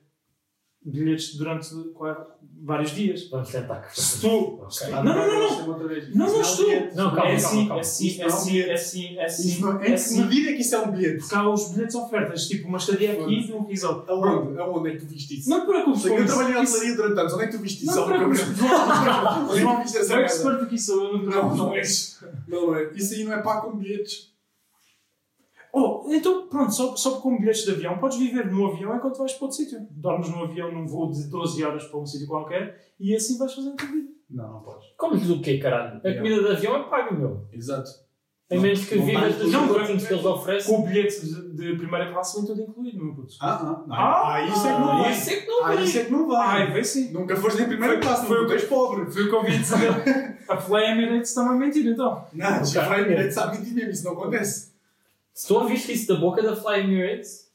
Bilhetes 0.88 1.34
durante 1.34 1.68
claro, 1.98 2.26
vários 2.62 2.92
dias. 2.92 3.28
Vamos 3.28 3.50
tentar 3.50 3.80
que 3.80 4.00
Se 4.00 4.20
tu. 4.20 4.60
Ok. 4.62 4.88
Não, 4.90 5.02
não, 5.02 5.14
não, 5.14 5.66
não. 5.66 5.78
Não, 6.14 6.26
não 6.28 6.36
é 6.36 6.40
estou. 6.40 6.66
Não, 6.94 7.14
calma, 7.14 7.30
é 7.30 7.36
calma, 7.36 7.36
assim, 7.36 7.66
calma. 7.66 7.76
é 7.76 7.80
assim, 7.80 8.08
é 8.14 8.16
não 8.18 8.24
é 8.24 8.26
assim, 8.28 8.60
é 8.60 8.72
assim, 8.74 9.16
é 9.18 9.24
assim. 9.24 9.60
Não- 9.60 9.72
é 9.72 9.82
Em 9.82 9.86
que 9.86 9.92
assim. 9.94 10.22
medida 10.22 10.50
é 10.50 10.52
que 10.54 10.60
isso 10.60 10.74
é 10.76 10.78
um 10.78 10.90
bilhete? 10.92 11.18
Porque 11.18 11.34
há 11.34 11.48
os 11.50 11.68
bilhetes 11.72 11.94
ofertas, 11.96 12.46
tipo 12.46 12.68
uma 12.68 12.78
estadia 12.78 13.12
aqui 13.14 13.44
de 13.46 13.52
um 13.52 13.66
resort. 13.66 14.08
Aonde? 14.08 14.58
Aonde 14.60 14.88
é 14.88 14.92
que 14.92 14.98
tu 15.00 15.06
viste 15.06 15.40
isso? 15.40 15.50
Não 15.50 15.60
te 15.62 15.66
preocupes 15.66 16.04
eu 16.06 16.24
trabalhei 16.26 16.62
Isso- 16.62 16.72
hotelaria 16.76 16.96
durante 16.96 17.18
anos. 17.20 17.32
Onde 17.34 17.42
é 17.42 17.46
que 17.48 17.56
tu 17.56 17.62
viste 17.62 17.84
isso? 17.84 17.96
Não 17.96 18.04
te 18.04 18.08
preocupes. 18.12 18.40
É 18.46 19.76
que 19.76 19.82
viste 19.82 19.98
essa 19.98 20.08
merda? 20.16 20.22
expert 20.32 20.62
aqui 20.62 20.78
sou 20.78 21.04
eu, 21.04 21.12
não 21.14 21.18
te 21.20 21.24
Não, 21.24 21.30
preocupes 21.32 21.58
não 21.58 21.74
é. 21.74 21.80
isso. 21.80 22.26
Não 22.48 22.76
é. 22.76 22.90
Isso 22.94 23.14
aí 23.14 23.24
não 23.24 23.32
é 23.32 23.42
pago 23.42 23.70
com 23.70 23.76
bilhetes. 23.76 24.35
Então 26.08 26.46
pronto, 26.48 26.72
só, 26.72 26.94
só 26.96 27.20
com 27.20 27.38
bilhetes 27.38 27.64
de 27.64 27.72
avião, 27.72 27.98
podes 27.98 28.18
viver 28.18 28.50
no 28.50 28.66
avião 28.66 28.96
enquanto 28.96 29.18
vais 29.18 29.32
para 29.32 29.44
outro 29.44 29.56
sítio. 29.56 29.86
Dormes 29.90 30.28
no 30.30 30.44
avião 30.44 30.72
num 30.72 30.86
voo 30.86 31.10
de 31.10 31.28
12 31.28 31.64
horas 31.64 31.84
para 31.84 32.00
um 32.00 32.06
sítio 32.06 32.26
qualquer 32.26 32.76
e 32.98 33.14
assim 33.14 33.38
vais 33.38 33.52
fazendo 33.54 33.74
a 33.74 33.76
tua 33.76 33.88
vida. 33.88 34.08
Não, 34.30 34.52
não 34.54 34.60
podes. 34.60 34.86
Como 34.96 35.16
do 35.16 35.40
quê, 35.40 35.58
caralho? 35.58 35.98
A 35.98 36.14
comida 36.14 36.42
de 36.42 36.48
avião 36.50 36.76
é 36.76 36.82
paga, 36.88 37.12
meu. 37.14 37.46
Exato. 37.52 37.90
A 38.48 38.54
menos 38.56 38.84
que 38.84 38.94
não 38.94 39.04
vivas 39.04 39.34
dos 39.36 39.52
pacotinhos 39.52 40.06
que 40.06 40.12
eles 40.14 40.24
oferecem. 40.24 40.72
Com 40.76 40.82
o 40.82 40.86
bilhete 40.86 41.20
de, 41.20 41.52
de 41.56 41.76
primeira 41.76 42.12
classe 42.12 42.36
vem 42.36 42.46
tudo 42.46 42.62
incluído, 42.62 43.04
meu 43.04 43.12
puto. 43.14 43.34
Ah, 43.40 43.58
ah. 43.60 43.84
Não. 43.88 43.94
Ah, 43.96 44.34
Ah, 44.34 44.46
isso 44.46 44.66
é 44.68 44.72
que 44.72 44.80
não 44.80 44.86
vai. 44.98 45.12
Isso 45.12 45.30
é 45.30 45.36
que 45.40 45.46
não 45.48 45.64
Ah, 45.64 45.66
vai. 45.74 45.82
isso 45.84 45.98
é 45.98 46.04
que 46.04 46.12
não 46.12 46.28
vai. 46.28 46.46
Ai, 46.62 46.72
vê 46.72 46.84
sim. 46.84 47.12
Nunca 47.12 47.34
foste 47.36 47.62
em 47.62 47.66
primeira 47.66 47.98
classe, 47.98 48.26
foi 48.26 48.44
o 48.44 48.48
o 48.48 48.52
és 48.52 48.64
pobre. 48.64 49.10
Foi 49.10 49.22
o 49.24 49.28
que 49.28 49.34
eu 49.34 49.38
ouvi 49.38 49.58
dizer. 49.58 50.36
A 50.48 50.56
Fly 50.56 50.84
Emirates 50.92 51.30
está-me 51.30 51.48
a 51.48 51.52
mentir 51.54 51.84
então. 51.88 52.24
Não, 52.32 52.62
o 52.62 52.64
Fly 52.64 53.00
Emirates 53.00 53.34
sabe 53.34 53.58
mentir 53.58 53.74
mesmo, 53.74 53.90
isso 53.90 54.04
não 54.04 54.12
acontece. 54.12 54.75
Se 55.36 55.48
tu 55.48 55.54
ouviste 55.56 55.92
isso 55.92 56.08
da 56.08 56.18
boca 56.18 56.40
da 56.42 56.56
Fly 56.56 56.80
Emirates, 56.80 57.52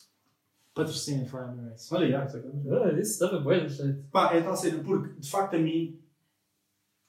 Patrocínio 0.75 1.25
Fly 1.25 1.39
Emirates. 1.41 1.91
Olha, 1.91 2.07
já, 2.07 2.19
é 2.19 2.23
ah, 2.23 2.91
isso 2.99 3.11
estava 3.23 3.39
bem, 3.39 3.67
gente. 3.67 4.03
Pá, 4.11 4.31
é 4.35 4.41
tal 4.43 4.55
cena, 4.55 4.83
porque 4.83 5.19
de 5.19 5.29
facto 5.29 5.55
a 5.55 5.59
mim. 5.59 5.99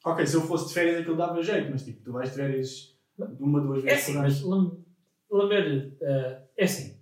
Ok, 0.02 0.26
se 0.26 0.35
eu 0.35 0.40
fosse 0.40 0.68
de 0.68 0.74
férias 0.74 1.00
aquilo 1.02 1.16
dava 1.16 1.42
jeito, 1.42 1.70
mas 1.70 1.85
tipo, 1.85 2.02
tu 2.02 2.12
vais 2.12 2.30
de 2.30 2.37
férias 2.37 2.96
uma, 3.38 3.61
duas 3.61 3.85
É 3.85 3.94
vezes 3.94 4.02
assim, 4.02 4.12
por 4.14 4.18
ano. 4.18 4.28
mas 4.28 4.42
lam- 4.42 4.76
lamber, 5.30 5.92
eh, 6.00 6.42
é 6.56 6.64
assim, 6.64 6.96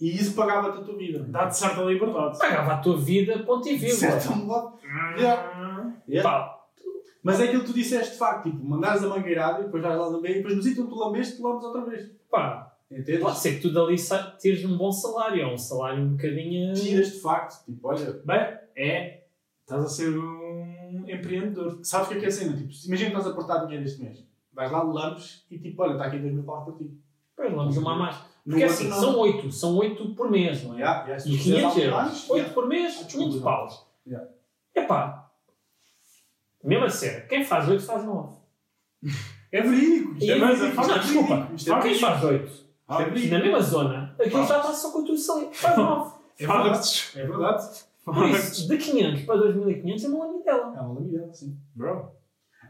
E 0.00 0.16
isso 0.16 0.34
pagava-te 0.34 0.78
a 0.78 0.82
tua 0.82 0.96
vida. 0.96 1.18
Dá-te 1.28 1.58
certa 1.58 1.82
liberdade. 1.82 2.38
pagava 2.38 2.72
a 2.72 2.78
tua 2.78 2.96
vida, 2.98 3.38
ponto 3.44 3.68
e 3.68 3.72
De 3.78 3.84
vírgula. 3.84 4.18
certo 4.20 4.34
modo. 4.34 4.78
Yeah. 5.18 5.94
Yeah. 6.08 6.22
Pá, 6.28 6.58
Mas 7.22 7.38
é 7.38 7.44
aquilo 7.44 7.60
que 7.60 7.66
tu 7.68 7.74
disseste 7.74 8.12
de 8.14 8.18
facto, 8.18 8.50
tipo, 8.50 8.64
mandares 8.64 9.04
a 9.04 9.08
mangueirada 9.08 9.60
e 9.60 9.64
depois 9.66 9.82
vais 9.82 9.98
lá 9.98 10.08
lamber 10.08 10.30
e 10.30 10.34
depois 10.36 10.56
no 10.56 10.62
sítio 10.62 10.82
onde 10.84 10.90
tu 10.92 10.98
lambeste, 10.98 11.36
tu 11.36 11.42
lambes 11.42 11.64
outra 11.64 11.84
vez. 11.84 12.10
pá, 12.30 12.74
Entendes? 12.90 13.20
pode 13.20 13.38
ser 13.38 13.54
que 13.56 13.60
tu 13.60 13.72
dali 13.72 13.96
tires 14.40 14.64
um 14.64 14.76
bom 14.76 14.90
salário, 14.90 15.46
ou 15.46 15.54
um 15.54 15.58
salário 15.58 16.02
um 16.02 16.16
bocadinho. 16.16 16.74
Tiras 16.74 17.12
de 17.12 17.20
facto, 17.20 17.64
tipo, 17.64 17.86
olha, 17.88 18.20
Bem, 18.24 18.58
é. 18.76 19.20
Estás 19.62 19.84
a 19.84 19.88
ser 19.88 20.18
um 20.18 21.04
empreendedor. 21.06 21.78
sabes 21.84 22.08
o 22.08 22.10
que 22.10 22.16
é 22.16 22.18
que 22.20 22.24
é 22.24 22.28
a 22.28 22.32
cena? 22.32 22.56
Tipo, 22.56 22.70
imagina 22.86 23.10
que 23.10 23.16
estás 23.16 23.26
a 23.26 23.30
aportar 23.30 23.64
dinheiro 23.66 23.84
este 23.84 24.02
mês. 24.02 24.24
Vais 24.52 24.72
lá, 24.72 24.82
lambes 24.82 25.44
e 25.48 25.58
tipo, 25.58 25.80
olha, 25.82 25.92
está 25.92 26.06
aqui 26.06 26.18
2 26.18 26.34
mil 26.34 26.42
paus 26.42 26.64
para 26.64 26.74
ti. 26.74 26.90
Pois, 27.36 27.52
vamos 27.54 27.76
uma 27.76 27.94
mais. 27.94 28.16
Porque 28.44 28.64
outro 28.64 28.74
assim, 28.74 28.88
não. 28.88 28.96
são 29.00 29.18
8, 29.18 29.52
são 29.52 29.76
8 29.76 30.14
por 30.16 30.28
mês, 30.30 30.64
não 30.64 30.74
é? 30.74 30.78
Yeah, 30.78 31.02
yeah, 31.06 31.24
E 31.24 31.38
quiseres 31.38 31.42
500 31.44 31.64
algo 31.64 31.80
euros. 31.80 31.94
mais, 31.96 32.30
8 32.30 32.32
yeah. 32.36 32.54
por 32.54 32.68
mês, 32.68 32.92
Ah, 32.98 33.02
desculpa, 33.04 33.16
500 33.30 33.34
não. 33.36 33.42
paus. 33.42 33.86
Yeah. 34.06 34.28
Epá, 34.74 35.30
mesmo 36.64 36.84
a 36.84 36.90
sério, 36.90 37.28
quem 37.28 37.44
faz 37.44 37.68
8 37.68 37.82
faz 37.82 38.04
9. 38.04 38.36
É 39.52 39.62
verídico. 39.62 40.12
Isto 40.12 40.30
é 40.30 40.36
isto 40.36 40.64
é 40.64 40.86
não, 40.86 40.98
desculpa. 41.00 41.34
é 41.78 41.82
Quem 41.82 41.94
faz 41.98 42.22
8? 42.24 42.69
É 42.90 43.28
Na 43.30 43.38
mesma 43.38 43.60
zona, 43.60 44.14
aquilo 44.18 44.46
já 44.46 44.56
está 44.58 44.72
só 44.72 44.90
com 44.92 45.00
o 45.00 45.04
teu 45.04 45.16
salário. 45.16 45.50
Faz 45.52 45.76
9. 45.76 46.20
É 46.40 46.46
verdade. 46.46 46.88
É 47.16 47.26
verdade. 47.26 47.80
Por 48.02 48.28
isso, 48.30 48.66
de 48.66 48.78
500 48.78 49.22
para 49.24 49.36
2500 49.36 50.04
é 50.04 50.08
uma 50.08 50.26
lamidela. 50.26 50.74
É 50.74 50.80
uma 50.80 50.94
lamidela, 50.94 51.32
sim. 51.34 51.54
Bro. 51.74 52.12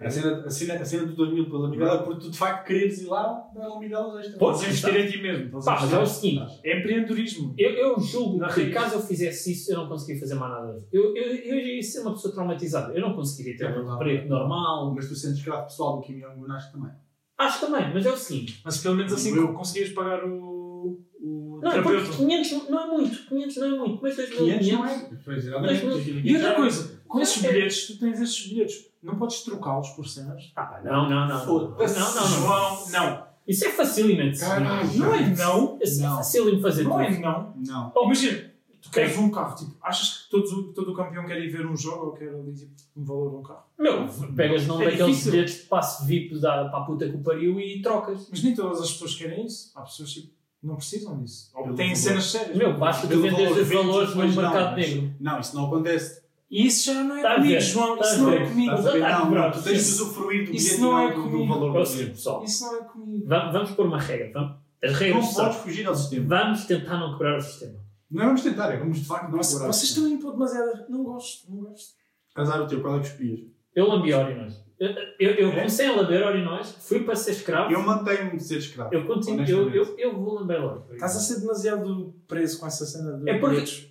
A 0.00 0.10
cena, 0.10 0.44
a 0.46 0.50
cena, 0.50 0.74
a 0.74 0.84
cena 0.84 1.06
do 1.06 1.14
2000 1.14 1.44
pela 1.44 1.58
lamidela 1.60 1.94
é 1.94 2.02
porque 2.02 2.20
tu 2.22 2.30
de 2.30 2.38
facto 2.38 2.66
queres 2.66 3.02
ir 3.02 3.06
lá 3.06 3.48
dar 3.54 3.68
lamidelas 3.68 4.26
extra. 4.26 4.44
A 4.44 4.52
investir 4.52 4.96
em 4.96 5.06
ti 5.10 5.22
mesmo. 5.22 5.62
Pá, 5.62 5.78
mas 5.80 5.92
é 5.92 5.98
o 5.98 6.06
seguinte, 6.06 6.60
É 6.64 6.80
empreendedorismo. 6.80 7.54
eu, 7.58 7.70
eu 7.70 8.00
julgo 8.00 8.38
Não, 8.38 8.48
que 8.48 8.70
caso 8.70 8.94
eu 8.94 9.00
fizesse 9.02 9.52
isso, 9.52 9.70
eu 9.72 9.76
não 9.78 9.88
conseguia 9.88 10.18
fazer 10.18 10.34
mais 10.34 10.52
nada. 10.52 10.84
Eu, 10.90 11.14
eu, 11.14 11.34
eu 11.36 11.58
ia 11.58 11.82
ser 11.82 12.00
uma 12.00 12.12
pessoa 12.12 12.32
traumatizada. 12.32 12.92
Eu 12.94 13.02
não 13.02 13.14
conseguiria 13.14 13.56
ter 13.56 13.72
É 13.72 13.78
um 13.78 13.94
emprego 13.94 14.28
normal. 14.28 14.92
Mas 14.94 15.06
tu 15.06 15.14
sentes 15.14 15.38
escravo 15.38 15.64
pessoal 15.64 15.96
do 15.96 16.02
Kim 16.02 16.18
Jong-un, 16.18 16.50
acho 16.50 16.68
que 16.68 16.78
também. 16.78 16.92
Acho 17.40 17.60
também, 17.66 17.92
mas 17.94 18.04
é 18.06 18.10
o 18.12 18.16
seguinte. 18.16 18.60
Mas 18.64 18.78
pelo 18.78 18.96
menos 18.96 19.12
assim 19.12 19.34
Eu- 19.36 19.52
conseguias 19.54 19.90
pagar 19.92 20.24
o, 20.24 21.00
o 21.20 21.60
Não, 21.62 21.72
é 21.72 21.80
porque 21.82 21.96
terapeuta. 21.98 22.16
500 22.18 22.68
não 22.70 22.80
é 22.82 22.86
muito. 22.86 23.26
500 23.28 23.56
não 23.56 23.66
é 23.66 23.78
muito. 23.78 23.98
Mas 24.02 24.14
500 24.16 24.36
2500... 24.38 24.72
não 24.72 24.86
é? 24.86 25.10
Pois, 25.24 25.38
exatamente. 25.46 25.80
Dois 25.86 26.06
E 26.24 26.34
outra 26.36 26.54
coisa, 26.54 27.00
com 27.08 27.20
esses 27.20 27.44
É. 27.44 27.48
bilhetes, 27.52 27.86
tu 27.86 27.98
tens 27.98 28.20
esses 28.20 28.46
bilhetes, 28.48 28.86
não 29.02 29.16
podes 29.16 29.42
trocá-los 29.42 29.88
por 29.90 30.06
cenas. 30.06 30.52
Ah, 30.54 30.62
pá, 30.64 30.80
não, 30.84 31.08
não, 31.08 31.26
não. 31.26 31.28
Não, 31.28 31.44
Foda-se. 31.46 31.98
não, 31.98 32.14
não. 32.14 32.20
não. 32.22 32.28
João, 32.28 32.90
não. 32.90 33.30
Isso 33.48 33.64
é 33.64 33.70
facilmente. 33.70 34.38
Caralho. 34.38 34.92
Não 34.98 35.14
é 35.14 35.20
não. 35.34 35.78
Isso 35.82 36.00
é 36.00 36.06
Não. 36.06 36.16
facilmente 36.18 36.62
fazer 36.62 36.84
Não 36.84 36.90
tudo. 36.92 37.02
é 37.02 37.18
não. 37.18 37.54
Não. 37.66 37.92
Oh, 37.96 38.04
imagina, 38.04 38.49
tu 38.82 38.90
queres 38.90 39.16
um 39.18 39.30
carro, 39.30 39.54
tipo, 39.56 39.76
achas 39.82 40.22
que 40.24 40.30
todos, 40.30 40.52
o- 40.52 40.72
todo 40.72 40.92
o 40.92 40.94
campeão 40.94 41.26
quer 41.26 41.38
ir 41.40 41.48
ver 41.48 41.66
um 41.66 41.76
jogo 41.76 42.06
ou 42.06 42.12
quer 42.12 42.28
ali 42.28 42.52
tipo, 42.54 42.70
um 42.96 43.04
valor 43.04 43.30
de 43.30 43.36
um 43.36 43.42
carro? 43.42 43.64
Meu, 43.78 44.06
pegas 44.34 44.66
num 44.66 44.80
É 44.80 44.84
daqueles 44.86 45.06
difícil. 45.06 45.32
bilhetes 45.32 45.54
de 45.54 45.60
passe 45.62 46.06
VIP 46.06 46.38
da, 46.38 46.64
para 46.68 46.78
a 46.78 46.82
puta 46.84 47.08
que 47.08 47.16
o 47.16 47.20
pariu 47.22 47.58
e 47.60 47.80
trocas. 47.82 48.28
Mas 48.30 48.42
nem 48.42 48.54
todas 48.54 48.80
as 48.80 48.92
pessoas 48.92 49.14
querem 49.14 49.46
isso. 49.46 49.70
Há 49.74 49.82
pessoas 49.82 50.12
que 50.12 50.32
não 50.62 50.76
precisam 50.76 51.18
disso. 51.22 51.50
Ou 51.54 51.64
Pelo 51.64 51.76
têm 51.76 51.86
valor. 51.88 51.96
cenas 52.00 52.24
sérias. 52.24 52.56
Meu, 52.56 52.76
basta 52.78 53.06
os 53.06 53.12
vendes, 53.22 53.68
valores 53.68 54.14
no 54.14 54.26
mercado 54.26 54.76
mas- 54.76 54.76
negro. 54.76 55.14
Não, 55.20 55.40
isso 55.40 55.56
não 55.56 55.66
acontece. 55.66 56.20
E 56.50 56.66
isso 56.66 56.86
já 56.92 57.04
não 57.04 57.16
é 57.16 57.22
Tá 57.22 57.34
comigo, 57.36 57.60
João. 57.60 57.96
tá 57.96 58.04
Isso 58.12 58.22
não 58.22 58.32
é 58.32 58.44
comigo. 58.48 58.72
Exato, 58.72 58.98
Não, 58.98 59.30
não, 59.30 59.50
tu 59.52 59.62
tens 59.62 59.84
de 59.86 59.92
usufruir 59.92 60.46
do 60.46 60.52
isso 60.56 60.64
bilhete 60.66 60.80
não 60.80 60.98
é 60.98 61.14
do- 61.14 61.22
do 61.30 61.46
valor 61.46 61.70
o 61.70 61.82
do 61.84 61.88
bilhete. 61.90 62.10
pessoal. 62.10 62.42
Isso 62.44 62.64
não 62.64 62.74
é 62.76 62.84
comigo. 62.84 63.28
Va- 63.28 63.50
Vamos 63.52 63.70
pôr 63.70 63.86
uma 63.86 64.00
regra. 64.00 64.30
Vamos, 64.34 64.56
as 64.82 64.92
regras 64.98 65.24
Não 65.24 65.30
são. 65.32 65.44
podes 65.44 65.60
fugir 65.60 65.86
ao 65.86 65.94
sistema. 65.94 66.26
Vamos 66.28 66.64
tentar 66.64 66.98
não 66.98 67.12
quebrar 67.12 67.38
o 67.38 67.40
sistema. 67.40 67.74
Não 68.10 68.24
vamos 68.26 68.42
tentar, 68.42 68.72
é 68.72 68.76
vamos 68.76 68.98
de 68.98 69.04
facto 69.06 69.30
não 69.30 69.38
Vocês, 69.38 69.82
estão 69.90 70.06
a 70.06 70.08
impor 70.10 70.32
demasiado. 70.32 70.84
Não 70.88 71.04
gosto, 71.04 71.48
não 71.50 71.62
gosto. 71.64 71.94
Azar 72.34 72.60
o 72.62 72.66
teu, 72.66 72.80
qual 72.80 72.96
é 72.96 73.00
que 73.00 73.06
escolhias? 73.06 73.40
Eu 73.74 73.86
lambi 73.86 74.12
orinóis. 74.12 74.54
Eu, 74.78 74.90
eu, 75.18 75.30
eu 75.34 75.50
comecei 75.52 75.86
a 75.86 75.92
lamber 75.94 76.26
orinóis, 76.26 76.74
fui 76.80 77.00
para 77.04 77.14
ser 77.14 77.32
escravo. 77.32 77.70
Eu 77.72 77.82
mantenho-me 77.82 78.36
de 78.38 78.42
ser 78.42 78.58
escravo. 78.58 78.92
Eu 78.94 79.06
continuo, 79.06 79.44
eu, 79.46 79.58
honestamente. 79.62 79.76
eu, 80.02 80.10
eu 80.10 80.18
vou 80.18 80.34
lamber 80.34 80.60
logo. 80.60 80.92
Estás 80.92 81.16
a 81.16 81.20
ser 81.20 81.40
demasiado 81.40 82.14
preso 82.26 82.58
com 82.58 82.66
essa 82.66 82.84
cena 82.86 83.18
de 83.18 83.28
É 83.30 83.38
porque- 83.38 83.54
bilhetes. 83.56 83.86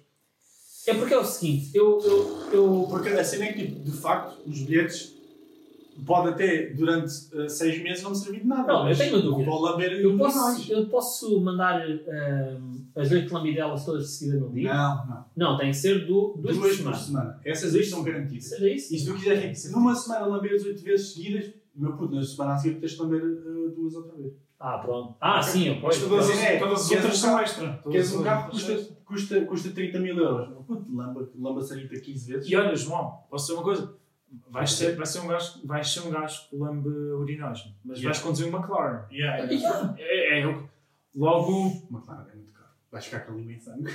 É 0.88 0.94
porque 0.96 1.14
é 1.14 1.18
o 1.20 1.24
seguinte, 1.26 1.70
eu, 1.76 2.00
eu, 2.02 2.50
eu 2.52 2.88
Porque 2.90 3.10
a 3.10 3.24
cena 3.24 3.46
é 3.46 3.54
que, 3.54 3.68
tipo, 3.68 3.84
de 3.84 3.92
facto, 3.92 4.40
os 4.50 4.62
bilhetes 4.64 5.14
pode 6.06 6.30
até, 6.30 6.68
durante 6.74 7.12
eh, 7.34 7.48
seis 7.50 7.82
meses, 7.84 8.04
não 8.04 8.12
me 8.12 8.16
servir 8.18 8.42
de 8.42 8.48
nada. 8.48 8.68
Não, 8.72 8.90
eu 8.90 8.98
tenho 8.98 9.16
uma 9.16 9.22
dúvida. 9.22 9.52
Lamber 9.52 9.92
Eu 9.94 10.18
posso, 10.18 10.72
eu 10.72 10.86
posso 10.88 11.42
mandar 11.42 11.82
ahm, 11.82 12.80
as 12.96 13.12
oito 13.12 13.34
lambidelas 13.34 13.86
todas 13.86 14.04
de 14.08 14.12
seguida 14.12 14.40
num 14.40 14.52
dia? 14.52 14.74
Não, 14.74 15.06
não. 15.08 15.26
Não, 15.36 15.58
tem 15.58 15.72
que 15.72 15.78
ser 15.78 16.06
do, 16.06 16.36
duas, 16.38 16.56
Duas 16.56 16.58
por 16.58 16.62
por 16.68 16.76
semana. 16.76 16.98
semana. 16.98 17.42
Essas 17.46 17.76
aí 17.76 17.84
são 17.84 18.04
garantidas. 18.04 18.46
Seja 18.50 18.70
isso? 18.70 18.94
E 18.94 19.00
se 19.00 19.06
tu 19.06 19.14
quiseres, 19.16 19.62
tipo, 19.62 19.78
numa 19.78 19.96
semana 19.96 20.26
lamberes 20.26 20.66
oito 20.66 20.84
vezes 20.84 21.14
seguidas, 21.14 21.52
meu 21.76 21.94
puto, 21.94 22.16
na 22.16 22.24
semana 22.24 22.54
a 22.54 22.58
seguir 22.58 22.80
tens 22.80 22.92
de 22.92 23.02
lamber 23.02 23.22
eh, 23.22 23.72
duas 23.76 23.94
outra 23.96 24.18
vez. 24.18 24.34
Ah, 24.60 24.78
pronto. 24.80 25.16
Ah, 25.22 25.42
sim, 25.42 25.68
eu 25.70 25.76
Mas 25.76 25.98
pois. 25.98 26.04
todas, 26.10 26.30
é, 26.32 26.56
as, 26.56 26.60
todas 26.60 26.82
as 26.82 26.88
queres 26.90 27.04
outras 27.06 27.18
um 27.18 27.22
são 27.22 27.30
carro- 27.32 27.44
extra. 27.44 27.84
Queres 27.90 28.14
um 28.16 28.24
carro 28.24 28.52
custa, 28.52 28.88
custa, 29.06 29.42
custa 29.46 29.70
30 29.70 30.00
mil 30.00 30.18
euros. 30.18 30.50
Meu 30.50 30.58
puto, 30.64 30.94
lamba, 30.94 31.30
lamba 31.40 31.62
a 31.62 31.64
sarita 31.64 31.98
15 31.98 32.34
vezes. 32.34 32.50
E 32.52 32.56
olha, 32.58 32.76
João, 32.76 33.20
posso 33.30 33.46
dizer 33.46 33.58
uma 33.58 33.64
coisa? 33.64 33.94
Vais 34.52 34.72
ser, 34.72 34.96
vais 34.96 35.10
ser 35.10 35.20
um 35.20 35.28
gajo, 35.28 35.62
vais 35.66 35.88
ser 35.92 36.00
um 36.02 36.12
gajo 36.12 36.50
que 36.50 36.56
lambe 36.56 36.90
urinóis, 36.90 37.60
mas 37.84 37.98
Yeah. 37.98 38.06
vais 38.14 38.20
conduzir 38.24 38.48
uma 38.48 38.60
McLaren. 38.60 39.06
Yeah, 39.12 39.38
yeah. 39.46 39.52
Yeah. 39.54 39.96
É, 39.98 40.40
é, 40.40 40.44
eu- 40.46 40.70
logo, 41.16 41.68
McLaren 41.92 42.28
é 42.32 42.36
muito 42.36 42.52
caro. 42.54 42.70
Vais 42.92 43.06
ficar 43.06 43.20
com 43.22 43.34
a 43.34 43.36
língua 43.36 43.54
em 43.54 43.60
sangue. 43.60 43.92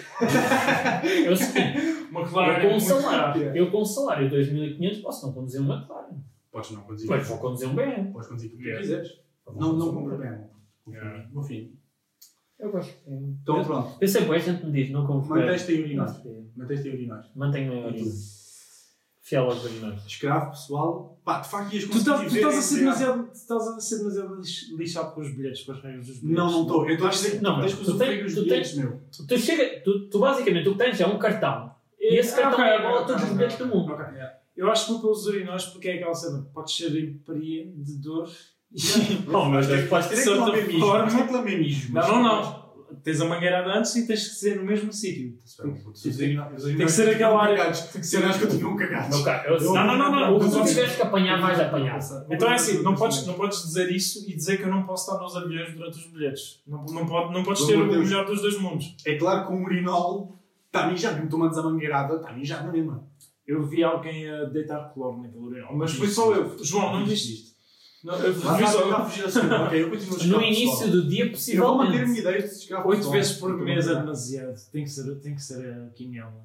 É 1.27 1.31
o 1.31 1.37
seguinte, 1.37 1.79
McLaren 2.13 2.49
eu 2.49 2.57
é 2.57 2.61
com 2.61 2.67
um 2.67 2.71
muito 2.71 2.85
salário, 2.85 3.45
caro. 3.45 3.57
eu 3.57 3.71
com 3.71 3.81
um 3.81 3.85
salário 3.85 4.29
de 4.31 4.37
2.500 4.37 5.03
posso 5.03 5.27
não 5.27 5.33
conduzir 5.35 5.61
uma 5.61 5.77
McLaren. 5.77 6.17
Podes 6.53 6.71
não 6.71 6.83
conduzir. 6.83 7.09
Pois 7.09 7.29
vou 7.29 7.39
conduzir 7.39 7.69
um 7.69 7.75
BM. 7.75 8.13
Podes 8.13 8.29
conduzir 8.29 8.53
o 8.53 8.57
que 8.57 8.63
Yeah. 8.63 8.81
quiseres. 8.81 9.21
Não, 9.57 9.73
não 9.75 9.93
compra. 9.95 10.51
Confia 11.33 11.59
em 11.59 11.63
mim. 11.63 11.79
Eu 12.59 12.71
gosto. 12.71 12.95
Então 13.43 13.59
eu, 13.59 13.65
pronto. 13.65 13.97
eu 14.01 14.07
sempre 14.09 14.37
a 14.37 14.39
gente 14.39 14.65
me 14.65 14.73
diz, 14.73 14.91
não 14.91 15.07
confio. 15.07 15.35
Manteste 15.35 15.73
em 15.75 15.83
urinóis. 15.83 16.21
Manteste 16.57 16.89
em 16.89 16.93
urinóis. 16.93 17.27
Mantenho 17.35 17.73
em 17.73 17.85
urinóis. 17.85 18.44
Fiel 19.27 19.45
aos 19.45 19.65
urinóis. 19.65 20.03
Escravo, 20.07 20.51
pessoal. 20.51 21.19
Pá, 21.25 21.41
de 21.41 21.49
facto 21.49 21.73
ias 21.73 21.85
Tu 21.85 21.91
conseguir 21.91 22.11
estás, 22.11 22.29
tu 22.31 22.37
estás 22.37 22.59
a 22.59 22.61
ser 22.63 22.77
demasiado, 22.81 23.29
estás 23.33 23.69
a 23.69 23.81
ser 23.81 23.99
demasiado 23.99 24.35
lix- 24.37 24.71
lixado 24.77 25.15
com 25.15 25.21
os 25.23 25.35
bilhetes, 25.35 25.63
com 25.65 25.73
as 25.73 25.83
regras 25.83 26.07
dos 26.07 26.19
bilhetes. 26.19 26.37
Não, 26.45 26.51
não 26.53 26.61
estou. 26.63 26.87
Eu 26.87 26.93
estou 26.93 27.07
a 27.07 27.11
dizer 27.11 27.31
que 27.39 27.43
Não, 27.43 27.55
tu 27.55 27.57
mas 27.63 27.73
tens 27.73 27.75
que 27.75 27.99
tens- 27.99 28.27
os 28.27 28.35
tu 28.35 28.43
bilhetes, 28.45 28.75
meu. 28.77 29.01
Tu, 29.27 29.39
chega, 29.39 29.81
tu, 29.83 30.11
tu 30.11 30.19
basicamente 30.19 30.69
o 30.69 30.73
que 30.73 30.79
tens 30.79 31.01
é 31.01 31.07
um 31.07 31.19
cartão. 31.19 31.75
E 31.99 32.19
esse 32.19 32.35
Ah, 32.39 32.43
cartão 32.43 32.65
é 32.67 32.79
igual 32.79 32.93
a 32.93 33.01
ok, 33.01 33.07
todos 33.07 33.23
os 33.25 33.31
bilhetes 33.31 33.57
do 33.57 33.67
mundo. 33.67 33.97
Eu 34.55 34.71
acho 34.71 34.85
que 34.87 34.93
vou 34.93 35.01
pelos 35.01 35.27
urinóis 35.27 35.65
porque 35.65 35.89
é 35.89 35.95
aquela 35.95 36.15
cena. 36.15 36.47
Podes 36.53 36.77
ser 36.77 36.95
empreendedor. 37.03 38.29
Vais 38.29 39.67
ter 39.67 39.77
de 39.79 39.83
que 39.85 39.89
Vais 39.89 40.07
ter 40.09 41.27
que 41.29 41.57
mijo. 41.57 41.93
Não, 41.95 42.03
mas- 42.03 42.09
não, 42.09 42.23
não. 42.23 42.64
Tens 43.03 43.21
a 43.21 43.25
mangueirada 43.25 43.71
antes 43.79 43.95
e 43.97 44.07
tens 44.07 44.29
que 44.29 44.35
ser 44.37 44.57
no 44.57 44.65
mesmo 44.65 44.93
sítio. 44.93 45.37
Tem 46.77 46.87
que 46.87 46.93
ser 46.93 47.09
aquela 47.11 47.43
área- 47.43 47.57
Tem 47.73 48.01
que 48.01 48.07
ser 48.07 48.25
as 48.25 48.37
que 48.37 48.47
continuam 48.47 48.77
cagados. 48.77 49.17
Meu 49.17 49.25
caro, 49.25 49.55
eu- 49.55 49.61
Não, 49.75 49.87
não, 49.87 49.99
não, 49.99 50.11
não. 50.13 50.37
O 50.37 50.41
que 50.41 50.51
tu 50.51 50.65
tiveres 50.65 50.97
que 50.97 51.03
apanhar, 51.03 51.41
vais 51.41 51.61
apanhar. 51.61 51.99
Então 52.31 52.49
é 52.51 52.55
assim, 52.55 52.83
não 52.83 52.95
podes, 52.95 53.27
não 53.27 53.35
podes 53.35 53.63
dizer 53.63 53.91
isso 53.91 54.25
e 54.31 54.35
dizer 54.37 54.57
que 54.59 54.63
eu 54.65 54.69
não 54.71 54.83
posso 54.85 55.11
estar 55.11 55.23
nos 55.23 55.37
aviões 55.37 55.75
durante 55.75 55.99
os 55.99 56.07
bilhetes. 56.07 56.61
Não, 56.67 56.85
não, 56.87 57.07
pode, 57.07 57.33
não 57.33 57.43
podes 57.43 57.67
ter 57.67 57.75
o 57.77 57.87
melhor 58.05 58.27
dos 58.27 58.41
dois 58.43 58.59
mundos. 58.61 58.97
É 59.07 59.17
claro 59.17 59.47
que 59.47 59.53
o 59.53 59.63
urinol 59.63 60.39
está 60.67 60.85
a 60.85 60.91
mijar, 60.91 61.23
me 61.23 61.29
tomas 61.29 61.57
a 61.57 61.63
mangueirada, 61.63 62.17
está 62.17 62.31
a 62.31 62.33
mijar 62.33 62.65
na 62.65 62.73
mesma. 62.73 63.05
Eu 63.47 63.63
vi 63.63 63.85
alguém 63.85 64.29
a 64.31 64.45
deitar 64.45 64.91
cloro 64.95 65.21
naquele 65.23 65.45
urinol, 65.45 65.77
mas 65.77 65.93
foi 65.95 66.09
só 66.09 66.35
eu. 66.35 66.57
João, 66.65 66.99
não 66.99 67.07
viste 67.07 67.35
isto? 67.35 67.54
Não, 68.05 68.15
eu 68.17 68.35
só 68.35 69.05
fugir. 69.09 69.25
Ok, 69.65 69.83
eu 69.83 69.91
continuo 69.91 70.37
a 70.37 70.39
No 70.39 70.43
início 70.43 70.91
do 70.91 71.09
dia, 71.09 71.33
Eu 71.55 71.63
vou 71.63 71.77
manter 71.79 72.03
a 72.03 72.07
minha 72.07 72.07
possivelmente. 72.07 72.21
ideia 72.21 72.39
de 72.43 72.45
escrever 72.49 72.87
Oito 72.87 73.11
vezes 73.11 73.33
por 73.39 73.57
mês 73.59 73.89
é 73.89 73.95
demasiado. 73.95 74.55
Tem 74.71 74.85
que 74.85 74.91
ser, 74.91 75.15
tem 75.21 75.35
que 75.35 75.43
ser 75.43 75.73
a 75.73 75.89
quiniela. 75.95 76.45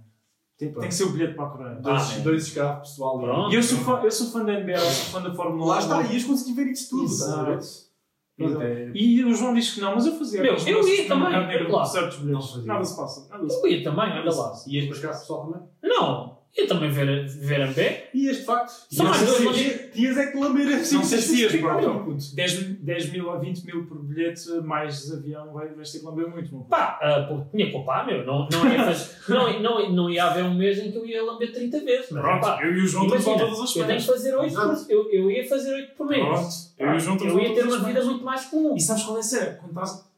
Tem, 0.57 0.71
tem 0.73 0.89
que 0.89 0.93
ser 0.93 1.03
o 1.05 1.11
bilhete 1.11 1.35
para 1.35 1.45
a 1.45 1.49
Coreia. 1.49 1.75
Dois, 1.75 2.01
Ah, 2.01 2.19
dois 2.19 2.47
escravos 2.47 2.89
pessoal. 2.89 3.19
Pronto. 3.19 3.51
E 3.53 3.55
eu 3.55 3.63
sou, 3.63 3.77
fã, 3.79 3.99
eu 4.03 4.11
sou 4.11 4.27
fã 4.31 4.43
da 4.45 4.53
NBA, 4.59 4.71
eu 4.73 4.79
sou 4.79 5.21
fã 5.21 5.21
da 5.21 5.33
Fórmula 5.35 5.63
1. 5.65 5.67
Lá 5.67 5.79
está, 5.79 6.01
ias 6.03 6.23
conseguir 6.23 6.53
ver 6.53 6.67
isso 6.71 6.89
tudo. 6.89 7.05
estás 7.05 7.33
a 7.33 7.43
ver? 7.43 7.57
Exato. 7.57 7.89
Pronto, 8.37 8.61
é- 8.61 8.91
E 8.95 9.23
o 9.25 9.33
João 9.35 9.53
diz 9.53 9.71
que 9.73 9.81
não, 9.81 9.95
mas 9.95 10.05
eu 10.05 10.17
fazia. 10.17 10.41
Meu, 10.41 10.53
aqueles 10.53 10.67
eu 10.87 10.87
ia 10.87 11.07
também, 11.09 11.29
lá. 11.33 11.65
com 11.79 11.85
certos 11.85 12.17
bilhetes. 12.19 12.31
Não 12.45 12.53
fazia. 12.53 12.65
Nada 12.73 12.83
se 12.85 12.95
passa. 12.97 13.27
Nada 13.29 13.49
se 13.49 13.57
Eu 13.59 13.67
ia 13.67 13.83
também, 13.83 14.11
olha 14.13 14.31
lá. 14.33 14.53
Ias 14.67 14.85
para 14.85 14.95
escravos 14.95 15.19
pessoal 15.21 15.45
também? 15.51 15.67
Não, 15.83 16.38
ia 16.57 16.67
também 16.67 16.89
ver, 16.89 17.27
ver 17.27 17.59
MB. 17.67 17.79
Ias 18.13 18.37
de 18.37 18.43
facto. 18.43 18.69
Só 18.89 19.03
Ias 19.03 19.09
mais 19.09 19.25
dois, 19.25 19.57
tinhas- 19.57 19.79
Tinhas 19.93 20.17
é 20.17 20.27
que 20.27 20.37
lamber 20.37 20.67
assim. 20.75 20.95
Não 20.95 21.03
sei 21.03 21.17
se 21.19 21.41
ias, 21.41 21.55
bro. 21.55 21.81
Não, 21.81 22.03
puto. 22.05 22.35
10, 22.35 22.63
10 22.79 23.11
mil 23.11 23.27
ou 23.29 23.39
20 23.39 23.65
mil 23.65 23.85
por 23.85 24.03
bilhete, 24.03 24.49
mais 24.63 25.11
avião, 25.11 25.53
vai, 25.53 25.69
vais 25.69 25.91
ter 25.91 25.99
que 25.99 26.05
lamber 26.05 26.29
muito. 26.29 26.51
Meu. 26.51 26.63
Pá, 26.65 26.99
ah, 27.01 27.25
porque 27.27 27.49
tinha 27.51 27.65
que 27.67 27.71
poupar, 27.71 28.05
meu. 28.05 28.25
Não, 28.25 28.47
não, 28.51 28.71
ia 28.71 28.83
fazer, 28.83 29.15
não, 29.29 29.59
não, 29.61 29.91
não 29.91 30.09
ia 30.09 30.25
haver 30.25 30.43
um 30.43 30.55
mês 30.55 30.79
em 30.79 30.91
que 30.91 30.97
eu 30.97 31.05
ia 31.05 31.23
lamber 31.23 31.51
30 31.51 31.79
vezes. 31.81 32.07
Mas, 32.11 32.21
Pronto, 32.21 32.41
pá, 32.41 32.59
eu 32.61 32.73
e 32.77 32.81
o 32.83 32.87
João 32.87 33.05
a 33.05 33.09
todas 33.09 33.59
as 33.59 33.75
eu 33.75 33.85
tenho 33.85 33.99
que 33.99 34.05
fazer 34.05 34.35
8 34.35 34.45
Exato. 34.45 34.85
por, 34.85 34.91
eu, 34.91 35.09
eu 35.11 35.31
ia 35.31 35.47
fazer 35.47 35.73
8 35.73 35.95
por 35.95 36.07
mês. 36.07 36.23
Pronto, 36.23 36.49
eu 36.77 36.93
e 36.93 36.95
o 36.95 36.99
João 36.99 37.17
eu 37.17 37.37
a 37.37 37.41
ia 37.41 37.53
ter 37.53 37.63
uma 37.63 37.79
vida 37.79 38.03
muito 38.03 38.23
mais 38.23 38.45
comum. 38.45 38.75
E 38.75 38.81
sabes 38.81 39.03
qual 39.03 39.17
é 39.17 39.19
a 39.19 39.23
cena? 39.23 39.59
Quando 39.59 39.69
estás, 39.69 40.08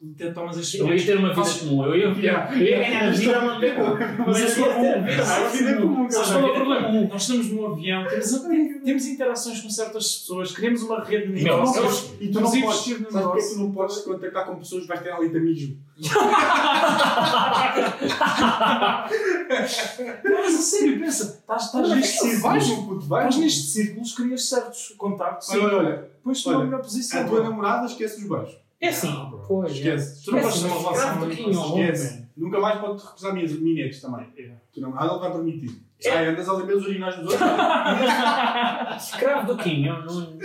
Eu 0.79 0.95
ia 0.95 1.05
ter 1.05 1.17
uma 1.17 1.29
vida 1.33 1.49
comum. 1.59 1.85
Eu 1.85 1.95
ia, 1.95 2.07
Yeah. 2.21 2.55
eu 2.55 2.61
ia 2.61 2.77
ganhar 2.79 3.07
a 3.07 3.11
vida. 3.11 3.39
Mas 4.25 4.39
ia 4.39 4.45
é 4.45 4.51
ter 4.55 4.63
a 4.63 4.73
comum. 4.73 5.03
vida 5.51 5.69
é 5.69 5.75
comum, 5.75 6.09
Sabes 6.09 6.29
qual 6.31 6.39
é 6.39 6.43
o 6.43 6.47
vida 6.47 6.55
problema? 6.55 7.07
Nós 7.07 7.21
estamos 7.21 7.51
num 7.51 7.67
avião, 7.67 8.07
temos, 8.07 8.31
temos 8.83 9.05
interações 9.05 9.61
com 9.61 9.69
certas 9.69 10.15
pessoas, 10.15 10.51
criamos 10.53 10.81
uma 10.81 11.03
rede 11.03 11.27
de 11.31 11.43
negócios 11.43 12.13
E 12.19 12.29
tu 12.29 12.41
não 12.41 12.49
podes. 12.49 12.79
Sabes 12.79 12.97
porque 13.11 13.39
é 13.39 13.41
que 13.43 13.49
tu 13.53 13.59
não 13.59 13.71
podes 13.71 13.97
contactar 13.99 14.45
com 14.47 14.55
pessoas 14.55 14.81
que 14.83 14.87
vais 14.87 15.01
ter 15.01 15.11
ali 15.11 15.29
tamijo? 15.29 15.77
Não, 20.23 20.41
mas 20.41 20.55
a 20.55 20.61
sério, 20.61 20.99
pensa, 20.99 21.39
estás, 21.39 21.67
puto, 21.71 22.39
vais. 22.41 22.67
estás 22.67 23.37
nestes 23.37 23.71
círculos, 23.73 24.13
crias 24.15 24.47
certos 24.49 24.93
contactos 24.97 25.49
Olha, 25.49 25.63
olha, 25.63 25.77
olha. 25.77 26.09
depois 26.17 26.37
estou 26.37 26.53
na 26.53 26.65
melhor 26.65 26.81
posição. 26.81 27.21
A 27.21 27.25
tua 27.25 27.43
namorada 27.43 27.85
esquece 27.85 28.21
os 28.23 28.29
beijos. 28.29 28.57
É 28.81 28.87
assim, 28.89 29.11
Não, 29.13 29.29
pois. 29.47 29.71
Esquece. 29.73 30.25
Tu 30.25 30.31
não 30.31 30.39
É 30.39 30.41
ter 30.41 30.65
uma 30.65 30.79
relação 30.91 31.29
Esquece. 31.29 32.25
Nunca 32.35 32.59
mais 32.59 32.79
pode 32.79 33.03
recusar 33.03 33.33
minhas 33.33 33.51
minetes 33.53 34.01
também. 34.01 34.27
Yeah. 34.35 34.59
Tu 34.73 34.81
não 34.81 34.91
vai 34.91 35.31
permitir. 35.31 35.81
É. 36.03 36.09
Sai, 36.11 36.27
andas 36.29 36.49
a 36.49 36.53
lamber 36.53 36.75
os 36.77 36.85
urinais 36.87 37.15
dos 37.17 37.25
outros. 37.31 37.41
Escravo 38.97 39.53
do 39.53 39.61
eu 39.85 40.05
não- 40.05 40.37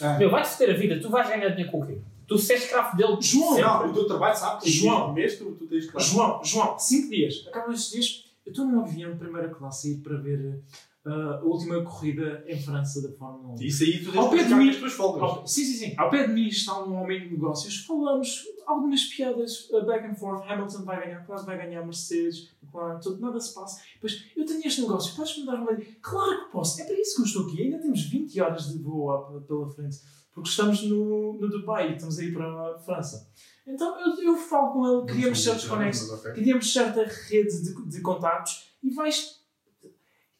Ah. 0.00 0.16
Meu, 0.16 0.30
vai-te 0.30 0.56
ter 0.56 0.70
a 0.70 0.74
vida. 0.74 1.00
Tu 1.00 1.10
vais 1.10 1.28
ganhar 1.28 1.48
dinheiro 1.48 1.72
com 1.72 1.80
o 1.82 1.86
quê? 1.86 1.98
Tu 2.28 2.38
se 2.38 2.52
és 2.52 2.62
escravo 2.62 2.96
dele. 2.96 3.16
João, 3.20 3.48
sempre. 3.54 3.62
Não, 3.62 3.90
o 3.90 3.92
teu 3.92 4.06
trabalho 4.06 4.36
sabe 4.36 4.62
que 4.62 4.70
João. 4.70 5.12
mês 5.12 5.36
tu, 5.38 5.46
tens 5.68 5.90
que 5.90 5.98
João, 5.98 6.44
João, 6.44 6.78
5 6.78 7.10
dias. 7.10 7.44
Acabam 7.48 7.72
estes 7.72 7.90
dias. 7.90 8.24
Eu 8.46 8.50
estou 8.52 8.64
num 8.66 8.80
avião 8.80 9.10
de 9.12 9.18
primeira 9.18 9.48
classe 9.48 9.88
a 9.88 9.90
ir 9.92 9.96
para 9.96 10.16
ver 10.18 10.60
a 11.04 11.40
última 11.42 11.82
corrida 11.82 12.44
em 12.46 12.60
França 12.60 13.00
da 13.00 13.14
Fórmula 13.16 13.54
1. 13.54 13.62
Isso 13.62 13.82
aí 13.84 14.04
tu 14.04 14.18
Ao 14.18 14.28
pé 14.30 14.44
de 14.44 14.54
mim- 14.54 14.68
as 14.70 14.92
folgas. 14.92 15.50
Sim, 15.50 15.64
sim, 15.64 15.72
sim. 15.74 15.94
Ao 15.96 16.10
pé 16.10 16.26
de 16.26 16.32
mim 16.32 16.46
está 16.48 16.82
um 16.84 16.94
homem 16.94 17.20
de 17.22 17.30
negócios. 17.32 17.84
Falamos 17.86 18.44
algumas 18.66 19.04
piadas 19.04 19.70
uh, 19.70 19.86
back 19.86 20.06
and 20.06 20.14
forth. 20.16 20.42
Hamilton 20.46 20.84
vai 20.84 21.04
ganhar, 21.04 21.24
claro 21.24 21.44
vai 21.46 21.56
ganhar 21.56 21.82
Mercedes, 21.82 22.50
claro, 22.70 23.00
tudo, 23.00 23.20
nada 23.20 23.40
se 23.40 23.54
passa. 23.54 23.80
Depois, 23.94 24.24
eu 24.36 24.44
tenho 24.44 24.60
este 24.66 24.82
negócio, 24.82 25.16
podes-me 25.16 25.46
dar 25.46 25.54
uma 25.54 25.72
ideia? 25.72 25.96
Claro 26.02 26.44
que 26.46 26.52
posso. 26.52 26.80
É 26.80 26.84
para 26.84 27.00
isso 27.00 27.16
que 27.16 27.22
eu 27.22 27.26
estou 27.26 27.46
aqui. 27.46 27.62
Ainda 27.62 27.78
temos 27.78 28.02
20 28.02 28.40
horas 28.40 28.68
de 28.68 28.78
voo 28.82 29.40
pela 29.46 29.68
frente. 29.70 29.96
Porque 30.34 30.50
estamos 30.50 30.82
no, 30.84 31.38
no 31.40 31.48
Dubai 31.48 31.90
e 31.90 31.94
estamos 31.94 32.18
a 32.18 32.22
ir 32.24 32.32
para 32.32 32.46
a 32.46 32.78
França. 32.78 33.28
Então 33.66 33.98
eu, 34.00 34.22
eu 34.22 34.36
falo 34.36 34.72
com 34.72 34.86
ele, 34.86 35.06
criamos 35.06 35.42
certos 35.42 35.66
conexos, 35.66 36.22
criamos 36.34 36.72
certa 36.72 37.04
rede 37.04 37.62
de, 37.62 37.88
de 37.88 38.00
contactos 38.02 38.70
e 38.82 38.90
vais. 38.90 39.37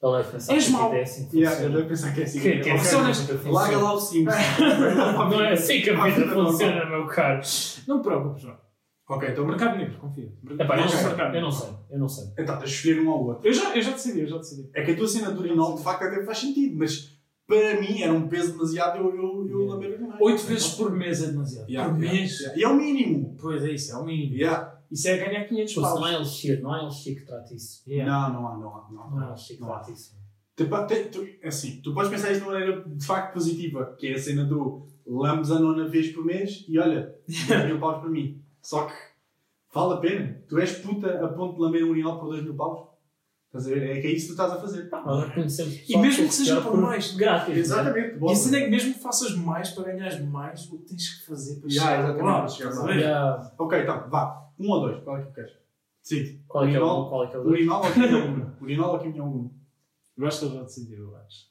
Ele 0.00 0.20
é 0.20 0.22
pensar 0.22 0.54
És 0.54 0.66
que 0.66 0.70
mau. 0.72 0.90
vida 0.90 1.00
é 1.00 1.02
assim 1.02 1.28
que 1.28 1.36
Yeah, 1.38 1.50
eu 1.50 1.56
funciona. 1.56 1.76
devo 1.76 1.88
pensar 1.88 2.14
que 2.14 2.20
é 2.20 2.24
assim. 2.24 2.40
Que- 2.40 2.50
que 2.50 2.56
é 2.56 2.60
Ok, 2.60 2.72
assim 2.72 3.26
que 3.26 3.32
funciona. 3.32 3.52
Larga 3.58 3.78
lá 3.78 3.92
o 3.94 4.00
Sims. 4.00 4.34
Não 5.30 5.40
é 5.44 5.52
assim 5.52 5.80
que 5.82 5.90
a 5.90 6.04
vida 6.04 6.28
funciona, 6.28 6.86
meu 6.88 7.06
caro. 7.06 7.40
Não 7.86 8.00
te 8.00 8.04
preocupes, 8.04 8.42
João. 8.42 8.56
Ok, 9.10 9.28
então 9.30 9.46
mercado. 9.46 9.76
Mercado 9.76 9.78
Negro, 9.78 9.98
confia. 10.00 10.32
Epá, 10.58 10.76
eu, 10.76 10.82
não 10.82 10.88
sei, 10.88 11.00
eu 11.34 11.40
não 11.40 11.50
sei, 11.50 11.70
eu 11.90 11.98
não 11.98 12.08
sei. 12.08 12.24
Então, 12.38 12.58
tens 12.58 12.70
de 12.70 12.76
escolher 12.76 13.00
um 13.00 13.10
ao 13.10 13.24
outro. 13.24 13.48
Eu 13.48 13.52
já, 13.54 13.74
eu 13.74 13.80
já 13.82 13.90
decidi, 13.92 14.20
eu 14.20 14.26
já 14.28 14.36
decidi. 14.36 14.68
É 14.74 14.82
que 14.84 14.90
a 14.90 14.96
tua 14.96 15.06
do 15.32 15.40
urinol 15.40 15.76
de 15.76 15.82
facto 15.82 16.02
até 16.04 16.22
faz 16.24 16.38
sentido, 16.38 16.76
mas 16.78 17.16
para 17.46 17.80
mim 17.80 18.02
era 18.02 18.12
um 18.12 18.28
peso 18.28 18.52
demasiado 18.52 18.98
eu, 18.98 19.06
eu, 19.16 19.48
eu 19.48 19.58
Yeah. 19.60 19.72
lamber 19.72 19.90
urinais. 19.94 20.20
Oito 20.20 20.42
vezes 20.44 20.68
por 20.74 20.92
mês 20.92 21.22
é 21.22 21.28
demasiado. 21.28 21.68
Yeah, 21.70 21.90
por 21.92 21.98
yeah, 22.02 22.18
mês. 22.20 22.38
yeah. 22.40 22.58
E 22.58 22.62
é 22.62 22.68
o 22.68 22.76
mínimo. 22.76 23.34
Pois 23.40 23.64
é 23.64 23.70
isso, 23.72 23.92
é 23.92 23.96
o 23.96 24.04
mínimo. 24.04 24.34
Yeah. 24.36 24.77
Isso 24.90 25.08
é 25.08 25.16
ganhar 25.18 25.44
500 25.46 25.72
Tipo, 25.72 25.86
se 25.86 25.92
não 25.94 26.00
paus. 26.00 26.10
é 26.10 26.14
Elixir, 26.14 26.62
não 26.62 26.74
é 26.76 26.82
Elixir 26.82 27.18
que 27.18 27.26
trata 27.26 27.54
isso. 27.54 27.82
Yeah. 27.88 28.10
Não, 28.30 28.32
não 28.42 28.48
há, 28.48 28.56
não 28.58 28.76
há. 28.76 28.90
Não 28.90 29.02
há. 29.02 29.10
Não 29.10 29.22
é 29.24 29.28
Elixir 29.28 29.56
que 29.56 29.62
Não 29.62 29.68
há. 29.72 29.76
trata 29.78 29.92
isso. 29.92 30.16
Tipo, 30.56 30.86
te- 30.86 31.04
tu, 31.04 31.26
assim, 31.46 31.80
tu 31.82 31.94
podes 31.94 32.10
pensar 32.10 32.32
isto 32.32 32.40
de 32.42 32.48
uma 32.48 32.58
maneira 32.58 32.84
de 32.88 33.06
facto 33.06 33.32
positiva, 33.34 33.94
que 33.98 34.08
é 34.08 34.14
a 34.14 34.18
cena 34.18 34.44
do 34.44 34.88
lambes 35.06 35.50
a 35.52 35.58
nona 35.60 35.86
vez 35.88 36.08
por 36.12 36.24
mês 36.24 36.64
e 36.68 36.78
olha, 36.78 37.14
2 37.48 37.66
mil 37.66 37.78
paus 37.78 38.00
para 38.00 38.10
mim. 38.10 38.42
Só 38.60 38.86
que 38.86 38.94
vale 39.72 39.94
a 39.94 39.96
pena. 39.98 40.42
Tu 40.48 40.58
és 40.58 40.72
puta 40.78 41.24
a 41.24 41.28
ponto 41.28 41.54
de 41.56 41.60
lamber 41.62 41.84
um 41.84 41.90
urinal 41.90 42.18
por 42.18 42.26
2 42.30 42.42
mil 42.42 42.54
paus. 42.56 42.88
Estás 43.46 43.66
a 43.66 43.70
ver? 43.70 43.96
É 43.96 44.00
que 44.00 44.06
é 44.08 44.10
isso 44.12 44.28
que 44.30 44.36
tu 44.36 44.42
estás 44.42 44.52
a 44.52 44.60
fazer. 44.60 44.90
Reconhecemos 44.90 45.88
E 45.88 45.96
mesmo 45.96 46.26
que 46.26 46.34
seja 46.34 46.60
por 46.60 46.76
mais. 46.76 47.14
Grátis. 47.16 47.54
né? 47.54 47.60
Exatamente. 47.60 48.16
E 48.16 48.18
boa. 48.18 48.32
assim 48.32 48.54
é 48.56 48.60
que 48.64 48.68
mesmo 48.68 48.92
que 48.94 49.00
faças 49.00 49.34
mais 49.36 49.70
para 49.70 49.84
ganhares 49.84 50.20
mais, 50.26 50.66
o 50.70 50.78
que 50.78 50.86
tens 50.88 51.20
que 51.20 51.26
fazer 51.26 51.60
para 51.60 51.70
Yeah, 51.70 51.90
chegar 51.90 52.04
exatamente, 52.08 52.24
lá. 52.24 52.38
para 52.40 52.48
chegar 52.48 52.70
a 52.72 52.82
lá. 52.82 52.94
Yeah. 52.94 53.52
Ok, 53.58 53.80
então, 53.82 54.10
vá. 54.10 54.47
Um 54.58 54.70
ou 54.70 54.80
dois. 54.80 55.02
Qual 55.04 55.16
é 55.16 55.22
que 55.22 55.28
tu 55.28 55.34
queres? 55.34 55.52
Decide. 56.02 56.42
Qual 56.48 56.64
é 56.64 56.70
que 56.70 56.76
é 56.76 56.80
o 56.80 56.82
Urinol- 56.84 57.08
qual 57.08 57.24
é 57.24 57.26
que 57.28 57.36
é 57.36 57.38
o 57.38 57.42
dois? 57.44 57.54
Urinal 57.60 57.84
ou 57.84 57.92
Kim 57.92 58.00
Jong-un? 58.08 58.50
Urinal 58.60 58.92
ou 58.92 58.98
Kim 58.98 59.12
Jong-un? 59.12 59.50
Eu 60.16 60.26
acho 60.26 60.38
que 60.40 60.44
ele 60.46 60.54
já 60.56 60.62
decidiu, 60.62 60.98
eu 61.10 61.16
acho. 61.16 61.48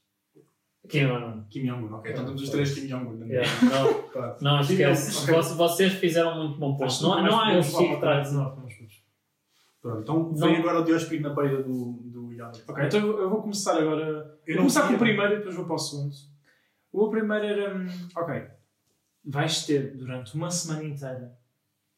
Aqui 0.85 1.01
não, 1.03 1.19
não. 1.19 1.43
Kim 1.49 1.65
Jong-un, 1.65 1.93
ok. 1.93 2.11
Então 2.11 2.25
temos 2.25 2.41
os 2.41 2.49
três 2.49 2.73
Kim 2.73 2.87
Jong-un. 2.87 3.25
Yeah, 3.27 3.49
não. 3.63 4.09
Claro. 4.09 4.35
Não, 4.41 4.59
esquece. 4.61 5.23
Ok. 5.23 5.33
Vocês- 5.35 5.57
Vocês 5.57 5.93
fizeram 5.93 6.37
muito 6.37 6.59
bom 6.59 6.75
ponto. 6.77 6.95
Que 6.97 7.03
Não, 7.03 7.23
não 7.23 7.39
há 7.39 7.43
para 7.45 7.59
isso. 7.59 7.81
nós, 8.33 8.55
vamos 8.55 8.77
todos. 8.77 9.03
Pronto, 9.81 10.01
então 10.01 10.19
Não. 10.31 10.33
vem 10.35 10.57
agora 10.57 10.79
o 10.79 10.83
Diospiro 10.83 11.21
na 11.23 11.29
beira 11.33 11.61
do, 11.63 11.93
do 12.03 12.33
Yannick. 12.33 12.63
Ok, 12.67 12.85
então 12.85 12.99
eu 12.99 13.19
eu 13.21 13.29
vou 13.29 13.41
começar 13.41 13.77
agora. 13.77 14.37
Eu 14.45 14.55
não 14.55 14.63
vou 14.63 14.71
começar 14.73 14.87
com 14.87 14.93
o 14.95 14.97
primeiro 14.97 15.33
e 15.33 15.37
depois 15.37 15.55
vou 15.55 15.65
para 15.65 15.75
o 15.75 15.77
segundo. 15.77 16.15
O 16.91 17.09
primeiro 17.09 17.45
era. 17.45 17.75
hum, 17.77 17.87
Ok. 18.17 18.43
Vais 19.25 19.65
ter 19.65 19.95
durante 19.95 20.33
uma 20.35 20.49
semana 20.49 20.83
inteira, 20.85 21.37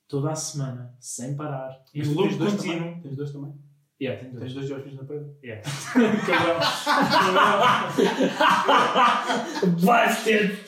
toda 0.09 0.31
a 0.31 0.35
semana, 0.35 0.93
sem 0.99 1.35
parar, 1.37 1.81
em 1.93 2.03
loop 2.03 2.29
tens 2.29 2.37
dois 2.37 2.53
contínuo. 2.55 3.01
Tens 3.01 3.15
dois 3.15 3.31
também? 3.31 3.53
Yeah, 4.01 4.21
tem 4.21 4.31
dois. 4.31 4.43
Tens 4.43 4.53
dois 4.53 4.67
Diospiros 4.67 4.97
na 4.97 5.03
beira? 5.03 5.29
Yeah. 5.43 5.61
Cabrão. 6.25 6.59
Dizer. 9.75 10.63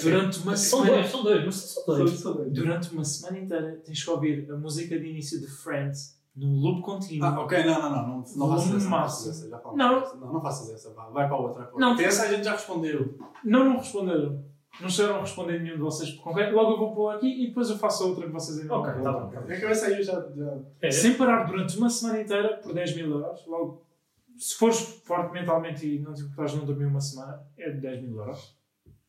Durante 0.02 0.38
uma 0.40 0.56
São 0.56 0.80
semana. 0.80 1.00
dois, 1.00 1.10
são 1.10 1.22
dois, 1.22 1.44
mas 1.44 1.54
são 1.54 2.34
dois. 2.34 2.52
Durante 2.52 2.92
uma 2.92 3.04
semana 3.04 3.38
inteira 3.38 3.80
tens 3.84 4.02
que 4.02 4.10
ouvir 4.10 4.50
a 4.50 4.56
música 4.56 4.98
de 4.98 5.06
início 5.06 5.40
de 5.40 5.46
Friends 5.46 6.18
num 6.36 6.60
loop 6.60 6.82
contínuo. 6.82 7.26
Ah, 7.26 7.40
ok, 7.40 7.64
não, 7.64 7.82
não, 7.82 7.90
não. 7.90 8.06
Não, 8.06 8.24
não 8.36 8.48
faças 8.50 8.74
essa. 8.74 8.84
Não 8.84 8.90
Massa. 8.90 9.16
faças 9.16 9.28
essa. 9.28 9.48
Já 9.48 9.60
Não. 9.74 10.00
Não, 10.16 10.32
não 10.32 10.40
faças 10.40 10.70
essa. 10.70 10.92
Vá, 10.94 11.08
vai 11.10 11.28
para 11.28 11.36
a 11.36 11.40
outra. 11.40 11.70
Não. 11.76 11.94
Não. 11.94 12.00
Essa 12.00 12.24
a 12.24 12.28
gente 12.28 12.44
já 12.44 12.52
respondeu. 12.52 13.18
Não, 13.44 13.64
não 13.64 13.78
responderam. 13.78 14.44
Não 14.80 14.88
chegaram 14.88 15.16
a 15.16 15.20
responder 15.20 15.60
nenhum 15.60 15.74
de 15.76 15.80
vocês 15.80 16.10
por 16.12 16.22
concreto. 16.24 16.54
Logo 16.54 16.72
eu 16.72 16.78
vou 16.78 16.94
pôr 16.94 17.14
aqui 17.16 17.44
e 17.44 17.48
depois 17.48 17.68
eu 17.70 17.76
faço 17.78 18.02
a 18.02 18.06
outra 18.06 18.26
que 18.26 18.32
vocês 18.32 18.60
ainda 18.60 18.74
Ok, 18.74 18.94
não 18.94 19.02
tá 19.02 19.12
bom. 19.12 19.32
É 19.50 19.58
que 19.58 19.64
essa 19.66 19.86
aí 19.86 19.98
eu 19.98 20.02
já. 20.02 20.12
já... 20.34 20.58
É. 20.80 20.90
Sem 20.90 21.14
parar 21.14 21.44
durante 21.44 21.76
uma 21.76 21.90
semana 21.90 22.20
inteira 22.22 22.56
por 22.58 22.72
10 22.72 22.96
mil 22.96 23.10
euros. 23.10 23.46
Logo, 23.46 23.84
se 24.38 24.54
fores 24.56 24.80
forte 25.04 25.32
mentalmente 25.32 25.86
e 25.86 25.98
não 25.98 26.14
te 26.14 26.22
importares 26.22 26.52
de 26.52 26.58
não 26.58 26.64
dormir 26.64 26.86
uma 26.86 27.00
semana, 27.00 27.42
é 27.58 27.70
de 27.70 27.80
10 27.80 28.02
mil 28.02 28.16
euros. 28.18 28.56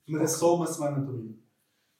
Mas 0.09 0.22
é 0.24 0.28
só 0.28 0.55
uma 0.55 0.66
semana 0.68 0.97
na 0.97 1.05
tua 1.05 1.18
vida. 1.18 1.36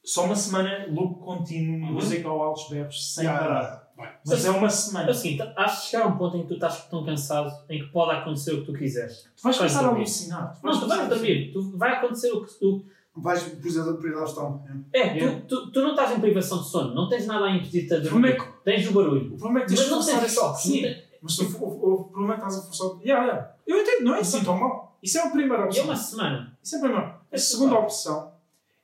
Só 0.04 0.24
uma 0.24 0.34
semana, 0.34 0.86
loop 0.90 1.20
contínuo, 1.20 1.78
música 1.92 2.28
ao 2.28 2.42
altos 2.42 2.68
berros, 2.68 3.14
sem 3.14 3.22
Já, 3.24 3.38
parar. 3.38 3.92
vai. 3.96 4.16
Mas 4.26 4.44
é 4.44 4.50
uma 4.50 4.66
É 4.66 4.70
semana. 4.70 5.10
o 5.10 5.14
seguinte, 5.14 5.42
acho 5.56 5.82
que 5.84 5.90
chegar 5.90 6.04
a 6.04 6.08
um 6.08 6.18
ponto 6.18 6.36
em 6.36 6.42
que 6.42 6.48
tu 6.48 6.54
estás 6.54 6.84
tão 6.88 7.06
cansado 7.06 7.50
em 7.70 7.78
que 7.78 7.86
pode 7.92 8.10
acontecer 8.10 8.52
o 8.52 8.60
que 8.62 8.72
tu 8.72 8.72
quiseres. 8.76 9.30
Tu 9.36 9.42
vais 9.44 9.56
começar 9.56 9.84
a 9.84 9.88
alucinar. 9.88 10.58
Não, 10.62 10.78
tu 10.80 10.88
vais 10.88 11.08
dormir. 11.08 11.52
Tu, 11.52 11.76
vai 11.78 11.92
acontecer 11.92 12.32
o 12.32 12.44
que 12.44 12.52
tu. 12.58 12.84
Vais, 13.14 13.42
por 13.42 13.66
exemplo, 13.66 13.96
por 13.98 14.08
exaustão. 14.10 14.64
É, 14.92 15.14
Yeah. 15.16 15.40
tu, 15.42 15.46
tu, 15.66 15.72
tu 15.72 15.80
não 15.82 15.90
estás 15.90 16.16
em 16.16 16.20
privação 16.20 16.62
de 16.62 16.68
sono, 16.70 16.94
não 16.94 17.08
tens 17.10 17.26
nada 17.26 17.44
a 17.44 17.54
impedir-te 17.54 18.00
de 18.00 18.08
Como 18.08 18.26
é 18.26 18.32
dormir. 18.32 18.52
Tens 18.64 18.88
o 18.88 18.92
barulho. 18.92 19.34
O 19.34 19.36
problema 19.38 19.60
é 19.60 19.62
que 19.62 19.68
tens 19.68 19.78
Mas 19.80 19.88
de 19.88 19.94
forçar 19.94 20.20
tens 20.20 20.32
esse-. 20.32 20.62
Sim, 20.62 20.82
mas 21.20 21.36
tu, 21.36 21.44
o, 21.58 21.66
o, 21.66 21.92
o 22.00 22.04
problema 22.04 22.34
é 22.34 22.36
que 22.38 22.42
estás 22.46 22.58
a 22.58 22.66
forçar. 22.66 23.00
Yeah, 23.02 23.26
yeah. 23.26 23.54
Eu 23.66 23.76
entendo, 23.82 24.04
não 24.04 24.14
é 24.14 24.20
assim 24.20 24.42
tão 24.42 24.56
mal. 24.58 24.98
Isso 25.02 25.18
é 25.18 25.20
a 25.26 25.30
primeira 25.30 25.62
E 25.62 25.66
é 25.66 25.68
opção. 25.68 25.84
uma 25.84 25.96
semana. 25.96 26.58
Isso 26.62 26.74
é 26.74 26.78
a 26.78 26.80
primeira. 26.80 27.06
A 27.06 27.20
É 27.30 27.36
segunda 27.38 27.70
claro. 27.72 27.84
opção 27.84 28.32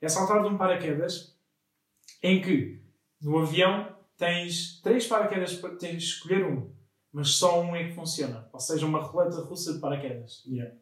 é 0.01 0.09
saltar 0.09 0.43
de 0.43 0.49
um 0.49 0.59
paraquedas 0.59 1.35
em 2.23 2.41
que 2.43 2.83
no 3.23 3.39
avião 3.39 3.89
tens 4.17 4.81
três 4.83 5.07
paraquedas, 5.07 5.55
para- 5.55 5.77
tens 5.77 5.93
de 6.03 6.09
escolher 6.09 6.45
um, 6.45 6.71
mas 7.13 7.31
só 7.31 7.61
um 7.63 7.75
é 7.75 7.85
que 7.85 7.95
funciona. 7.95 8.47
Ou 8.53 8.61
seja, 8.61 8.85
uma 8.85 9.01
roleta 9.01 9.41
russa 9.41 9.73
de 9.73 9.81
paraquedas. 9.81 10.43
Yeah. 10.47 10.75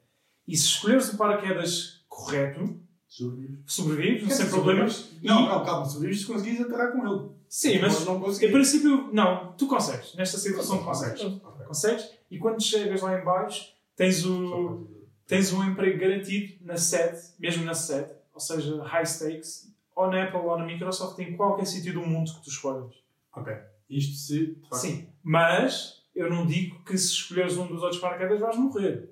E 0.48 0.56
se 0.56 0.64
escolheres 0.66 1.12
o 1.12 1.16
paraquedas 1.16 2.04
correto, 2.08 2.80
Sobrevives. 3.16 3.58
sobrevives, 3.66 4.34
sem 4.34 4.50
problemas. 4.50 5.08
Não, 5.22 5.48
não, 5.48 5.64
calma, 5.64 5.86
sobrevives 5.86 6.20
se 6.20 6.26
conseguires 6.26 6.60
aterrar 6.60 6.92
com 6.92 7.06
ele. 7.06 7.30
Sim, 7.48 7.78
mas 7.78 8.04
não 8.04 8.18
em 8.30 8.52
princípio, 8.52 9.08
não, 9.10 9.52
tu 9.52 9.66
consegues. 9.66 10.14
Nesta 10.14 10.36
situação, 10.36 10.78
tu 10.78 10.84
consegues. 10.84 11.22
Consegues? 11.66 12.10
E 12.30 12.38
quando 12.38 12.62
chegas 12.62 13.00
lá 13.00 13.18
em 13.18 13.24
baixo, 13.24 13.72
tens 13.96 14.26
o, 14.26 14.86
tens 15.26 15.50
um 15.50 15.64
emprego 15.64 15.98
garantido 15.98 16.62
na 16.62 16.76
sede, 16.76 17.18
mesmo 17.38 17.64
na 17.64 17.72
sede, 17.72 18.10
ou 18.34 18.40
seja, 18.40 18.82
high 18.82 19.06
stakes, 19.06 19.72
ou 19.94 20.10
na 20.10 20.24
Apple 20.24 20.40
ou 20.40 20.58
na 20.58 20.66
Microsoft, 20.66 21.18
em 21.18 21.34
qualquer 21.38 21.64
sítio 21.64 21.94
do 21.94 22.02
mundo 22.02 22.30
que 22.34 22.42
tu 22.42 22.50
escolhas. 22.50 22.92
Ok. 23.34 23.54
Isto 23.88 24.14
se. 24.14 24.58
Sim, 24.72 25.08
mas 25.22 26.02
eu 26.14 26.28
não 26.28 26.46
digo 26.46 26.84
que 26.84 26.98
se 26.98 27.12
escolheres 27.12 27.56
um 27.56 27.66
dos 27.66 27.82
outros 27.82 28.00
paraquedas 28.00 28.40
vais 28.40 28.58
morrer. 28.58 29.08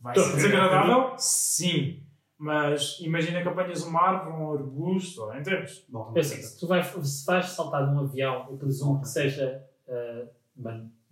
Vai 0.00 0.14
Tô, 0.14 0.22
ser 0.22 0.36
desagradável? 0.36 1.14
Sim. 1.18 2.01
Mas 2.42 2.98
imagina 2.98 3.40
que 3.40 3.46
apanhas 3.46 3.84
uma 3.84 4.00
árvore, 4.00 4.36
um 4.36 4.52
arbusto, 4.52 5.22
ou 5.22 5.32
entendes? 5.32 5.86
Bom, 5.88 6.12
É 6.16 6.18
assim, 6.18 6.42
se 6.42 6.58
tu 6.58 6.66
vais, 6.66 6.84
se 6.88 7.24
vais 7.24 7.46
saltar 7.46 7.88
de 7.88 7.94
um 7.94 8.00
avião, 8.00 8.48
eu 8.50 8.56
presumo 8.56 9.00
que 9.00 9.06
seja 9.06 9.64
uh, 9.86 10.28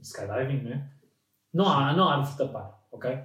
skydiving, 0.00 0.64
não 0.64 0.72
é? 0.72 0.90
Não 1.54 1.68
há, 1.68 1.92
não 1.92 2.08
há 2.08 2.16
árvore 2.16 2.36
tapar, 2.36 2.82
ok? 2.90 3.20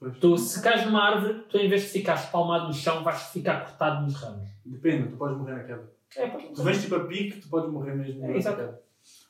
Pois. 0.00 0.18
Tu, 0.18 0.36
se 0.36 0.60
cais 0.60 0.84
numa 0.84 1.00
árvore, 1.00 1.44
tu 1.48 1.56
em 1.56 1.68
vez 1.68 1.82
de 1.82 1.88
ficar 1.90 2.14
espalmado 2.14 2.66
no 2.66 2.74
chão, 2.74 3.04
vais 3.04 3.22
ficar 3.30 3.60
cortado 3.60 4.02
nos 4.02 4.16
ramos. 4.16 4.50
Depende, 4.66 5.10
tu 5.10 5.16
podes 5.16 5.38
morrer 5.38 5.54
na 5.54 5.62
queda. 5.62 5.92
É, 6.16 6.28
Tu 6.28 6.60
vens 6.60 6.82
tipo 6.82 6.96
a 6.96 7.04
pique, 7.06 7.40
tu 7.40 7.48
podes 7.48 7.70
morrer 7.70 7.94
mesmo 7.94 8.24
É, 8.24 8.28
na 8.28 8.36
exato. 8.36 8.62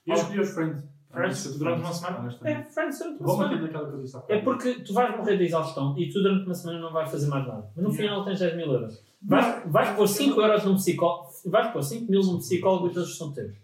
Eu 0.06 0.14
escolhi 0.14 0.40
os 0.40 0.48
Friends. 0.48 0.82
Friends, 1.14 1.58
durante 1.58 1.80
uma 1.80 1.92
semana? 1.92 2.38
é, 2.44 2.62
friends, 2.64 2.98
durante 2.98 3.18
uma 3.20 3.26
Vou 3.26 3.36
semana. 3.36 3.50
manter 3.56 3.62
naquela 3.62 3.88
que 3.90 3.94
eu 3.96 4.02
disse 4.02 4.16
É 4.28 4.38
porque 4.40 4.74
tu 4.80 4.92
vais 4.92 5.16
morrer 5.16 5.36
de 5.38 5.44
exaustão 5.44 5.94
e 5.98 6.08
tu 6.10 6.22
durante 6.22 6.44
uma 6.46 6.54
semana 6.54 6.78
não 6.80 6.92
vais 6.92 7.10
fazer 7.10 7.26
mais 7.28 7.46
nada. 7.46 7.70
Mas 7.76 7.84
no 7.84 7.90
Yeah. 7.92 8.02
final 8.02 8.24
tens 8.24 8.38
10 8.40 8.56
mil 8.56 8.72
euros. 8.72 9.02
Vais, 9.22 9.62
vais 9.66 9.90
pôr 9.96 10.06
5 10.08 10.40
euros 10.40 10.64
num 10.64 10.74
psicólogo, 10.76 11.28
vais 11.46 11.72
pôr 11.72 11.82
5 11.82 12.10
mil 12.10 12.20
num 12.22 12.38
psicólogo 12.38 12.86
e 12.88 12.90
os 12.90 12.96
outros 12.96 13.16
são 13.16 13.32
teus. 13.32 13.54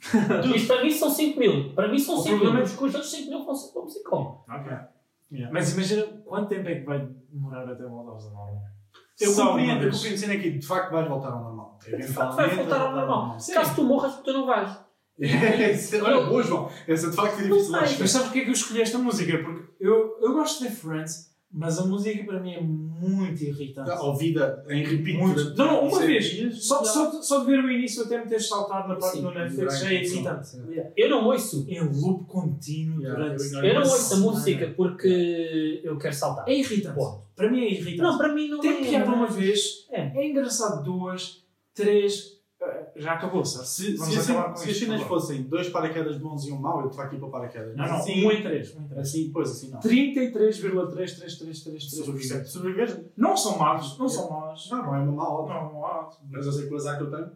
Isto 0.56 0.66
para 0.74 0.82
mim 0.82 0.90
são 0.90 1.10
5 1.10 1.38
mil. 1.38 1.74
Para 1.74 1.88
mim 1.88 1.98
são 1.98 2.16
O 2.16 2.22
5 2.22 2.38
mil, 2.38 2.50
é- 2.50 2.52
mas 2.54 2.72
os 2.74 2.80
outros 2.82 3.10
5 3.10 3.30
mil 3.30 3.44
vão 3.44 3.54
ser 3.54 3.72
para 3.72 3.82
o 3.82 3.86
psicólogo. 3.86 4.44
Ok. 4.48 4.72
Yeah. 5.30 5.52
Mas 5.52 5.72
imagina 5.74 6.02
quanto 6.24 6.48
tempo 6.48 6.68
é 6.68 6.74
que 6.80 6.84
vai 6.84 7.08
demorar 7.32 7.68
até 7.70 7.84
voltares 7.84 8.24
ao 8.26 8.30
normal. 8.32 8.62
Eu 9.20 9.34
compreendo, 9.36 9.84
eu 9.84 9.90
compreendo 9.92 10.16
cena 10.18 10.32
aqui, 10.34 10.50
de 10.58 10.66
facto 10.66 10.90
vais 10.90 11.08
voltar 11.08 11.28
ao 11.32 11.42
normal. 11.44 11.78
De 11.86 12.02
facto, 12.08 12.34
vais 12.36 12.56
voltar 12.56 12.80
ao 12.80 12.92
normal. 12.96 13.36
Caso 13.54 13.74
tu 13.76 13.84
morras, 13.84 14.16
tu 14.22 14.32
não 14.32 14.46
vais. 14.46 14.81
Olha, 16.02 16.26
boa, 16.26 16.42
João. 16.42 16.70
Essa 16.88 17.10
de 17.10 17.16
facto 17.16 17.40
é 17.40 17.42
difícil 17.44 17.74
achar. 17.76 18.00
Mas 18.00 18.10
sabes 18.10 18.26
porque 18.28 18.40
é 18.40 18.44
que 18.44 18.48
eu 18.50 18.54
escolhi 18.54 18.80
esta 18.82 18.98
música? 18.98 19.38
Porque 19.38 19.62
eu, 19.80 20.18
eu 20.20 20.32
gosto 20.32 20.64
de 20.64 20.70
Friends, 20.70 21.30
mas 21.52 21.78
a 21.78 21.84
música 21.84 22.24
para 22.24 22.40
mim 22.40 22.54
é 22.54 22.60
muito 22.62 23.42
irritante. 23.42 23.90
A 23.90 24.00
ouvida 24.02 24.64
em 24.68 24.82
repeat. 24.84 25.18
Muito. 25.18 25.54
Não, 25.54 25.66
não, 25.66 25.80
uma 25.88 25.98
seis 25.98 26.32
vez. 26.32 26.64
Só, 26.66 26.82
só, 26.82 27.10
só 27.22 27.40
de 27.40 27.46
ver 27.46 27.62
o 27.62 27.70
início 27.70 28.04
até 28.04 28.18
me 28.18 28.26
teres 28.26 28.48
saltado 28.48 28.88
na 28.88 28.96
parte 28.96 29.16
Sim, 29.18 29.22
do 29.22 29.30
Netflix 29.32 29.80
já 29.80 29.90
é 29.92 29.94
irritante. 30.02 30.56
Yeah. 30.68 30.90
Eu 30.96 31.10
não 31.10 31.26
ouço. 31.26 31.66
Em 31.68 31.80
loop 31.80 32.24
contínuo 32.26 33.00
Yeah, 33.02 33.22
durante. 33.22 33.52
eu 33.54 33.62
Eu 33.64 33.74
não 33.74 33.82
ouço 33.82 34.14
a 34.14 34.16
música 34.16 34.72
porque 34.76 35.80
eu 35.84 35.98
quero 35.98 36.14
saltar. 36.14 36.48
É 36.48 36.58
irritante. 36.58 36.94
Ponto. 36.96 37.26
Para 37.36 37.50
mim 37.50 37.60
é 37.60 37.70
irritante. 37.70 37.98
Não, 37.98 38.16
para 38.18 38.32
mim 38.34 38.48
não 38.48 38.60
Tem 38.60 38.80
é. 38.82 38.88
piada 38.88 39.06
não 39.06 39.12
é. 39.12 39.16
uma 39.18 39.26
vez, 39.26 39.86
É. 39.90 40.00
é 40.20 40.26
engraçado 40.28 40.82
duas, 40.82 41.44
três, 41.74 42.40
já 42.96 43.14
acabou, 43.14 43.44
sabe? 43.44 43.66
Se, 43.66 43.96
Vamos 43.96 44.14
se, 44.14 44.32
acabar 44.32 44.56
se 44.56 44.70
as 44.70 44.76
cenas 44.76 45.02
agora. 45.02 45.08
fossem 45.08 45.42
dois 45.42 45.68
paraquedas 45.68 46.16
bons 46.18 46.46
e 46.46 46.52
um 46.52 46.58
mau, 46.58 46.82
eu 46.82 46.90
te 46.90 47.00
aqui 47.00 47.16
para 47.16 47.28
paraquedas. 47.28 47.76
Não, 47.76 47.86
não, 47.86 47.96
assim, 47.96 48.24
um 48.24 48.30
em 48.30 48.42
três. 48.42 48.76
Um 48.76 48.82
em 48.82 48.88
três. 48.88 49.08
assim, 49.08 49.30
pois 49.32 49.50
assim 49.50 49.70
não. 49.70 49.80
33,33333%. 49.80 51.80
Sobreviver. 51.80 52.46
Sobreviver? 52.46 53.04
Não 53.16 53.36
são 53.36 53.58
maus, 53.58 53.98
não 53.98 54.08
são 54.08 54.30
maus. 54.30 54.70
Não, 54.70 54.82
não 54.82 54.94
é 54.94 54.98
uma 55.00 55.12
má. 55.12 55.24
Não, 55.24 55.72
não 55.72 55.86
há. 55.86 56.08
Mas 56.30 56.46
eu 56.46 56.52
sei 56.52 56.66
que 56.66 56.72
o 56.72 56.76
azar 56.76 56.96
que 56.98 57.04
eu 57.04 57.10
tenho. 57.10 57.30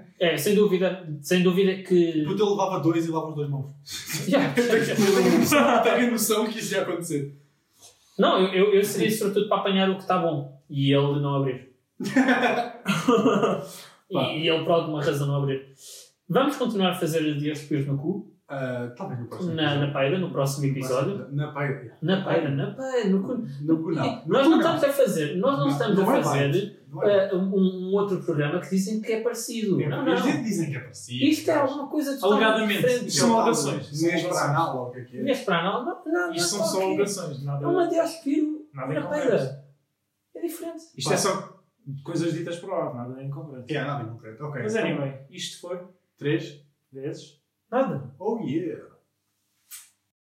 É, 0.20 0.36
sem 0.36 0.54
dúvida, 0.54 1.08
sem 1.22 1.42
dúvida 1.42 1.82
que. 1.82 2.22
Puta, 2.26 2.42
eu 2.42 2.50
levava 2.50 2.78
dois 2.78 3.04
e 3.04 3.06
levava 3.06 3.28
os 3.28 3.34
dois 3.34 3.48
maus. 3.48 3.70
Yeah. 4.28 4.52
Tenho 5.82 6.10
noção 6.10 6.46
que 6.46 6.58
isso 6.58 6.74
ia 6.74 6.82
acontecer. 6.82 7.34
Não, 8.18 8.38
eu, 8.38 8.52
eu, 8.52 8.74
eu 8.74 8.84
seria 8.84 9.10
sobretudo 9.10 9.48
para 9.48 9.62
apanhar 9.62 9.88
o 9.88 9.94
que 9.94 10.02
está 10.02 10.18
bom 10.18 10.60
e 10.68 10.92
ele 10.92 11.20
não 11.20 11.36
abrir. 11.36 11.70
E, 14.10 14.40
e 14.42 14.48
ele 14.48 14.64
por 14.64 14.72
alguma 14.72 15.00
razão 15.04 15.26
não 15.28 15.36
abrir. 15.36 15.72
Vamos 16.28 16.56
continuar 16.56 16.90
a 16.90 16.94
fazer 16.94 17.36
dias 17.36 17.60
pios 17.62 17.86
no 17.86 17.96
cu, 17.96 18.34
Ah, 18.48 18.92
Talvez 18.96 19.20
no 19.20 19.26
próximo 19.28 19.54
na, 19.54 19.76
na 19.76 19.92
peira, 19.92 20.18
no 20.18 20.30
próximo 20.32 20.66
episódio. 20.66 21.28
Na 21.30 21.52
paira. 21.52 21.96
Na 22.02 22.24
peira, 22.24 22.50
na 22.50 22.72
peira, 22.72 23.08
no 23.08 23.22
cu. 23.22 23.36
No 23.62 23.82
cu 23.82 23.92
não. 23.92 24.16
No 24.26 24.32
Nós 24.32 24.42
cu 24.44 24.50
não 24.50 24.58
estamos 24.58 24.82
a 24.84 24.92
fazer, 24.92 25.36
nós 25.36 25.52
não, 25.52 25.66
Não, 25.66 25.68
estamos 25.72 25.96
não 25.96 26.10
a 26.10 26.18
é 26.18 26.22
fazer 26.24 26.82
Não 26.88 27.02
é? 27.04 27.32
uh, 27.32 27.36
um, 27.38 27.54
um 27.90 27.92
outro 27.94 28.20
programa 28.24 28.58
que 28.60 28.70
dizem 28.70 29.00
que 29.00 29.12
é 29.12 29.20
parecido. 29.20 29.78
Não, 29.78 30.08
Eles 30.08 30.24
não. 30.24 30.42
dizem 30.42 30.70
que 30.70 30.76
é 30.76 30.80
parecido. 30.80 31.24
Isto 31.24 31.50
é 31.52 31.54
alguma 31.54 31.86
coisa 31.86 32.14
totalmente 32.16 32.44
Alegadamente. 32.44 32.76
diferente. 32.82 33.06
Isto 33.06 33.20
são 33.20 33.38
alegações. 33.40 34.02
Mês 34.02 34.22
para 34.24 34.40
anal, 34.50 34.76
ou 34.76 34.88
o 34.88 34.90
que 34.90 34.98
é 34.98 35.04
que 35.04 35.18
é? 35.18 35.22
Mês 35.22 35.40
para 35.44 35.58
anal, 35.60 35.84
não, 35.84 36.04
não, 36.04 36.32
Isto 36.34 36.58
não, 36.58 36.64
são 36.64 36.80
só 36.80 36.82
alegações, 36.86 37.44
nada. 37.44 37.64
É 37.64 37.68
um 37.68 37.78
adeus-piro 37.78 38.66
Nada 38.74 38.92
na 38.94 39.06
peira. 39.06 39.64
É 40.34 40.40
diferente. 40.40 40.82
Isto 40.96 41.12
é 41.12 41.16
só 41.16 41.59
coisas 42.02 42.32
ditas 42.32 42.58
por 42.58 42.72
ar, 42.72 42.94
nada 42.94 43.22
incompleto. 43.22 43.72
É, 43.72 43.80
nada 43.82 44.04
em 44.04 44.08
concreto. 44.08 44.44
Ok. 44.44 44.62
Mas 44.62 44.76
anyway, 44.76 45.20
isto 45.30 45.60
foi 45.60 45.80
Três. 46.16 46.64
vezes. 46.92 47.40
Nada. 47.70 48.14
Oh 48.18 48.38
yeah. 48.40 48.89